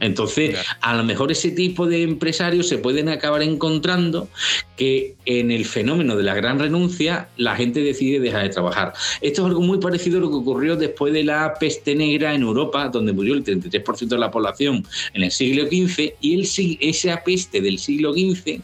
[0.00, 4.26] Entonces, a lo mejor ese tipo de empresarios se pueden acabar encontrando
[4.74, 8.94] que en el fenómeno de la gran renuncia la gente decide dejar de trabajar.
[9.20, 12.40] Esto es algo muy parecido a lo que ocurrió después de la peste negra en
[12.40, 17.22] Europa, donde murió el 33% de la población en el siglo XV, y el, esa
[17.22, 18.62] peste del siglo XV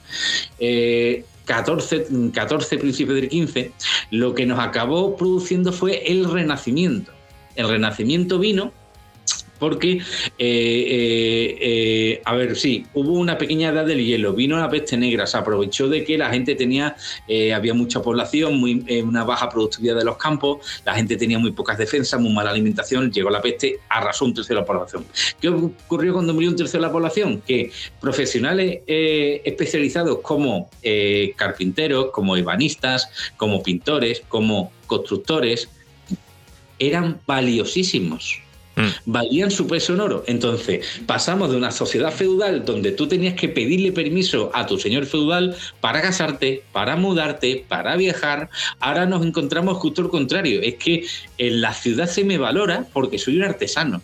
[1.48, 3.72] 14, 14 principios del 15,
[4.10, 7.10] lo que nos acabó produciendo fue el renacimiento.
[7.56, 8.72] El renacimiento vino
[9.58, 10.00] porque, eh,
[10.38, 15.26] eh, eh, a ver, sí, hubo una pequeña edad del hielo, vino la peste negra,
[15.26, 16.96] se aprovechó de que la gente tenía,
[17.54, 21.78] había mucha población, muy, una baja productividad de los campos, la gente tenía muy pocas
[21.78, 25.04] defensas, muy mala alimentación, llegó la peste, arrasó un tercio de la población.
[25.40, 27.42] ¿Qué ocurrió cuando murió un tercio de la población?
[27.46, 27.70] Que
[28.00, 30.70] profesionales especializados como
[31.36, 35.68] carpinteros, como ebanistas, como pintores, como constructores,
[36.78, 38.40] eran valiosísimos
[38.78, 39.10] Mm.
[39.10, 40.22] valían su peso en oro.
[40.28, 45.06] Entonces, pasamos de una sociedad feudal donde tú tenías que pedirle permiso a tu señor
[45.06, 48.50] feudal para casarte, para mudarte, para viajar.
[48.78, 50.60] Ahora nos encontramos justo lo contrario.
[50.62, 51.04] Es que
[51.38, 54.00] en la ciudad se me valora porque soy un artesano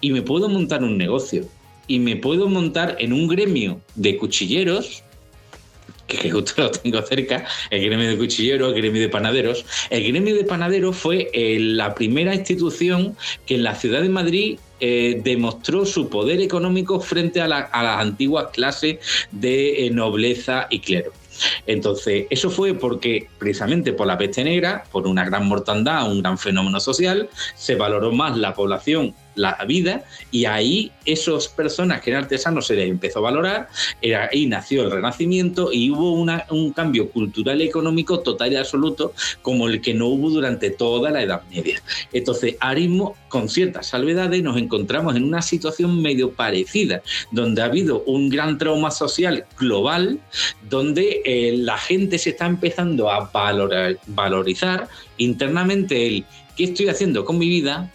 [0.00, 1.46] y me puedo montar un negocio
[1.86, 5.04] y me puedo montar en un gremio de cuchilleros
[6.18, 9.64] que justo lo tengo cerca, el gremio de cuchilleros, el gremio de panaderos.
[9.90, 13.16] El gremio de panaderos fue eh, la primera institución
[13.46, 18.46] que en la ciudad de Madrid eh, demostró su poder económico frente a, las antiguas
[18.52, 18.98] clases
[19.30, 21.12] de eh, nobleza y clero.
[21.66, 26.38] Entonces, eso fue porque precisamente por la peste negra, por una gran mortandad, un gran
[26.38, 32.24] fenómeno social, se valoró más la población la vida y ahí esas personas que eran
[32.24, 33.68] artesanos se les empezó a valorar,
[34.02, 39.12] era, ahí nació el Renacimiento y hubo un cambio cultural y económico total y absoluto
[39.42, 41.82] como el que no hubo durante toda la Edad Media.
[42.12, 47.66] Entonces, ahora mismo, con ciertas salvedades, nos encontramos en una situación medio parecida, donde ha
[47.66, 50.20] habido un gran trauma social global,
[50.68, 56.24] donde eh, la gente se está empezando a valorar, valorizar internamente el
[56.56, 57.90] qué estoy haciendo con mi vida,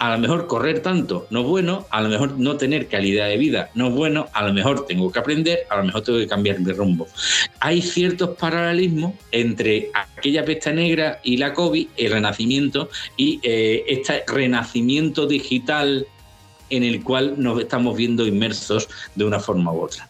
[0.00, 3.36] a lo mejor correr tanto no es bueno, a lo mejor no tener calidad de
[3.36, 6.26] vida no es bueno, a lo mejor tengo que aprender, a lo mejor tengo que
[6.26, 7.06] cambiar de rumbo.
[7.60, 14.24] Hay ciertos paralelismos entre aquella pesta negra y la COVID, el renacimiento y eh, este
[14.26, 16.06] renacimiento digital
[16.70, 20.08] en el cual nos estamos viendo inmersos de una forma u otra.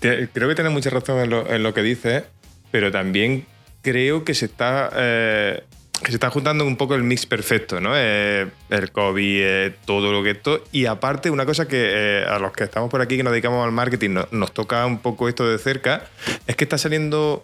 [0.00, 2.24] Creo que tienes mucha razón en lo, que dices,
[2.70, 3.46] pero también
[3.80, 5.62] creo que se está eh,
[6.04, 7.92] que se está juntando un poco el mix perfecto, ¿no?
[7.96, 10.62] Eh, el COVID, eh, todo lo que esto.
[10.70, 13.64] Y aparte, una cosa que eh, a los que estamos por aquí, que nos dedicamos
[13.64, 16.04] al marketing, nos toca un poco esto de cerca,
[16.46, 17.42] es que está saliendo.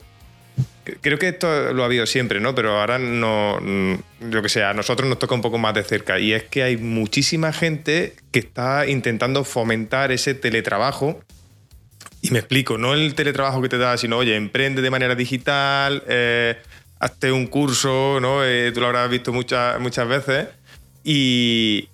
[1.01, 2.55] Creo que esto lo ha habido siempre, ¿no?
[2.55, 3.59] Pero ahora no.
[4.21, 6.19] Yo que sé, a nosotros nos toca un poco más de cerca.
[6.19, 11.21] Y es que hay muchísima gente que está intentando fomentar ese teletrabajo.
[12.23, 16.03] Y me explico, no el teletrabajo que te da, sino, oye, emprende de manera digital,
[17.01, 18.45] hazte un curso, ¿no?
[18.45, 20.49] Eh, tú lo habrás visto muchas, muchas veces.
[21.03, 21.89] Y,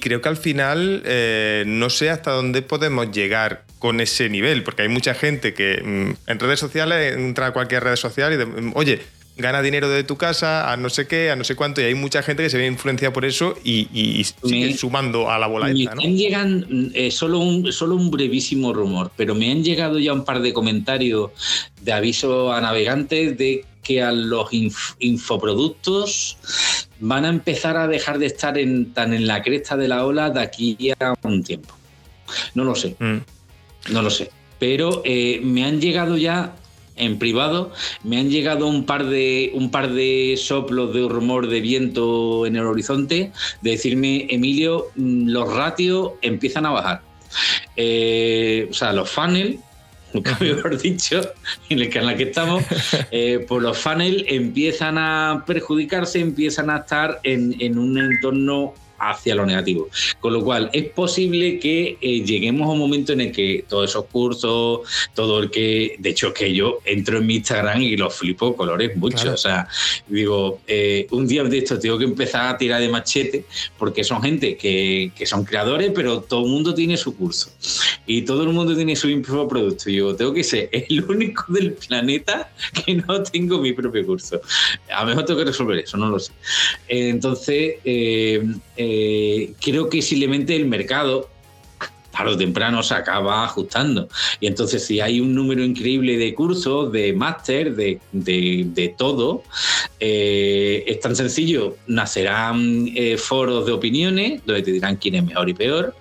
[0.00, 4.82] creo que al final eh, no sé hasta dónde podemos llegar con ese nivel, porque
[4.82, 8.72] hay mucha gente que mm, en redes sociales entra a cualquier red social y, mm,
[8.76, 9.00] oye,
[9.40, 11.94] gana dinero de tu casa, a no sé qué, a no sé cuánto, y hay
[11.94, 15.84] mucha gente que se ve influenciada por eso y, sigue sumando a la bola me
[15.84, 16.00] ¿no?
[16.00, 20.40] llegan, eh, solo, un, solo un brevísimo rumor, pero me han llegado ya un par
[20.40, 21.30] de comentarios
[21.82, 24.48] de aviso a navegantes de que a los
[24.98, 26.36] infoproductos
[27.00, 30.30] van a empezar a dejar de estar en, tan en la cresta de la ola
[30.30, 31.74] de aquí a un tiempo.
[32.54, 33.92] No lo sé, mm.
[33.92, 34.30] no lo sé.
[34.58, 36.54] Pero eh, me han llegado ya
[37.00, 37.72] en privado,
[38.04, 42.56] me han llegado un par de un par de soplos de rumor de viento en
[42.56, 43.32] el horizonte,
[43.62, 47.02] de decirme, Emilio, mm, los ratios empiezan a bajar.
[47.76, 49.58] Eh, o sea, los funnels
[50.12, 51.20] nunca mejor dicho,
[51.68, 52.62] en el canal que estamos,
[53.10, 59.34] eh, pues los funnels empiezan a perjudicarse, empiezan a estar en, en un entorno hacia
[59.34, 59.88] lo negativo.
[60.20, 63.90] Con lo cual, es posible que eh, lleguemos a un momento en el que todos
[63.90, 64.80] esos cursos,
[65.14, 68.96] todo el que, de hecho, que yo entro en mi Instagram y los flipo colores
[68.96, 69.32] mucho.
[69.32, 69.66] O sea,
[70.06, 73.44] digo, eh, un día de esto tengo que empezar a tirar de machete
[73.78, 77.50] porque son gente que, que, son creadores, pero todo el mundo tiene su curso
[78.06, 79.08] y todo el mundo tiene su
[79.48, 79.88] producto.
[79.88, 82.52] Y yo tengo que ser el único del planeta
[82.84, 84.40] que no tengo mi propio curso.
[84.94, 86.32] A lo mejor tengo que resolver eso, no lo sé.
[86.88, 88.42] Entonces, eh,
[88.92, 91.28] eh, creo que simplemente el mercado
[92.20, 94.08] tarde o temprano se acaba ajustando.
[94.40, 99.42] Y entonces, si hay un número increíble de cursos, de máster, de, todo,
[99.98, 101.76] eh, es tan sencillo.
[101.86, 105.94] Nacerán eh, foros de opiniones donde te dirán quién es mejor y peor.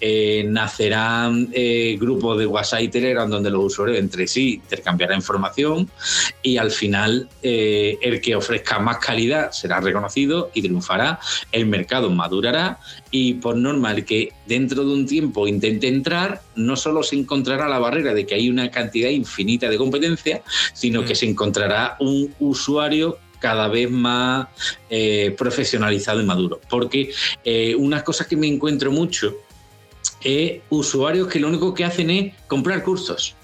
[0.00, 1.50] Eh, nacerán
[1.98, 5.90] grupos de WhatsApp y Telegram donde los usuarios entre sí intercambiarán información.
[6.42, 11.18] Y al final, el que ofrezca más calidad será reconocido y triunfará.
[11.52, 12.78] El mercado madurará
[13.10, 17.68] y por norma el que dentro de un tiempo intente entrar, no solo se encontrará
[17.68, 20.42] la barrera de que hay una cantidad infinita de competencia,
[20.74, 21.16] sino que mm.
[21.16, 24.48] se encontrará un usuario cada vez más
[24.90, 26.60] eh, profesionalizado y maduro.
[26.68, 27.12] Porque
[27.44, 29.36] eh, unas cosas que me encuentro mucho
[30.22, 33.36] es usuarios que lo único que hacen es comprar cursos.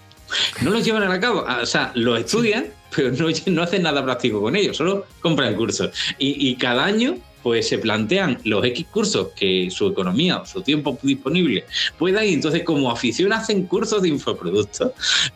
[0.63, 4.41] No los llevan a cabo, o sea, los estudian, pero no, no hacen nada práctico
[4.41, 5.91] con ellos, solo compran cursos.
[6.19, 10.63] Y, y cada año pues se plantean los X cursos que su economía o su
[10.63, 11.67] tiempo disponible
[11.99, 14.93] pueda y entonces como afición hacen cursos de infoproductos,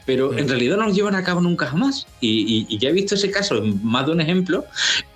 [0.06, 2.06] pero en realidad no los llevan a cabo nunca jamás.
[2.22, 4.64] Y, ya he visto ese caso en más de un ejemplo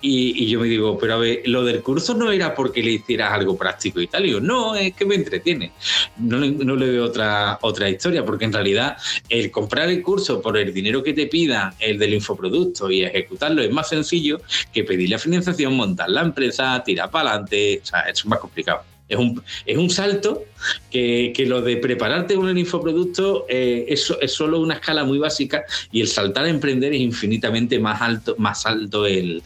[0.01, 3.33] y, yo me digo, pero a ver, lo del curso no era porque le hicieras
[3.33, 4.27] algo práctico y tal.
[4.27, 5.71] Y yo, no, es que me entretiene.
[6.17, 8.97] No, no le veo otra, otra historia, porque en realidad
[9.29, 13.63] el comprar el curso por el dinero que te pida el del infoproducto y ejecutarlo
[13.63, 14.41] es más sencillo
[14.71, 18.83] que pedir la financiación, montar la empresa, tira para adelante, o sea, es más complicado.
[19.07, 20.45] Es un, es un salto
[20.89, 26.01] que, lo de prepararte un infoproducto eh, es, es, solo una escala muy básica y
[26.01, 29.43] el saltar a emprender es infinitamente más alto, más alto el,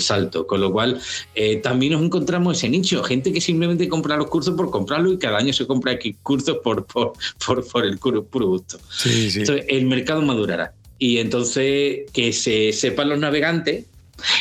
[0.00, 0.46] salto.
[0.46, 1.00] Con lo cual,
[1.34, 5.18] eh, también nos encontramos ese nicho, gente que simplemente compra los cursos por comprarlo y
[5.18, 7.12] cada año se compra X cursos por, por,
[7.44, 8.78] por, el producto.
[9.04, 10.74] Entonces, el mercado madurará.
[10.98, 13.84] Y entonces que se sepan los navegantes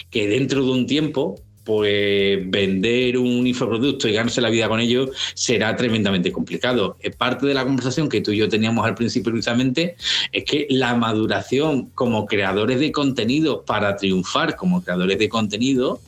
[0.10, 5.12] que dentro de un tiempo pues vender un infoproducto y ganarse la vida con ello
[5.34, 6.98] será tremendamente complicado.
[7.18, 9.98] Parte de la conversación que tú y yo teníamos al principio precisamente
[10.32, 16.00] es que la maduración como creadores de contenido para triunfar como creadores de contenido,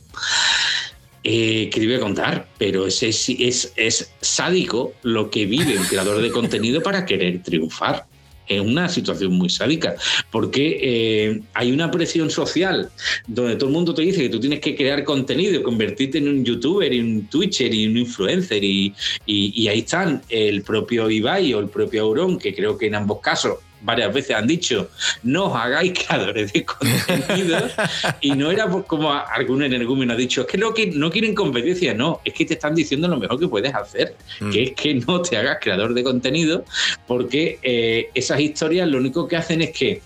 [1.24, 6.30] eh, que a contar, pero es, es, es sádico lo que vive un creador de
[6.30, 8.06] contenido para querer triunfar
[8.50, 9.94] es una situación muy sádica,
[10.30, 12.90] porque eh, hay una presión social
[13.26, 16.44] donde todo el mundo te dice que tú tienes que crear contenido, convertirte en un
[16.44, 18.92] youtuber y un twitcher y un influencer y,
[19.26, 23.20] y ahí están el propio Ibai o el propio Auron, que creo que en ambos
[23.20, 24.90] casos varias veces han dicho,
[25.22, 27.72] no os hagáis creadores de contenidos,
[28.20, 31.94] y no era como algún energúmeno ha dicho, es que, lo que no quieren competencia,
[31.94, 34.50] no, es que te están diciendo lo mejor que puedes hacer, mm.
[34.50, 36.64] que es que no te hagas creador de contenido,
[37.06, 40.02] porque eh, esas historias lo único que hacen es que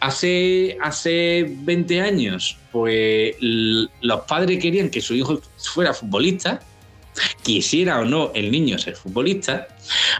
[0.00, 6.60] hace, hace 20 años, pues los padres querían que su hijo fuera futbolista,
[7.42, 9.68] quisiera o no el niño ser futbolista.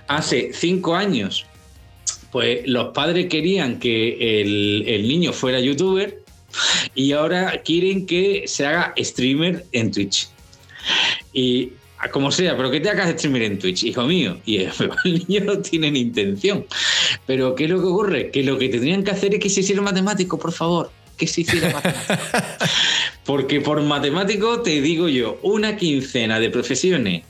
[0.06, 1.46] Hace cinco años
[2.36, 6.22] pues los padres querían que el, niño fuera youtuber
[6.94, 10.28] y ahora quieren que se haga streamer en Twitch.
[11.32, 11.70] Y
[12.12, 14.36] como sea, pero que te hagas streamer en Twitch, hijo mío.
[14.44, 14.70] Y el,
[15.06, 16.66] niño no tienen intención.
[17.24, 18.30] Pero ¿qué es lo que ocurre?
[18.30, 20.90] Que lo que tendrían que hacer es que se hiciera matemático, por favor.
[21.16, 22.18] Que se hiciera matemático.
[23.24, 27.22] Porque por matemático te digo yo, una quincena de profesiones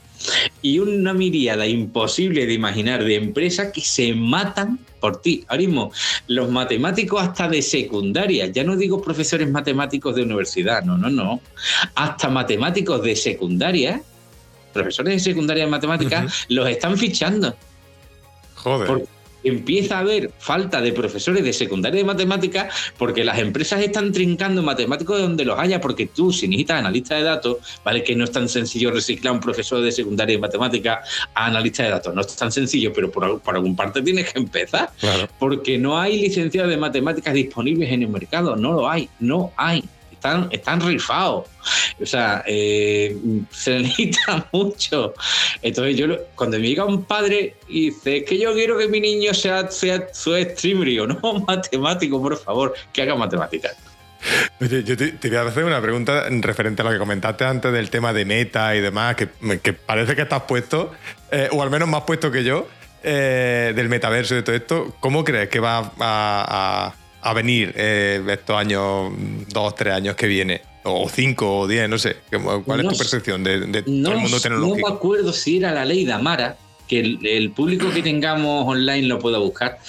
[0.61, 5.45] y una mirada imposible de imaginar de empresas que se matan por ti.
[5.47, 5.91] Ahora mismo,
[6.27, 11.41] los matemáticos hasta de secundaria, ya no digo profesores matemáticos de universidad, no, no, no,
[11.95, 14.01] hasta matemáticos de secundaria,
[14.73, 17.55] profesores de secundaria de matemáticas, los están fichando.
[18.55, 19.07] Joder
[19.43, 24.63] empieza a haber falta de profesores de secundaria de matemáticas porque las empresas están trincando
[24.63, 28.03] matemáticos de donde los haya, porque tú, si necesitas analista de datos, ¿vale?
[28.03, 31.89] Que no es tan sencillo reciclar un profesor de secundaria de matemáticas a analista de
[31.89, 32.13] datos.
[32.13, 34.91] No es tan sencillo, pero por, por algún parte tienes que empezar.
[35.39, 38.55] Porque no hay licenciados de matemáticas disponibles en el mercado.
[38.55, 39.83] No lo hay, no hay
[40.17, 41.45] están, están rifados.
[42.01, 43.15] O sea, eh,
[43.51, 45.13] se necesita mucho.
[45.61, 48.99] Entonces, yo cuando me llega un padre y dice, es que yo quiero que mi
[48.99, 53.75] niño sea, sea streamer, o no, matemático, por favor, que haga matemáticas.
[54.59, 58.11] Yo te, voy a hacer una pregunta referente a lo que comentaste antes del tema
[58.13, 59.27] de meta y demás, que,
[59.73, 60.91] parece que estás puesto,
[61.31, 62.67] eh, o al menos más puesto que yo,
[63.03, 64.95] eh, del metaverso y de todo esto.
[64.99, 66.93] ¿Cómo crees que va a
[67.33, 69.11] venir eh, estos años,
[69.49, 70.61] dos, tres años que viene?
[70.83, 72.17] O cinco o diez, no sé.
[72.65, 74.87] ¿Cuál es tu percepción de, todo el mundo tecnológico?
[74.87, 76.57] No me acuerdo si era la ley de Amara,
[76.87, 79.79] que el, público que tengamos online lo pueda buscar,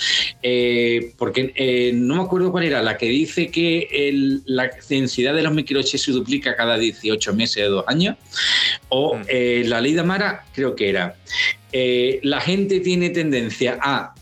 [0.43, 5.43] eh, porque eh, no me acuerdo cuál era, la que dice que la densidad de
[5.43, 8.17] los microchips se duplica cada 18 meses o dos años,
[8.89, 9.23] o mm.
[9.67, 11.15] la ley de Amara creo que era,
[12.23, 14.15] la gente tiene tendencia a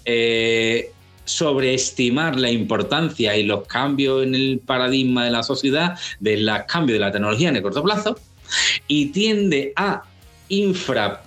[1.27, 6.95] sobreestimar la importancia y los cambios en el paradigma de la sociedad, de los cambios
[6.95, 8.19] de la tecnología en el corto plazo,
[8.89, 10.05] y tiende a
[10.49, 11.21] infravalorar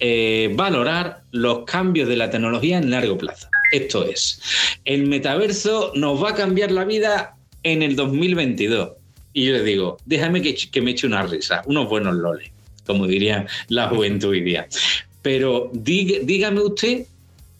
[0.00, 3.48] eh, los cambios de la tecnología en largo plazo.
[3.70, 4.40] Esto es,
[4.84, 8.90] el metaverso nos va a cambiar la vida en el 2022.
[9.34, 12.50] Y yo le digo, déjame que, que me eche una risa, unos buenos loles,
[12.86, 14.66] como diría la juventud hoy día.
[15.22, 17.06] Pero dígame usted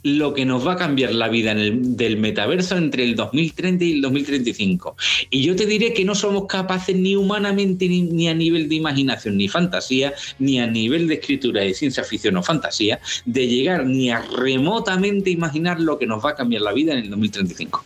[0.02, 3.84] lo que nos va a cambiar la vida en el, del metaverso entre el 2030
[3.84, 4.96] y el 2035.
[5.30, 9.36] Y yo te diré que no somos capaces ni humanamente ni, a nivel de imaginación
[9.36, 14.10] ni fantasía, ni a nivel de escritura de ciencia ficción o fantasía, de llegar ni
[14.10, 17.84] a remotamente imaginar lo que nos va a cambiar la vida en el 2035.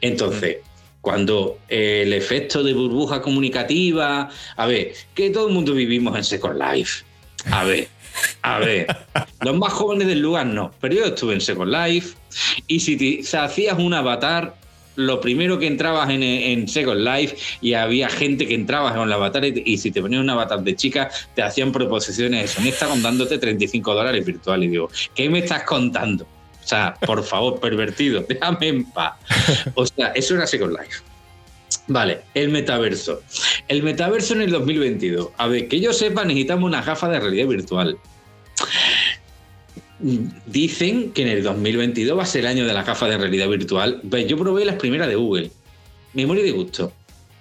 [0.00, 0.58] Entonces,
[1.00, 6.60] cuando el efecto de burbuja comunicativa, a ver, que todo el mundo vivimos en Second
[6.60, 7.04] Life.
[7.50, 7.88] A ver,
[8.42, 8.86] a ver,
[9.42, 12.16] los más jóvenes del lugar no, pero yo estuve en Second Life
[12.66, 14.54] y si te, hacías un avatar,
[14.96, 19.44] lo primero que entrabas en, Second Life y había gente que entraba con el avatar
[19.44, 24.24] y, si te ponías un avatar de chica, te hacían proposiciones honestas dándote 35 dólares
[24.24, 24.68] virtuales.
[24.68, 26.24] Y digo, ¿qué me estás contando?
[26.24, 29.14] O sea, por favor, pervertido, déjame en paz.
[29.74, 31.02] O sea, eso era Second Life.
[31.88, 33.22] Vale, el metaverso.
[33.68, 35.28] El metaverso en el 2022.
[35.36, 37.98] A ver, que yo sepa, necesitamos una gafa de realidad virtual.
[40.46, 43.48] Dicen que en el 2022 va a ser el año de la gafa de realidad
[43.48, 44.00] virtual.
[44.26, 45.50] Yo probé las primeras de Google.
[46.12, 46.92] Memoria de gusto.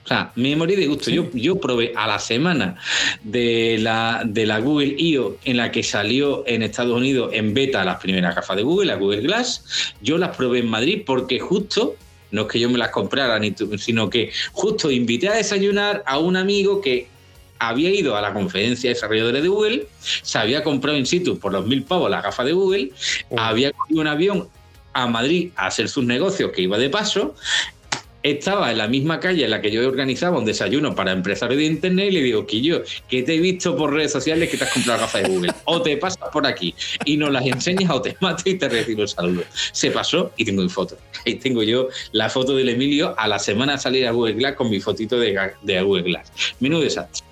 [0.06, 1.10] O sea, me morí de gusto.
[1.10, 2.76] Yo, yo probé a la semana
[3.24, 5.38] de la, de la Google I.O.
[5.46, 8.96] en la que salió en Estados Unidos en beta las primeras gafas de Google, la
[8.98, 9.96] Google Glass.
[10.04, 11.96] Yo las probé en Madrid porque justo
[12.36, 13.40] no es que yo me las comprara,
[13.78, 17.08] sino que justo invité a desayunar a un amigo que
[17.58, 19.88] había ido a la conferencia de desarrolladores de Google,
[20.22, 22.92] se había comprado in situ por los mil pavos la gafa de Google,
[23.30, 23.40] Oh.
[23.40, 24.50] había cogido un avión
[24.94, 27.36] a Madrid a hacer sus negocios que iba de paso,
[28.32, 31.66] estaba en la misma calle en la que yo organizaba un desayuno para empresarios de
[31.66, 34.74] internet y le digo, Quillo, que te he visto por redes sociales que te has
[34.74, 35.54] comprado gafas de Google.
[35.66, 36.74] O te pasas por aquí
[37.06, 39.44] y nos las enseñas o te mato y te recibo el saludo.
[39.72, 40.98] Se pasó y tengo mi foto.
[41.24, 44.56] Ahí tengo yo la foto del Emilio a la semana de salir a Google Glass
[44.56, 46.32] con mi fotito de, de Google Glass.
[46.60, 47.24] Menudo desastre.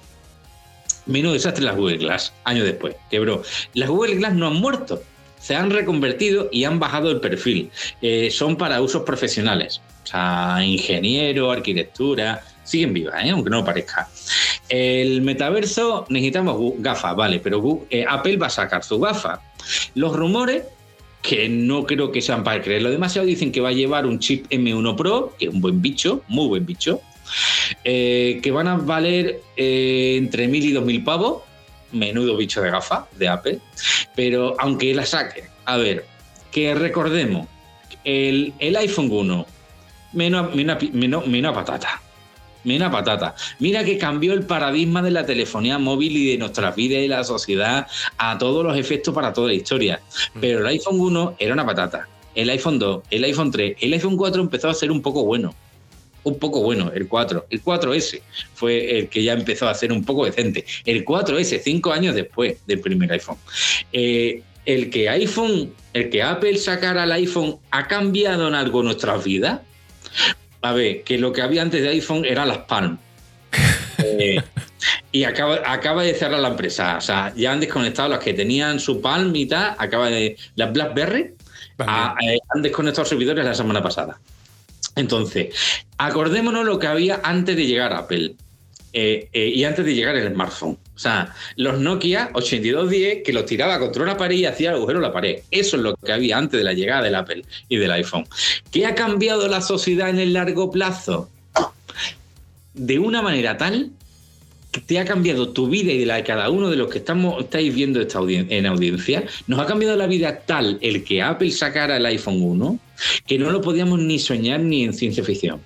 [1.08, 2.96] Menudo desastre las Google Glass, años después.
[3.10, 3.42] Quebró.
[3.74, 5.02] Las Google Glass no han muerto.
[5.40, 7.72] Se han reconvertido y han bajado el perfil.
[8.04, 9.82] Eh, son para usos profesionales.
[10.04, 13.30] O sea, ingeniero, arquitectura, siguen vivas, ¿eh?
[13.30, 14.10] aunque no parezca.
[14.70, 19.42] El metaverso necesitamos gafas, vale, pero eh, Apple va a sacar su gafa.
[19.96, 20.64] Los rumores,
[21.22, 24.48] que no creo que sean para creerlo demasiado, dicen que va a llevar un chip
[24.50, 27.02] M1 Pro, que es un buen bicho, muy buen bicho,
[27.84, 31.44] eh, que van a valer entre 1.000 y 2.000 pavos.
[31.92, 33.60] Menudo bicho de gafa de Apple.
[34.16, 36.06] Pero aunque la saquen, a ver,
[36.52, 37.48] que recordemos,
[38.04, 39.46] el, el iPhone 1,
[40.14, 42.02] menos, menos, menos, menos patata.
[42.64, 43.36] Menos patata.
[43.60, 47.24] Mira que cambió el paradigma de la telefonía móvil y de nuestras vidas y la
[47.24, 47.88] sociedad
[48.18, 50.02] a todos los efectos para toda la historia.
[50.40, 52.08] Pero el iPhone 1 era una patata.
[52.36, 55.54] El iPhone 2, el iPhone 3, el iPhone 4 empezó a ser un poco bueno.
[56.24, 57.48] Un poco bueno, el 4.
[57.50, 58.22] El 4S
[58.54, 60.66] fue el que ya empezó a ser un poco decente.
[60.86, 63.38] El 4S, cinco años después del primer iPhone.
[63.92, 69.22] Eh, el que iPhone, el que Apple sacara el iPhone, ¿ha cambiado en algo nuestras
[69.26, 69.60] vidas?
[70.62, 72.98] A ver, que lo que había antes de iPhone eran las Palm.
[73.98, 74.42] Eh,
[75.12, 76.98] y acaba, acaba de cerrar la empresa.
[76.98, 79.76] O sea, ya han desconectado las que tenían su Palm y tal.
[79.78, 80.38] Acaba de.
[80.56, 81.34] Las Blackberry
[81.78, 84.20] a- eh, han desconectado servidores la semana pasada.
[84.96, 85.56] Entonces,
[85.98, 88.36] acordémonos lo que había antes de llegar a Apple.
[88.94, 90.78] Eh, eh, y antes de llegar el smartphone.
[90.96, 95.04] O sea, los Nokia 8210 que los tiraba contra una pared y hacía agujero en
[95.04, 95.40] la pared.
[95.50, 98.28] Eso es lo que había antes de la llegada del Apple y del iPhone.
[98.72, 101.30] ¿Qué ha cambiado la sociedad en el largo plazo?
[102.76, 103.90] De una manera tal
[104.72, 107.44] que te ha cambiado tu vida y la de cada uno de los que estamos,
[107.44, 111.98] estáis viendo esta en audiencia, nos ha cambiado la vida tal el que Apple sacara
[111.98, 112.80] el iPhone 1
[113.28, 115.62] que no lo podíamos ni soñar ni en ciencia ficción.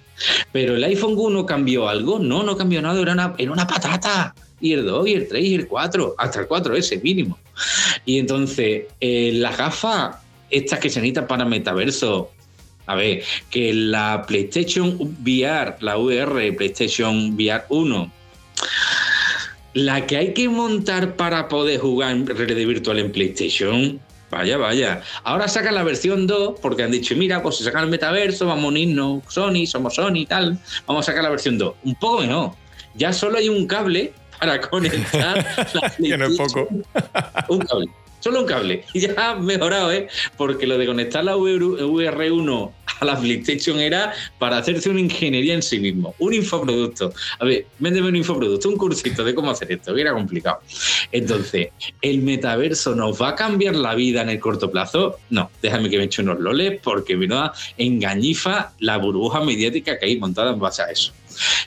[0.51, 4.33] Pero el iPhone 1 cambió algo, no, no cambió nada, era una, era una patata.
[4.59, 7.37] Y el 2, y el 3, y el 4, hasta el 4S mínimo.
[8.05, 10.15] Y entonces, eh, las gafas,
[10.49, 12.31] estas que se necesitan para metaverso,
[12.87, 18.11] a ver, que la PlayStation VR, la VR PlayStation VR 1,
[19.73, 25.01] la que hay que montar para poder jugar en realidad virtual en PlayStation, vaya, vaya.
[25.23, 28.65] Ahora sacan la versión 2 porque han dicho, mira, pues si sacan el metaverso, vamos
[28.65, 31.73] a unirnos Sony, somos Sony y tal, vamos a sacar la versión 2.
[31.83, 32.51] Un poco mejor.
[32.95, 36.67] Ya solo hay un cable para conectar la Que no es poco.
[37.49, 37.87] un cable.
[38.27, 38.83] Solo un cable.
[38.93, 40.09] Y ya ha mejorado, ¿eh?
[40.35, 45.61] Porque lo de conectar la VR1 a la PlayStation era para hacerse una ingeniería en
[45.61, 46.13] sí mismo.
[46.19, 47.13] Un infoproducto.
[47.39, 50.59] A ver, véndeme un infoproducto, un cursito de cómo hacer esto, que era complicado.
[51.11, 51.69] Entonces,
[52.01, 55.17] ¿el metaverso nos va a cambiar la vida en el corto plazo?
[55.29, 60.05] No, déjame que me eche unos loles porque me da engañifa la burbuja mediática que
[60.07, 61.13] hay montada en base a eso.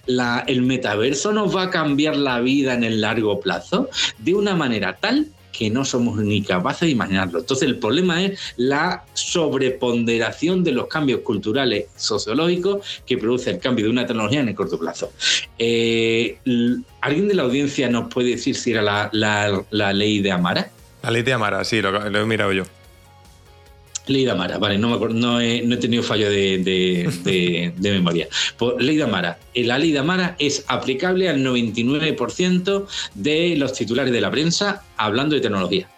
[0.07, 3.89] La- ¿El metaverso nos va a cambiar la vida en el largo plazo?
[4.19, 7.41] De una manera tal que no somos ni capaces de imaginarlo.
[7.41, 13.87] Entonces el problema es la sobreponderación de los cambios culturales sociológicos que produce el cambio
[13.87, 15.13] de una tecnología en el corto plazo.
[15.59, 16.39] Eh,
[17.01, 20.71] ¿Alguien de la audiencia nos puede decir si era la, ley de Amara?
[21.03, 22.65] La ley de Amara, sí, lo he mirado yo.
[24.07, 27.11] Ley de Amara, vale, no, me acuerdo, no, he, no he tenido fallo de, de-
[27.23, 28.29] de- de memoria.
[28.57, 29.39] Pues, ley de Amara.
[29.55, 34.83] Eh, La ley de Amara es aplicable al 99% de los titulares de la prensa
[34.97, 35.89] hablando de tecnología.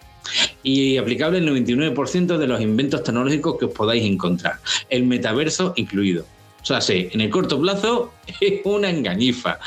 [0.62, 4.56] Y aplicable al 99% de los inventos tecnológicos que os podáis encontrar.
[4.88, 6.24] El metaverso incluido.
[6.62, 9.58] O sea, sí, en el corto plazo es una engañifa.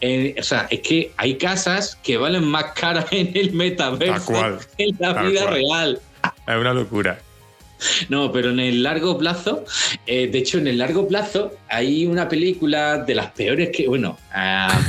[0.00, 4.32] Eh, o sea, es que hay casas que valen más caras en el metaverso
[4.76, 5.54] que en la vida cual.
[5.54, 6.00] real.
[6.46, 7.18] Es una locura.
[8.08, 9.64] No, pero en el largo plazo,
[10.06, 14.18] eh, de hecho, en el largo plazo hay una película de las peores que, bueno,
[14.32, 14.80] ah,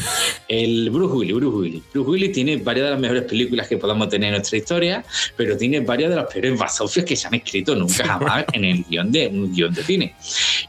[0.47, 1.83] el Bruce Willis, Bruce Willis.
[1.93, 5.03] Bruce Willis tiene varias de las mejores películas que podamos tener en nuestra historia,
[5.35, 8.83] pero tiene varias de las peores basofias que se han escrito nunca jamás en el
[8.85, 10.15] guion de un guion de cine.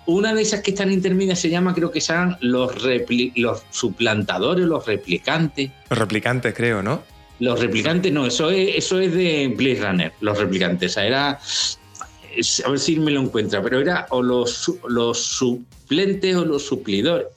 [0.06, 2.72] Una de esas que están intermedias se llama, creo que sean los,
[3.34, 5.70] los suplantadores, los replicantes.
[5.90, 7.02] Los replicantes, creo, ¿no?
[7.38, 10.92] Los replicantes, no, eso es, eso es de Blade Runner, los replicantes.
[10.92, 11.38] O sea, era.
[12.64, 17.28] A ver si me lo encuentra, pero era o los, los suplentes o los suplidores.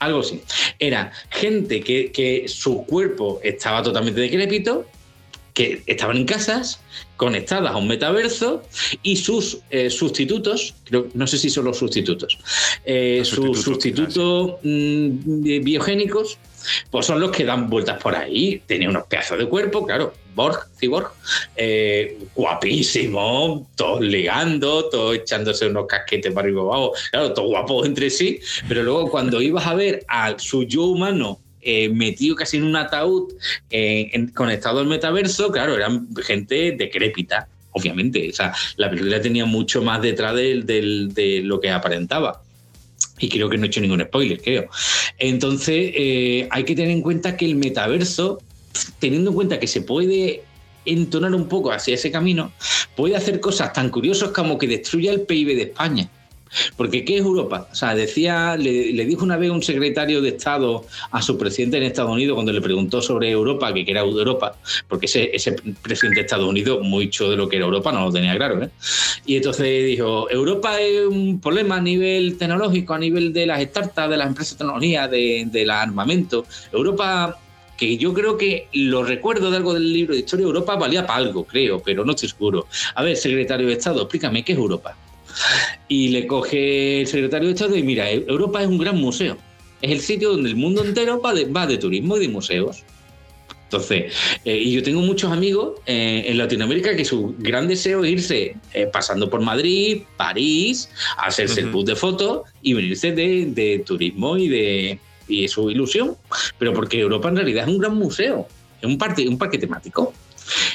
[0.00, 0.42] Algo así.
[0.78, 4.86] Era gente que, que su cuerpo estaba totalmente decrépito,
[5.54, 6.80] que estaban en casas
[7.16, 8.62] conectadas a un metaverso
[9.02, 12.38] y sus eh, sustitutos, creo, no sé si son los sustitutos,
[12.84, 16.38] eh, Los sus sustitutos, sustitutos mm, bi- biogénicos,
[16.90, 18.62] pues son los que dan vueltas por ahí.
[18.66, 21.10] Tenía unos pedazos de cuerpo, claro, Borg, Cyborg,
[21.56, 27.86] eh, guapísimo, todos ligando, todos echándose unos casquetes para arriba y abajo, claro, todos guapos
[27.86, 32.56] entre sí, pero luego cuando ibas a ver a su yo humano eh, metido casi
[32.58, 33.32] en un ataúd
[33.70, 38.28] eh, conectado al metaverso, claro, eran gente decrépita, obviamente.
[38.30, 42.40] O sea, la película tenía mucho más detrás del- de lo que aparentaba.
[43.18, 44.68] Y creo que no he hecho ningún spoiler, creo.
[45.18, 48.40] Entonces, eh, hay que tener en cuenta que el metaverso,
[48.98, 50.42] teniendo en cuenta que se puede
[50.84, 52.52] entonar un poco hacia ese camino,
[52.96, 56.10] puede hacer cosas tan curiosas como que destruya el PIB de España.
[56.76, 57.68] Porque ¿qué es Europa?
[57.70, 61.84] O sea, decía, le, dijo una vez un secretario de Estado a su presidente en
[61.84, 64.56] Estados Unidos cuando le preguntó sobre Europa, que era Europa,
[64.88, 68.36] porque ese, presidente de Estados Unidos, mucho de lo que era Europa, no lo tenía
[68.36, 68.62] claro.
[68.62, 68.70] ¿eh?
[69.26, 74.10] Y entonces dijo, Europa es un problema a nivel tecnológico, a nivel de las startups,
[74.10, 76.46] de las empresas de tecnología, de, del armamento.
[76.72, 77.38] Europa
[77.78, 81.20] que yo creo que lo recuerdo de algo del libro de historia, Europa valía para
[81.20, 82.66] algo, creo, pero no estoy seguro.
[82.94, 84.96] A ver, secretario de Estado, explícame, ¿qué es Europa?
[85.88, 89.36] Y le coge el secretario de Estado y mira, Europa es un gran museo.
[89.80, 92.84] Es el sitio donde el mundo entero va de, va de turismo y de museos.
[93.64, 94.14] Entonces,
[94.46, 98.56] eh, y yo tengo muchos amigos eh, en Latinoamérica que su gran deseo es irse
[98.72, 100.88] eh, pasando por Madrid, París,
[101.18, 104.98] hacerse el bus de fotos y venirse de, de turismo y de
[105.28, 106.16] y es su ilusión.
[106.58, 108.48] Pero porque Europa en realidad es un gran museo,
[108.80, 110.14] es un parque, un parque temático.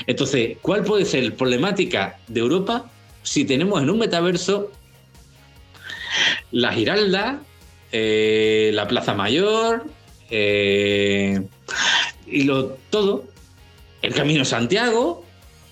[0.06, 2.92] Entonces, ¿cuál puede ser la problemática de Europa
[3.24, 4.72] si tenemos en un metaverso
[6.52, 7.42] la Giralda,
[7.92, 9.86] eh, la Plaza Mayor
[10.30, 11.42] eh,
[12.28, 13.26] y lo todo,
[14.02, 15.26] el Camino Santiago?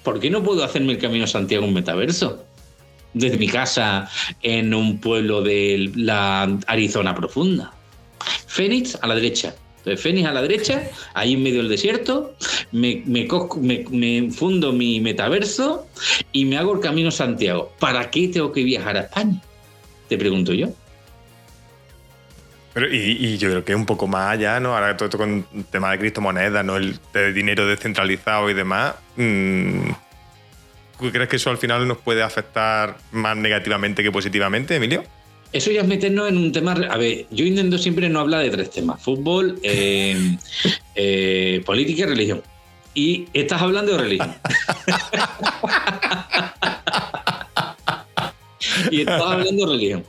[0.04, 2.44] ¿Por qué no puedo hacerme el Camino Santiago un metaverso?
[3.14, 4.10] Desde mi casa
[4.42, 7.74] en un pueblo de la Arizona profunda.
[8.48, 9.54] Fénix a la derecha.
[9.82, 10.84] Entonces, Fénix a la derecha,
[11.16, 12.36] ahí en medio del desierto,
[12.72, 13.28] me, me,
[13.90, 15.88] me- fundo mi metaverso
[16.32, 17.74] y me hago el camino Santiago.
[17.80, 19.42] ¿Para qué tengo que viajar a España?
[20.08, 20.68] Te pregunto yo.
[22.74, 24.74] Pero, y, yo creo que un poco más allá, ¿no?
[24.76, 26.78] Ahora todo esto con el tema de criptomonedas, ¿no?
[26.78, 28.94] El de dinero descentralizado y demás.
[29.18, 29.90] mm,
[31.00, 35.04] ¿Tú crees que eso al final nos puede afectar más negativamente que positivamente, Emilio?
[35.54, 36.74] Eso ya es meternos en un tema.
[36.74, 40.38] A ver, yo intento siempre no hablar de tres temas: fútbol, eh,
[40.96, 42.42] eh, política y religión.
[42.94, 44.36] Y estás hablando de religión.
[48.92, 50.04] y estás hablando de religión.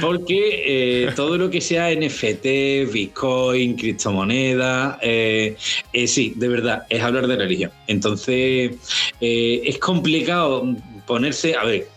[0.00, 5.56] Porque eh, todo lo que sea NFT, Bitcoin, criptomoneda, eh,
[5.92, 7.70] eh, sí, de verdad, es hablar de religión.
[7.86, 8.72] Entonces,
[9.20, 10.66] es complicado
[11.06, 11.56] ponerse.
[11.56, 11.88] A ver,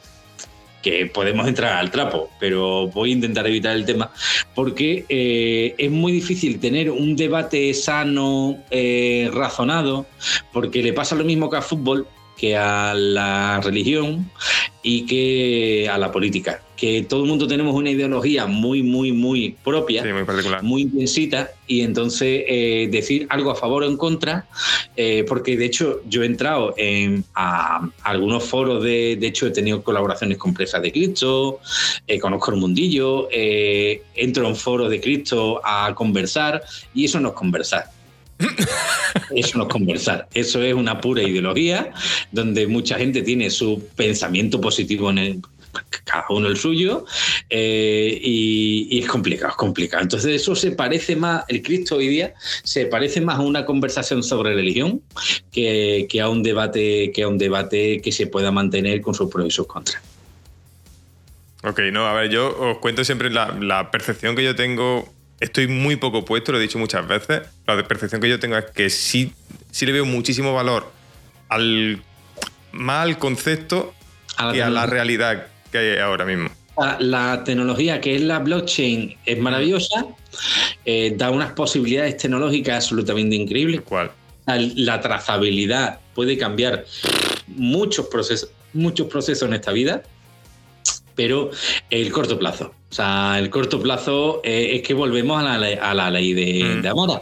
[0.90, 4.12] que podemos entrar al trapo, pero voy a intentar evitar el tema,
[4.56, 10.06] porque eh, es muy difícil tener un debate sano, eh, razonado,
[10.54, 12.08] porque le pasa lo mismo que al fútbol,
[12.38, 14.30] que a la religión
[14.84, 19.58] y que a la política, que todo el mundo tenemos una ideología muy, muy, muy
[19.64, 20.64] propia Sí, muy particular.
[20.64, 24.48] muy intensita y entonces eh, decir algo a favor o en contra,
[24.96, 29.52] eh, porque de hecho yo he entrado en, a, algunos foros, de, de hecho he
[29.52, 31.60] tenido colaboraciones con Presas de Cristo,
[32.06, 36.62] eh, conozco el mundillo, eh, entro en foros de Cristo a conversar
[36.94, 37.97] y eso no es conversar.
[39.36, 41.92] Eso no es conversar, eso es una pura ideología
[42.32, 45.42] donde mucha gente tiene su pensamiento positivo en el,
[46.04, 47.06] cada uno el suyo,
[47.50, 50.04] eh, y, es complicado, es complicado.
[50.04, 52.34] Entonces eso se parece más, el Cristo hoy día
[52.64, 55.02] se parece más a una conversación sobre religión
[55.52, 59.48] que, a un debate que a un debate que se pueda mantener con sus pros
[59.48, 60.02] y sus contras.
[61.64, 65.17] Ok, no, a ver, yo os cuento siempre la percepción que yo tengo.
[65.40, 67.42] Estoy muy poco puesto, lo he dicho muchas veces.
[67.68, 69.34] La percepción que yo tengo es que sí,
[69.72, 70.92] sí le veo muchísimo valor
[71.50, 72.02] al
[72.72, 73.94] más al concepto
[74.38, 76.50] A la que a la realidad que hay ahora mismo.
[76.78, 80.06] La, la tecnología que es la blockchain es maravillosa,
[80.86, 83.82] eh, da unas posibilidades tecnológicas absolutamente increíbles.
[83.82, 84.12] ¿Cuál?
[84.46, 86.86] Al- La trazabilidad puede cambiar
[87.48, 90.04] muchos procesos, muchos procesos en esta vida,
[91.18, 91.52] pero
[91.90, 92.74] el corto plazo.
[92.90, 96.34] O sea, el corto plazo eh, es que volvemos a la, ley- a la ley
[96.34, 96.82] de, Mm.
[96.84, 97.22] de Amora.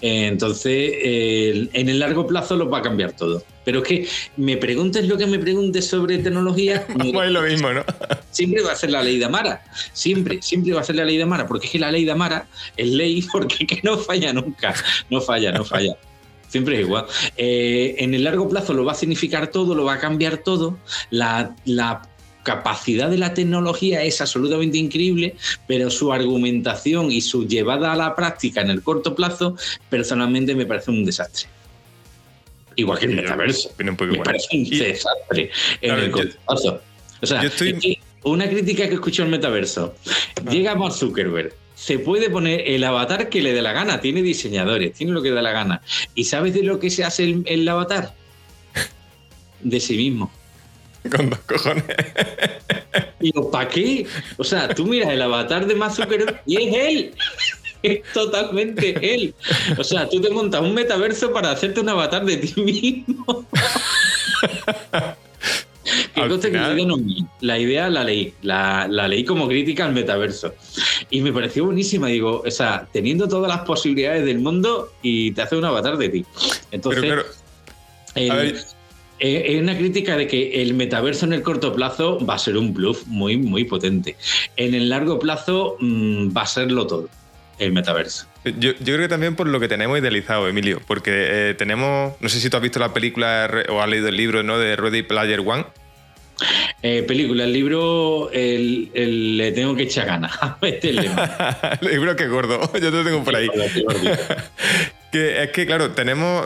[0.00, 3.42] Eh, entonces, eh, en el largo plazo lo va a cambiar todo.
[3.64, 6.86] Pero es que me preguntes lo que me preguntes sobre tecnología.
[7.12, 7.84] pues lo mismo, ¿no?
[8.30, 9.64] Siempre va a ser la ley de Amara.
[9.92, 11.46] Siempre, siempre va a ser la ley de Amara.
[11.48, 12.46] Porque es que la ley de Amara
[12.76, 14.72] es ley porque que no falla nunca.
[15.10, 15.96] No falla, no falla.
[16.48, 17.06] Siempre es igual.
[17.38, 20.76] Eh, en el largo plazo lo va a significar todo, lo va a cambiar todo.
[21.10, 22.02] La, la
[22.42, 25.36] capacidad de la tecnología es absolutamente increíble,
[25.66, 29.56] pero su argumentación y su llevada a la práctica en el corto plazo,
[29.88, 31.48] personalmente me parece un desastre.
[32.76, 33.70] Igual que el metaverso.
[33.78, 35.50] Me parece un desastre
[35.80, 36.80] en el corto plazo.
[37.20, 37.42] O sea,
[38.24, 39.94] una crítica que escucho el metaverso.
[40.06, 40.50] Ah.
[40.50, 44.92] Llega Mark Zuckerberg, se puede poner el avatar que le dé la gana, tiene diseñadores,
[44.94, 45.82] tiene lo que da la gana.
[46.14, 48.14] ¿Y sabes de lo que se hace el, el avatar?
[49.60, 50.32] De sí mismo.
[51.10, 51.84] Con dos cojones.
[53.20, 54.06] Digo, ¿para qué?
[54.36, 55.94] O sea, tú miras el avatar de Mark
[56.46, 57.14] y es él.
[57.82, 59.34] Es totalmente él.
[59.76, 63.44] O sea, tú te montas un metaverso para hacerte un avatar de ti mismo.
[66.14, 66.86] que
[67.40, 70.54] la idea la leí, la, leí como crítica al metaverso.
[71.10, 72.06] Y me pareció buenísima.
[72.06, 76.08] Digo, o sea, teniendo todas las posibilidades del mundo y te hace un avatar de
[76.08, 76.24] ti.
[76.70, 77.24] Entonces.
[78.14, 78.54] Eh,
[79.22, 82.74] es una crítica de que el metaverso en el corto plazo va a ser un
[82.74, 84.16] bluff muy, muy potente.
[84.56, 87.08] En el largo plazo mm, va a serlo todo,
[87.58, 88.26] el metaverso.
[88.44, 91.10] Yo, creo que también por lo que tenemos idealizado, Emilio, porque
[91.50, 94.42] eh, tenemos, no sé si tú has visto la película o has leído el libro
[94.42, 94.58] ¿no?
[94.58, 95.64] de Ready Player One.
[96.82, 100.32] Eh, película, el libro le tengo que echar ganas
[100.62, 100.96] el
[101.80, 103.48] libro que gordo, yo te lo tengo por ahí.
[105.12, 106.44] que es que, claro, tenemos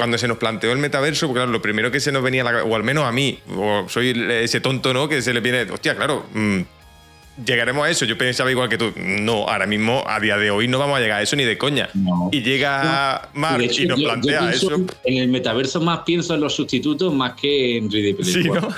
[0.00, 2.64] cuando se nos planteó el metaverso, porque claro, lo primero que se nos venía, la,
[2.64, 5.10] o al menos a mí, o soy ese tonto, ¿no?
[5.10, 6.60] Que se le viene, hostia, claro, mm,
[7.44, 8.06] llegaremos a eso.
[8.06, 11.00] Yo pensaba igual que tú, no, ahora mismo, a día de hoy, no vamos a
[11.00, 11.90] llegar a eso ni de coña.
[12.32, 14.70] Y llega Mark y nos plantea eso.
[15.04, 18.68] En el metaverso más pienso en los sustitutos más que en 3D Sí, ¿no?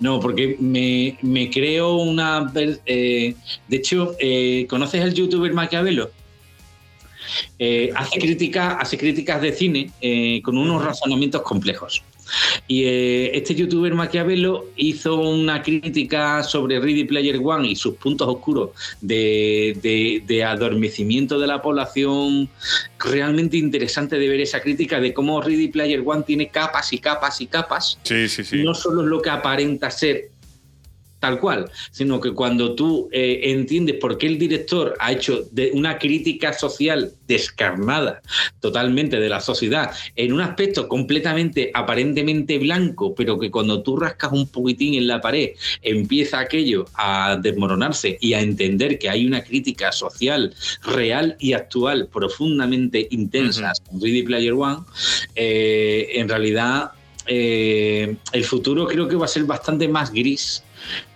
[0.00, 2.52] No, porque me, creo una.
[2.54, 3.34] Eh,
[3.68, 6.10] de hecho, eh, ¿conoces al youtuber Maquiavelo?
[7.58, 12.02] Eh, hace, crítica, hace críticas de cine eh, con unos razonamientos complejos.
[12.66, 18.28] Y eh, este youtuber Maquiavelo hizo una crítica sobre Ready Player One y sus puntos
[18.28, 18.70] oscuros
[19.00, 22.48] de, adormecimiento de la población.
[22.98, 27.40] Realmente interesante de ver esa crítica de cómo Ready Player One tiene capas y capas
[27.40, 27.98] y capas.
[28.02, 28.62] Sí, sí, sí.
[28.62, 30.30] No solo es lo que aparenta ser
[31.24, 35.70] tal cual, sino que cuando tú eh, entiendes por qué el director ha hecho de
[35.72, 38.20] una crítica social descarnada
[38.60, 44.32] totalmente de la sociedad en un aspecto completamente aparentemente blanco, pero que cuando tú rascas
[44.32, 49.42] un poquitín en la pared empieza aquello a desmoronarse y a entender que hay una
[49.42, 54.80] crítica social real y actual profundamente intensa en Ready Player One,
[55.34, 56.90] eh, en realidad
[57.26, 60.63] eh, el futuro creo que va a ser bastante más gris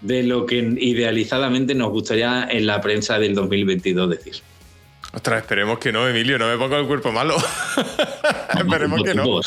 [0.01, 4.35] de lo que idealizadamente nos gustaría en la prensa del 2022 decir.
[5.13, 7.37] Ostras, esperemos que no, Emilio, no me ponga el cuerpo malo.
[8.59, 9.41] esperemos que no.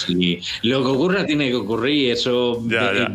[0.64, 2.60] Lo que ocurra tiene que ocurrir y eso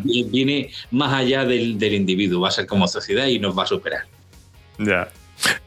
[0.03, 3.67] viene más allá del, del individuo, va a ser como sociedad y nos va a
[3.67, 4.05] superar.
[4.77, 5.09] Ya.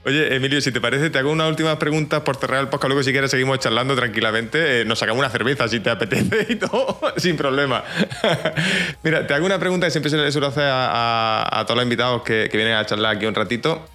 [0.05, 2.89] Oye, Emilio, si te parece, te hago una última pregunta por cerrar el podcast.
[2.89, 4.81] Luego, si quieres, seguimos charlando tranquilamente.
[4.81, 7.85] Eh, nos sacamos una cerveza si te apetece y todo, sin problema.
[9.03, 12.23] Mira, te hago una pregunta que siempre se le suele hacer a, todos los invitados
[12.23, 13.87] que, vienen a charlar aquí un ratito.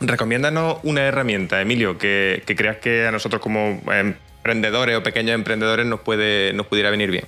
[0.00, 6.00] Recomiéndanos una herramienta, Emilio, que, creas que a nosotros como emprendedores o pequeños emprendedores nos,
[6.00, 7.24] puede, nos pudiera venir bien.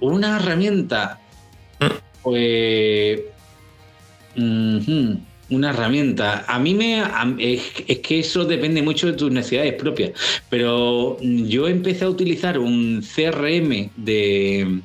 [0.00, 1.18] Una herramienta.
[1.80, 1.86] ¿Mm?
[2.22, 3.20] Pues
[5.50, 6.44] una herramienta.
[6.48, 7.02] A mí me.
[7.38, 10.12] es, que eso depende mucho de tus necesidades propias.
[10.48, 14.80] Pero yo empecé a utilizar un CRM de,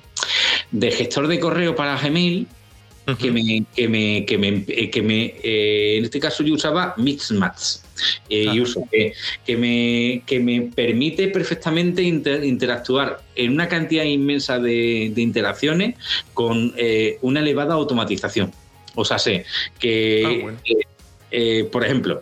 [0.72, 2.48] de gestor de correo para Gmail.
[3.20, 7.82] Que me, que me, que me, que me eh, en este caso yo usaba Mixmatch.
[8.30, 9.14] Eh, que,
[9.46, 15.96] que, me, que me permite perfectamente interactuar en una cantidad inmensa de, interacciones
[16.34, 18.52] con eh, una elevada automatización.
[18.96, 19.46] O sea, sé
[19.80, 20.72] que, ah,
[21.32, 22.22] eh, por ejemplo,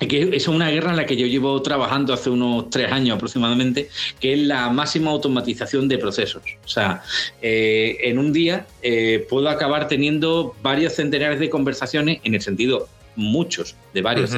[0.00, 3.88] que es una guerra en la que yo llevo trabajando hace unos tres años aproximadamente,
[4.20, 6.42] que es la máxima automatización de procesos.
[6.64, 7.02] O sea,
[7.40, 12.88] eh, en un día eh, puedo acabar teniendo varios centenares de conversaciones, en el sentido
[13.14, 14.34] muchos, de varios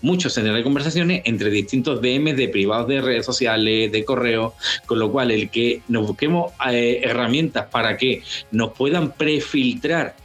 [0.00, 4.54] muchos centenares de conversaciones entre distintos DMs de privados de redes sociales, de correo,
[4.86, 8.22] con lo cual el que nos busquemos herramientas para que
[8.52, 10.16] nos puedan prefiltrar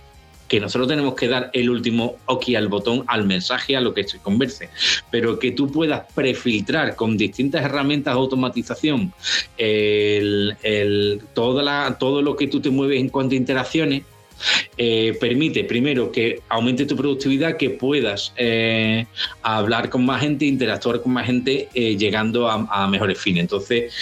[0.52, 4.04] que nosotros tenemos que dar el último OK al botón, al mensaje, a lo que
[4.04, 4.68] se converse,
[5.10, 9.14] pero que tú puedas prefiltrar con distintas herramientas de automatización
[11.34, 14.04] todo lo que tú te mueves en cuanto a interacciones
[14.78, 19.06] eh, permite primero que aumente tu productividad, que puedas eh,
[19.44, 23.42] hablar con más gente, interactuar con más gente, eh, llegando a, mejores fines.
[23.42, 23.94] Entonces,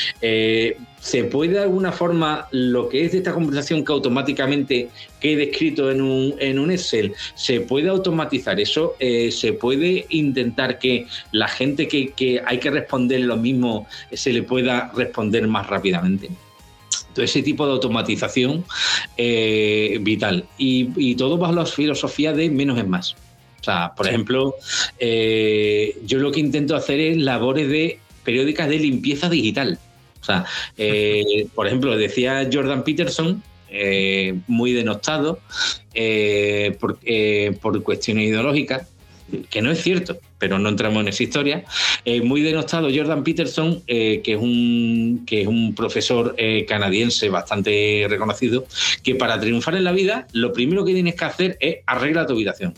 [0.99, 4.89] se puede de alguna forma lo que es de esta conversación que automáticamente
[5.19, 11.07] quede escrito en un, en un Excel, se puede automatizar eso, se puede intentar que
[11.31, 16.29] la gente que, que hay que responder lo mismo se le pueda responder más rápidamente
[17.23, 18.65] ese tipo de automatización
[19.17, 20.45] eh, vital.
[20.57, 23.15] Y, todo bajo la filosofía de menos es más.
[23.61, 24.55] O sea, por ejemplo,
[24.99, 29.77] eh, yo lo que intento hacer es labores de periódicas de limpieza digital.
[30.21, 30.45] O sea,
[30.77, 33.43] eh, por ejemplo, decía Jordan Peterson,
[34.47, 35.39] muy denostado
[36.79, 36.99] por,
[37.61, 38.87] por cuestiones ideológicas,
[39.49, 41.63] que no es cierto pero no entramos en esa historia.
[42.05, 47.29] Eh, muy denostado Jordan Peterson, eh, que, es un, que es un profesor eh, canadiense
[47.29, 48.65] bastante reconocido,
[49.03, 52.33] que para triunfar en la vida, lo primero que tienes que hacer es arreglar tu
[52.33, 52.73] habitación.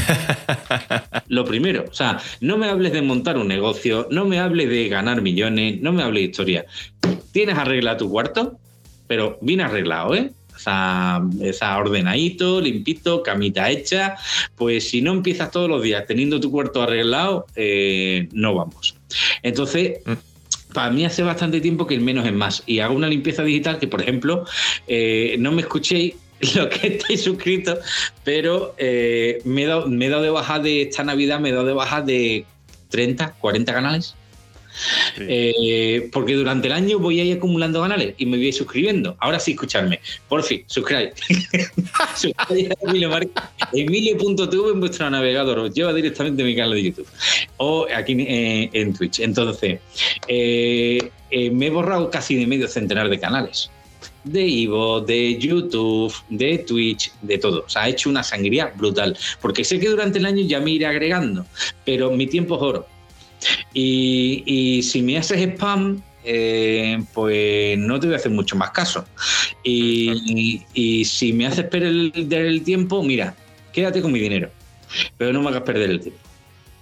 [1.28, 4.88] lo primero, o sea, no me hables de montar un negocio, no me hables de
[4.88, 6.66] ganar millones, no me hables de historia.
[7.32, 8.58] Tienes arreglar tu cuarto,
[9.06, 10.32] pero bien arreglado, ¿eh?
[10.56, 14.16] esa, ordenadito, limpito, camita hecha,
[14.56, 18.96] pues si no empiezas todos los días teniendo tu cuarto arreglado, eh, no vamos.
[19.42, 20.72] Entonces, mm.
[20.72, 22.62] para mí hace bastante tiempo que el menos es más.
[22.66, 24.44] Y hago una limpieza digital que, por ejemplo,
[24.86, 26.14] eh, no me escuchéis
[26.54, 27.78] lo que estáis suscritos,
[28.24, 31.52] pero eh, me, he dado, me he dado de baja de esta Navidad, me he
[31.52, 32.44] dado de baja de
[32.90, 34.14] 30, 40 canales
[35.18, 38.54] eh, porque durante el año voy a ir acumulando canales y me voy a ir
[38.54, 39.16] suscribiendo.
[39.20, 40.00] Ahora sí, escucharme.
[40.28, 41.12] Por fin, suscribe.
[43.72, 45.58] Emilio.tv en vuestro navegador.
[45.58, 47.08] Os lleva directamente a mi canal de YouTube.
[47.58, 49.20] O aquí eh, en Twitch.
[49.20, 49.80] Entonces,
[50.28, 53.70] eh, me he borrado casi de medio centenar de canales
[54.24, 57.64] de Ivo, de YouTube, de Twitch, de todo.
[57.66, 59.16] O sea, ha hecho una sangría brutal.
[59.40, 61.46] Porque sé que durante el año ya me iré agregando,
[61.84, 62.86] pero mi tiempo es oro.
[63.74, 69.04] Y, si me haces spam, eh, pues no te voy a hacer mucho más caso.
[69.64, 73.34] Y, si me haces perder el, tiempo, mira,
[73.72, 74.50] quédate con mi dinero,
[75.16, 76.20] pero no me hagas perder el tiempo.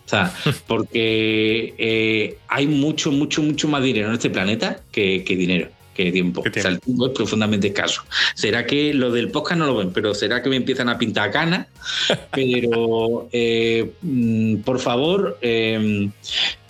[0.04, 0.34] O sea,
[0.66, 6.40] porque eh, hay mucho, mucho, mucho más dinero en este planeta que dinero tiempo.
[6.40, 8.02] O sea, el tiempo es profundamente escaso.
[8.34, 11.30] Será que lo del podcast no lo ven, pero será que me empiezan a pintar
[11.30, 11.66] canas.
[12.32, 16.10] pero eh, mm, por favor, em,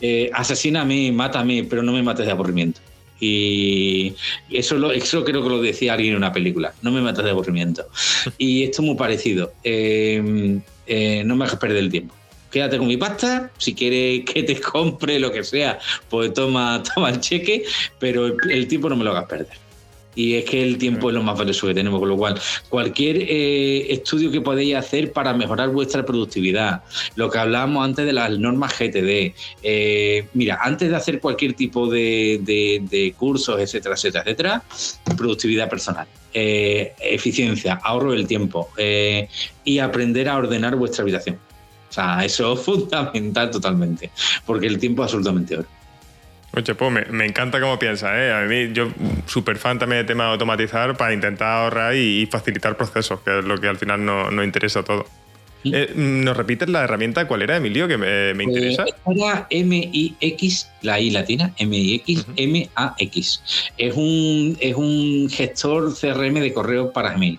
[0.01, 2.81] eh, asesíname, mátame, pero no me mates de aburrimiento.
[3.21, 4.15] Y
[4.51, 6.73] eso, lo, eso creo que lo decía alguien en una película.
[6.83, 7.87] No me mates de aburrimiento.
[8.39, 9.53] Y esto es muy parecido.
[9.63, 12.15] Em, eh, no me hagas perder el tiempo
[12.51, 15.79] quédate con mi pasta, si quieres que te compre lo que sea,
[16.09, 17.65] pues toma, toma el cheque,
[17.99, 19.71] pero el, tiempo no me lo hagas perder.
[20.17, 23.17] Y es que el tiempo es lo más valioso que tenemos, con lo cual cualquier
[23.19, 26.83] eh, estudio que podéis hacer para mejorar vuestra productividad,
[27.15, 29.33] lo que hablábamos antes de las normas GTD,
[29.63, 34.63] eh, mira, antes de hacer cualquier tipo de, cursos, etcétera, etcétera, etcétera,
[35.17, 38.69] productividad personal, eh, eficiencia, ahorro del tiempo
[39.65, 41.39] y aprender a ordenar vuestra habitación
[41.91, 44.11] o sea, eso es fundamental totalmente,
[44.47, 45.67] porque el tiempo es absolutamente oro.
[46.53, 48.33] Oye, pues me, encanta cómo piensas, ¿eh?
[48.33, 48.89] A mí, yo
[49.27, 53.45] súper fan también del tema de automatizar para intentar ahorrar y, facilitar procesos, que es
[53.45, 55.07] lo que al final nos no interesa todo.
[55.63, 57.29] Eh, ¿Nos repites la herramienta?
[57.29, 58.85] ¿Cuál era, Emilio, que me, me interesa?
[59.07, 63.43] Era MIX, la I latina, MIX, M-A-X.
[63.77, 67.39] Es un, es un gestor CRM de correo para Gmail.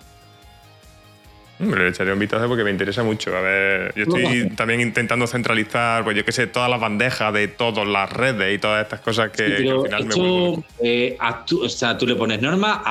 [1.62, 3.36] Me le echaré un vistazo porque me interesa mucho.
[3.36, 7.46] A ver, yo estoy también intentando centralizar, pues yo qué sé, todas las bandejas de
[7.46, 10.64] todas las redes y todas estas cosas que, al final me vuelven.
[10.82, 12.82] Eh, o sea, tú le pones norma,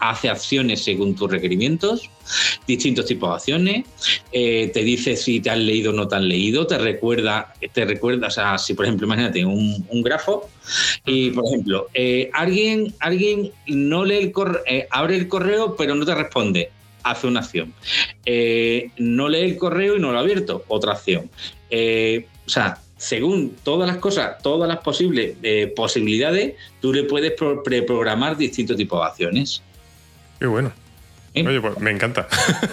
[0.00, 2.10] hace acciones según tus requerimientos,
[2.66, 3.84] distintos tipos de acciones,
[4.32, 7.86] eh, te dice si te has leído o no te has leído, te recuerda, te
[7.86, 10.50] recuerda, o sea, si por ejemplo, imagínate un, grafo
[11.06, 16.04] y por ejemplo, eh, alguien, alguien no lee el correo, abre el correo pero no
[16.04, 16.70] te responde
[17.02, 17.72] hace una acción.
[18.24, 21.30] Eh, no lee el correo y no lo ha abierto, otra acción.
[21.70, 27.32] Eh, o sea, según todas las cosas, todas las posibles eh, posibilidades, tú le puedes
[27.64, 29.62] preprogramar distintos tipos de acciones.
[30.38, 30.72] Qué bueno.
[31.34, 32.28] Oye, pues me encanta.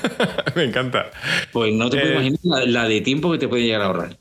[0.56, 1.12] me encanta.
[1.52, 4.18] Pues no te puedes imaginar la, de tiempo que te puede llegar a ahorrar.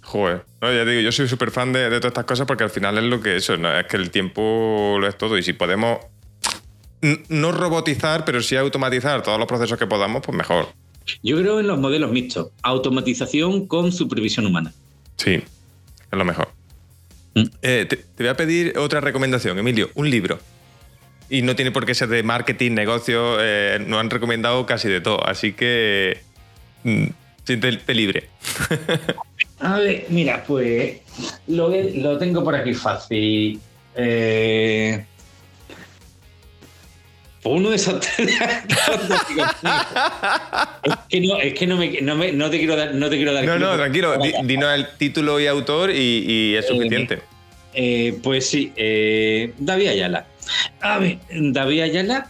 [0.00, 3.04] Joder, ya digo, yo soy súper fan de, todas estas cosas porque al final es
[3.04, 5.98] lo que eso, es que el tiempo lo es todo y si podemos
[7.28, 10.68] no robotizar, pero sí automatizar todos los procesos que podamos, pues mejor.
[11.22, 14.72] Yo creo en los modelos mixtos, automatización con supervisión humana.
[15.16, 15.44] Sí, es
[16.10, 16.48] lo mejor.
[17.34, 17.44] Mm.
[17.62, 20.38] Eh, te, voy a pedir otra recomendación, Emilio, un libro.
[21.28, 25.00] Y no tiene por qué ser de marketing, negocio, eh, nos han recomendado casi de
[25.00, 26.18] todo, así que
[26.82, 27.04] mm,
[27.44, 28.28] siéntete libre.
[29.60, 30.98] a ver, mira, pues
[31.46, 33.60] lo, lo tengo por aquí fácil.
[33.94, 35.04] Eh,
[37.44, 37.94] uno de esos.
[40.82, 42.94] es que no, es que no, me, no, te quiero dar.
[42.94, 44.14] No, te quiero dar no, no, tranquilo.
[44.44, 47.14] dinos el título y autor y, es suficiente.
[47.14, 47.20] Eh,
[48.08, 50.26] eh, pues sí, eh, David Ayala.
[50.80, 52.28] A ver, David Ayala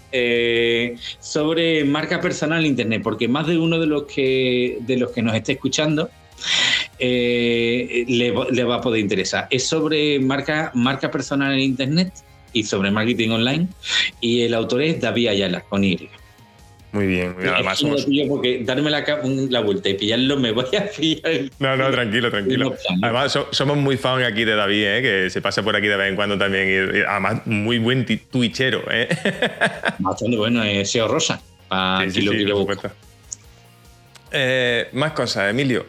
[1.19, 5.23] sobre marca personal en internet, porque más de uno de los que de los que
[5.23, 6.11] nos esté escuchando
[6.99, 9.49] le, le, va a poder interesar.
[9.51, 12.13] Es sobre marca, marca personal en internet
[12.53, 13.69] y sobre marketing online.
[14.21, 16.09] Y el autor es David Ayala, con Y.
[16.93, 17.85] Muy bien, Además,
[18.29, 19.05] porque darme la,
[19.49, 21.43] la, vuelta y pillarlo me voy a pillar.
[21.61, 22.75] No, no, tranquilo, tranquilo.
[23.01, 25.03] Además, somos muy fans aquí de David, ¿eh?
[25.03, 26.69] que se pasa por aquí de vez en cuando también.
[26.69, 28.83] Y, además, muy buen twitchero.
[28.91, 29.09] ¿eh?
[30.01, 31.41] Bastante bueno, es SEO Rosa.
[32.11, 32.29] sí,
[34.33, 35.87] eh, más cosas, Emilio.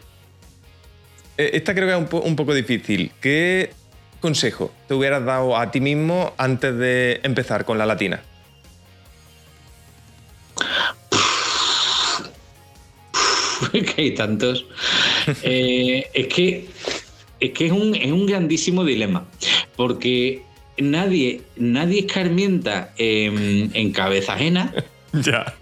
[1.36, 3.12] Eh, esta creo que es un, un poco difícil.
[3.20, 3.72] ¿Qué
[4.22, 8.22] consejo te hubieras dado a ti mismo antes de empezar con la latina?
[13.72, 14.66] que hay tantos.
[15.44, 16.68] Eh, es que,
[17.40, 19.26] es, que es, un, es un grandísimo dilema,
[19.76, 20.44] porque
[20.78, 24.74] nadie, nadie escarmienta en, en cabeza ajena.
[25.14, 25.54] ya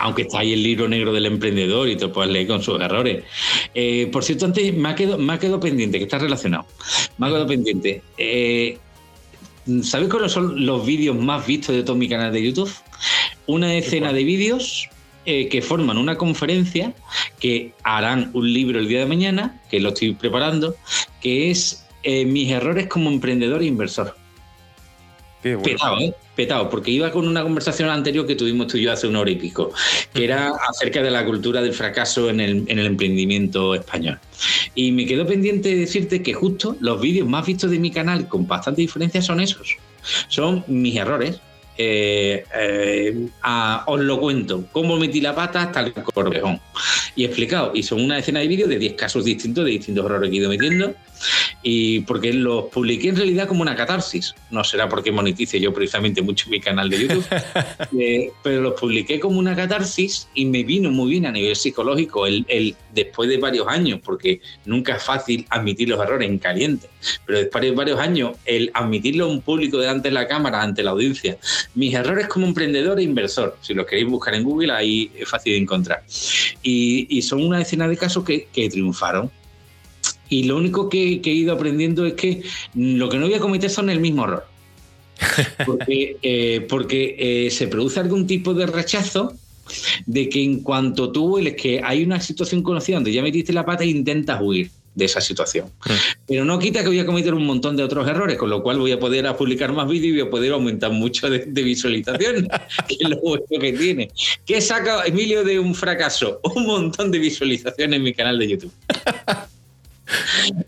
[0.00, 3.22] aunque está ahí el libro negro del emprendedor y te puedes leer con sus errores.
[3.74, 6.66] Eh, por cierto, antes me ha, quedado, me ha quedado pendiente, que está relacionado.
[7.18, 8.02] Me ha quedado pendiente.
[8.16, 8.78] Eh,
[9.82, 12.72] ¿Sabéis cuáles son los vídeos más vistos de todo mi canal de YouTube?
[13.46, 14.88] Una decena de vídeos
[15.26, 16.94] eh, que forman una conferencia
[17.38, 20.74] que harán un libro el día de mañana, que lo estoy preparando,
[21.20, 24.16] que es Mis errores como emprendedor e inversor.
[25.42, 26.14] Petado, ¿eh?
[26.36, 29.30] Petado, porque iba con una conversación anterior que tuvimos tú y yo hace una hora
[29.30, 29.72] y pico,
[30.12, 34.18] que era acerca de la cultura del fracaso en el, en el emprendimiento español.
[34.74, 38.28] Y me quedó pendiente de decirte que justo los vídeos más vistos de mi canal,
[38.28, 39.76] con bastante diferencia, son esos.
[40.28, 41.40] Son mis errores,
[41.82, 43.28] eh, eh,
[43.86, 46.60] os lo cuento, cómo metí la pata hasta el corvejón.
[47.16, 50.28] Y explicado, y son una decena de vídeos de 10 casos distintos, de distintos errores
[50.28, 50.94] que he ido metiendo,
[51.62, 54.34] y porque los publiqué en realidad como una catarsis.
[54.50, 57.24] No será porque monetice yo precisamente mucho mi canal de YouTube,
[57.98, 62.26] eh, pero los publiqué como una catarsis y me vino muy bien a nivel psicológico
[62.26, 66.88] el, el, después de varios años, porque nunca es fácil admitir los errores en caliente,
[67.26, 70.82] pero después de varios años el admitirlo a un público delante de la cámara, ante
[70.82, 71.36] la audiencia,
[71.74, 75.52] mis errores como emprendedor e inversor, si los queréis buscar en Google ahí es fácil
[75.52, 76.02] de encontrar.
[76.62, 79.30] Y, y son una decena de casos que, que triunfaron
[80.30, 82.42] y lo único que, he ido aprendiendo es que
[82.74, 84.46] lo que no voy a cometer son el mismo error.
[85.66, 89.34] Porque, eh, porque eh, se produce algún tipo de rechazo
[90.06, 93.66] de que en cuanto tú hueles que hay una situación conocida donde ya metiste la
[93.66, 95.70] pata e intentas huir de esa situación.
[96.26, 98.78] Pero no quita que voy a cometer un montón de otros errores, con lo cual
[98.78, 102.48] voy a poder publicar más vídeos y voy a poder aumentar mucho de, visualización,
[102.88, 104.10] que es lo bueno que tiene.
[104.44, 106.40] ¿Qué saca Emilio de un fracaso?
[106.54, 108.72] Un montón de visualizaciones en mi canal de YouTube.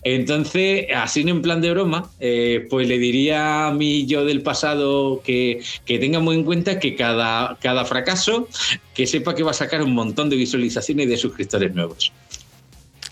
[0.02, 5.22] Entonces, así en plan de broma, eh, pues le diría a mi yo del pasado
[5.24, 8.48] que, que tenga muy en cuenta que cada, cada fracaso,
[8.94, 12.12] que sepa que va a sacar un montón de visualizaciones y de suscriptores nuevos.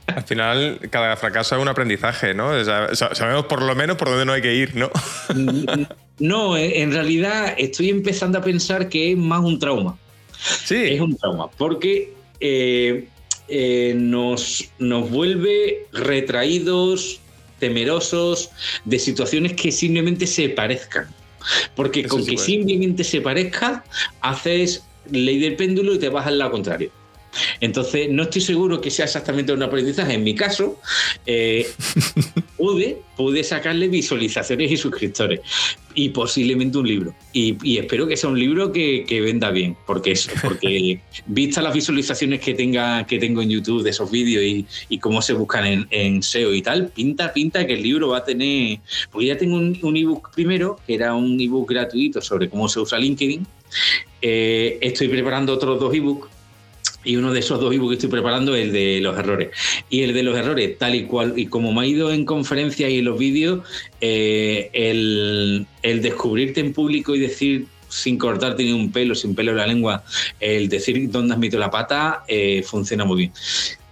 [0.07, 2.65] Al final, cada fracaso es un aprendizaje, ¿no?
[2.95, 4.91] sabemos por lo menos por dónde no hay que ir, ¿no?
[6.21, 9.97] No, eh, en realidad estoy empezando a pensar que es más un trauma.
[10.39, 10.77] Sí.
[10.77, 13.09] Es un trauma, porque eh,
[13.51, 17.21] eh, nos, nos vuelve retraídos,
[17.59, 18.51] temerosos
[18.85, 21.09] de situaciones que simplemente se parezcan.
[21.75, 23.85] Porque con que simplemente se parezca,
[24.21, 26.91] haces ley del péndulo y te vas al lado contrario.
[27.61, 30.15] Entonces, no estoy seguro que sea exactamente un aprendizaje.
[30.15, 30.79] En mi caso,
[31.27, 31.67] eh,
[32.57, 35.41] pude, pude sacarle visualizaciones y suscriptores
[35.95, 37.15] y posiblemente un libro.
[37.33, 42.41] Y, espero que sea un libro que, venda bien, porque, es, porque vistas las visualizaciones
[42.41, 46.55] que, tenga, que tengo en YouTube de esos vídeos y, cómo se buscan en, SEO
[46.55, 48.79] y tal, pinta, pinta que el libro va a tener...
[49.11, 52.99] Porque ya tengo un, ebook primero, que era un ebook gratuito sobre cómo se usa
[52.99, 53.47] LinkedIn.
[54.23, 56.40] Eh, estoy preparando otros dos ebooks
[57.03, 59.51] y uno de esos dos ebooks que estoy preparando es el de los errores.
[59.89, 62.91] Y el de los errores, tal y cual, y como me ha ido en conferencias
[62.91, 63.61] y en los vídeos,
[64.01, 65.67] eh, el,
[66.03, 70.05] descubrirte en público y decir sin cortarte ni un pelo, sin pelo en la lengua,
[70.39, 73.33] el decir dónde has metido la pata, eh, funciona muy bien.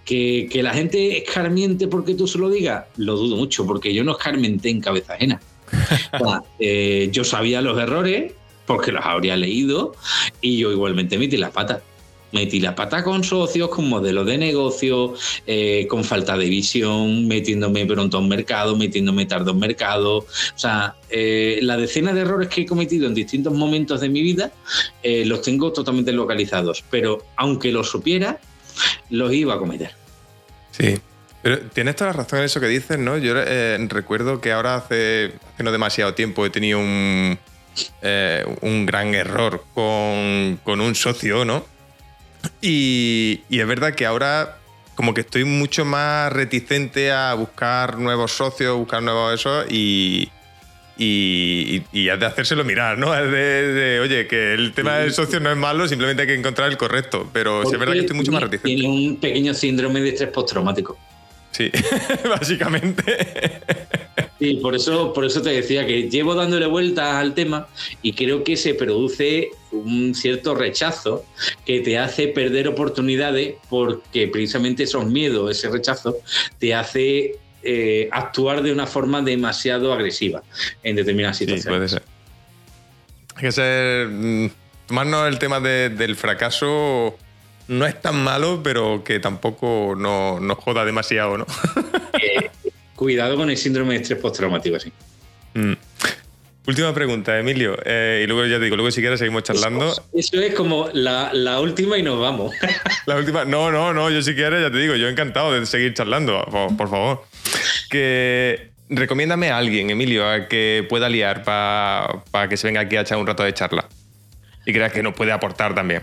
[0.05, 4.13] Que, la gente escarmiente porque tú se lo digas, lo dudo mucho, porque yo no
[4.13, 5.41] escarmenté en cabeza ajena.
[6.61, 8.33] Eh, yo sabía los errores
[8.67, 9.95] porque los habría leído
[10.41, 11.83] y yo igualmente metí la pata
[12.33, 15.15] metí la pata con socios, con modelos de negocio,
[15.47, 20.19] eh, con falta de visión, metiéndome pronto a un mercado, metiéndome tarde a un mercado.
[20.19, 20.27] O
[20.57, 24.53] sea, eh, la decena de errores que he cometido en distintos momentos de mi vida
[25.03, 26.85] eh, los tengo totalmente localizados.
[26.91, 28.39] Pero aunque los supiera,
[29.11, 29.91] los iba a cometer.
[30.73, 30.99] Sí.
[31.41, 33.17] Pero tienes toda la razón en eso que dices, ¿no?
[33.17, 33.33] Yo
[33.89, 37.39] recuerdo que ahora hace, hace no demasiado tiempo he tenido un,
[38.61, 41.65] un gran error con, con un socio, ¿no?
[42.61, 44.59] Y, es verdad que ahora
[44.95, 50.29] como que estoy mucho más reticente a buscar nuevos socios, buscar nuevos eso y,
[50.97, 53.15] y, y, de hacérselo mirar, ¿no?
[53.15, 56.69] Es de, oye, que el tema del socio no es malo, simplemente hay que encontrar
[56.69, 57.31] el correcto.
[57.33, 58.75] Pero sí es verdad que estoy mucho más reticente.
[58.75, 60.99] Tiene un pequeño síndrome de estrés postraumático.
[61.53, 61.71] Sí,
[62.29, 63.19] básicamente.
[64.39, 67.69] Sí, por eso, por eso te decía que llevo dándole vueltas al tema
[68.03, 71.25] y creo que se produce un cierto rechazo
[71.65, 76.17] que te hace perder oportunidades porque precisamente esos miedos, ese rechazo,
[76.59, 80.43] te hace eh, actuar de una forma demasiado agresiva
[80.83, 81.63] en determinadas situaciones.
[81.65, 82.03] Sí, puede ser.
[83.35, 84.09] Hay que ser.
[84.09, 84.51] Mm,
[84.87, 87.17] tomarnos el tema del fracaso
[87.69, 91.47] no es tan malo, pero que tampoco nos no joda demasiado, ¿no?
[92.21, 92.51] Eh,
[92.97, 94.93] cuidado con el síndrome de estrés postraumático, sí.
[95.55, 95.75] Mm.
[96.69, 97.79] Última pregunta, Emilio.
[97.83, 99.91] Eh, y luego ya te digo, luego si quieres seguimos charlando.
[100.13, 102.55] Eso, es como la, última y nos vamos.
[103.07, 103.47] La última.
[103.47, 104.11] No, no, no.
[104.11, 106.45] Yo si quieres, ya te digo, yo encantado de seguir charlando,
[106.77, 107.25] por, favor.
[107.89, 113.01] Que recomiéndame a alguien, Emilio, a que pueda liar para que se venga aquí a
[113.01, 113.89] echar un rato de charla.
[114.67, 116.03] Y creas que nos puede aportar también.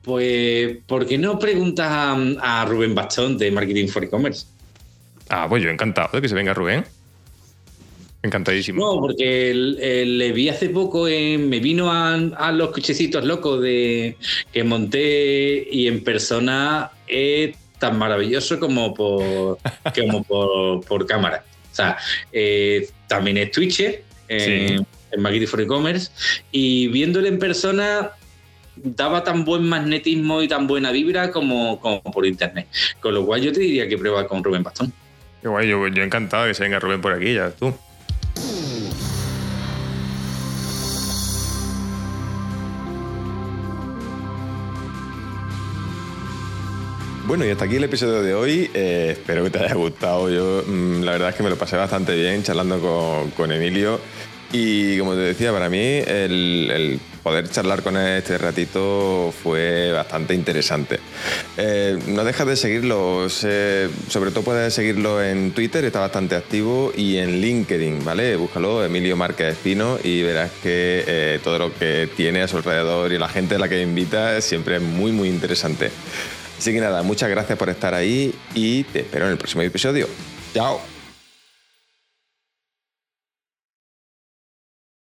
[0.00, 4.46] Pues, ¿por qué no preguntas a, Rubén Bastón de Marketing for E-Commerce?
[5.28, 6.86] Ah, pues yo encantado de que se venga Rubén.
[8.26, 8.84] Encantadísimo.
[8.84, 14.16] No, porque le vi hace poco, me vino a, los cochecitos locos de
[14.52, 19.58] que monté y en persona es tan maravilloso como por,
[19.94, 20.24] como
[20.82, 21.44] por, cámara.
[21.70, 21.98] O sea,
[22.32, 24.80] eh, también es Twitcher eh,
[25.12, 26.10] en Marketing for E-Commerce
[26.50, 28.10] y viéndole en persona
[28.74, 32.66] daba tan buen magnetismo y tan buena vibra como, por internet.
[33.00, 34.92] Con lo cual yo te diría que prueba con Rubén Bastón.
[35.42, 37.72] Qué guay, yo, yo encantado que se venga Rubén por aquí, ya tú.
[47.26, 48.70] Bueno, y hasta aquí el episodio de hoy.
[48.72, 50.30] Eh, espero que te haya gustado.
[50.30, 53.98] Yo, mm, la verdad es que me lo pasé bastante bien charlando con, con Emilio.
[54.52, 60.34] Y como te decía, para mí el, poder charlar con él este ratito fue bastante
[60.34, 61.00] interesante.
[61.56, 67.16] Eh, no dejas de seguirlo, sobre todo puedes seguirlo en Twitter, está bastante activo, y
[67.16, 68.36] en LinkedIn, ¿vale?
[68.36, 73.12] Búscalo, Emilio Márquez Espino, y verás que eh, todo lo que tiene a su alrededor
[73.12, 75.90] y la gente a la que invita siempre es muy, muy interesante.
[76.58, 80.08] Así que nada, muchas gracias por estar ahí y te espero en el próximo episodio.
[80.54, 80.95] Chao.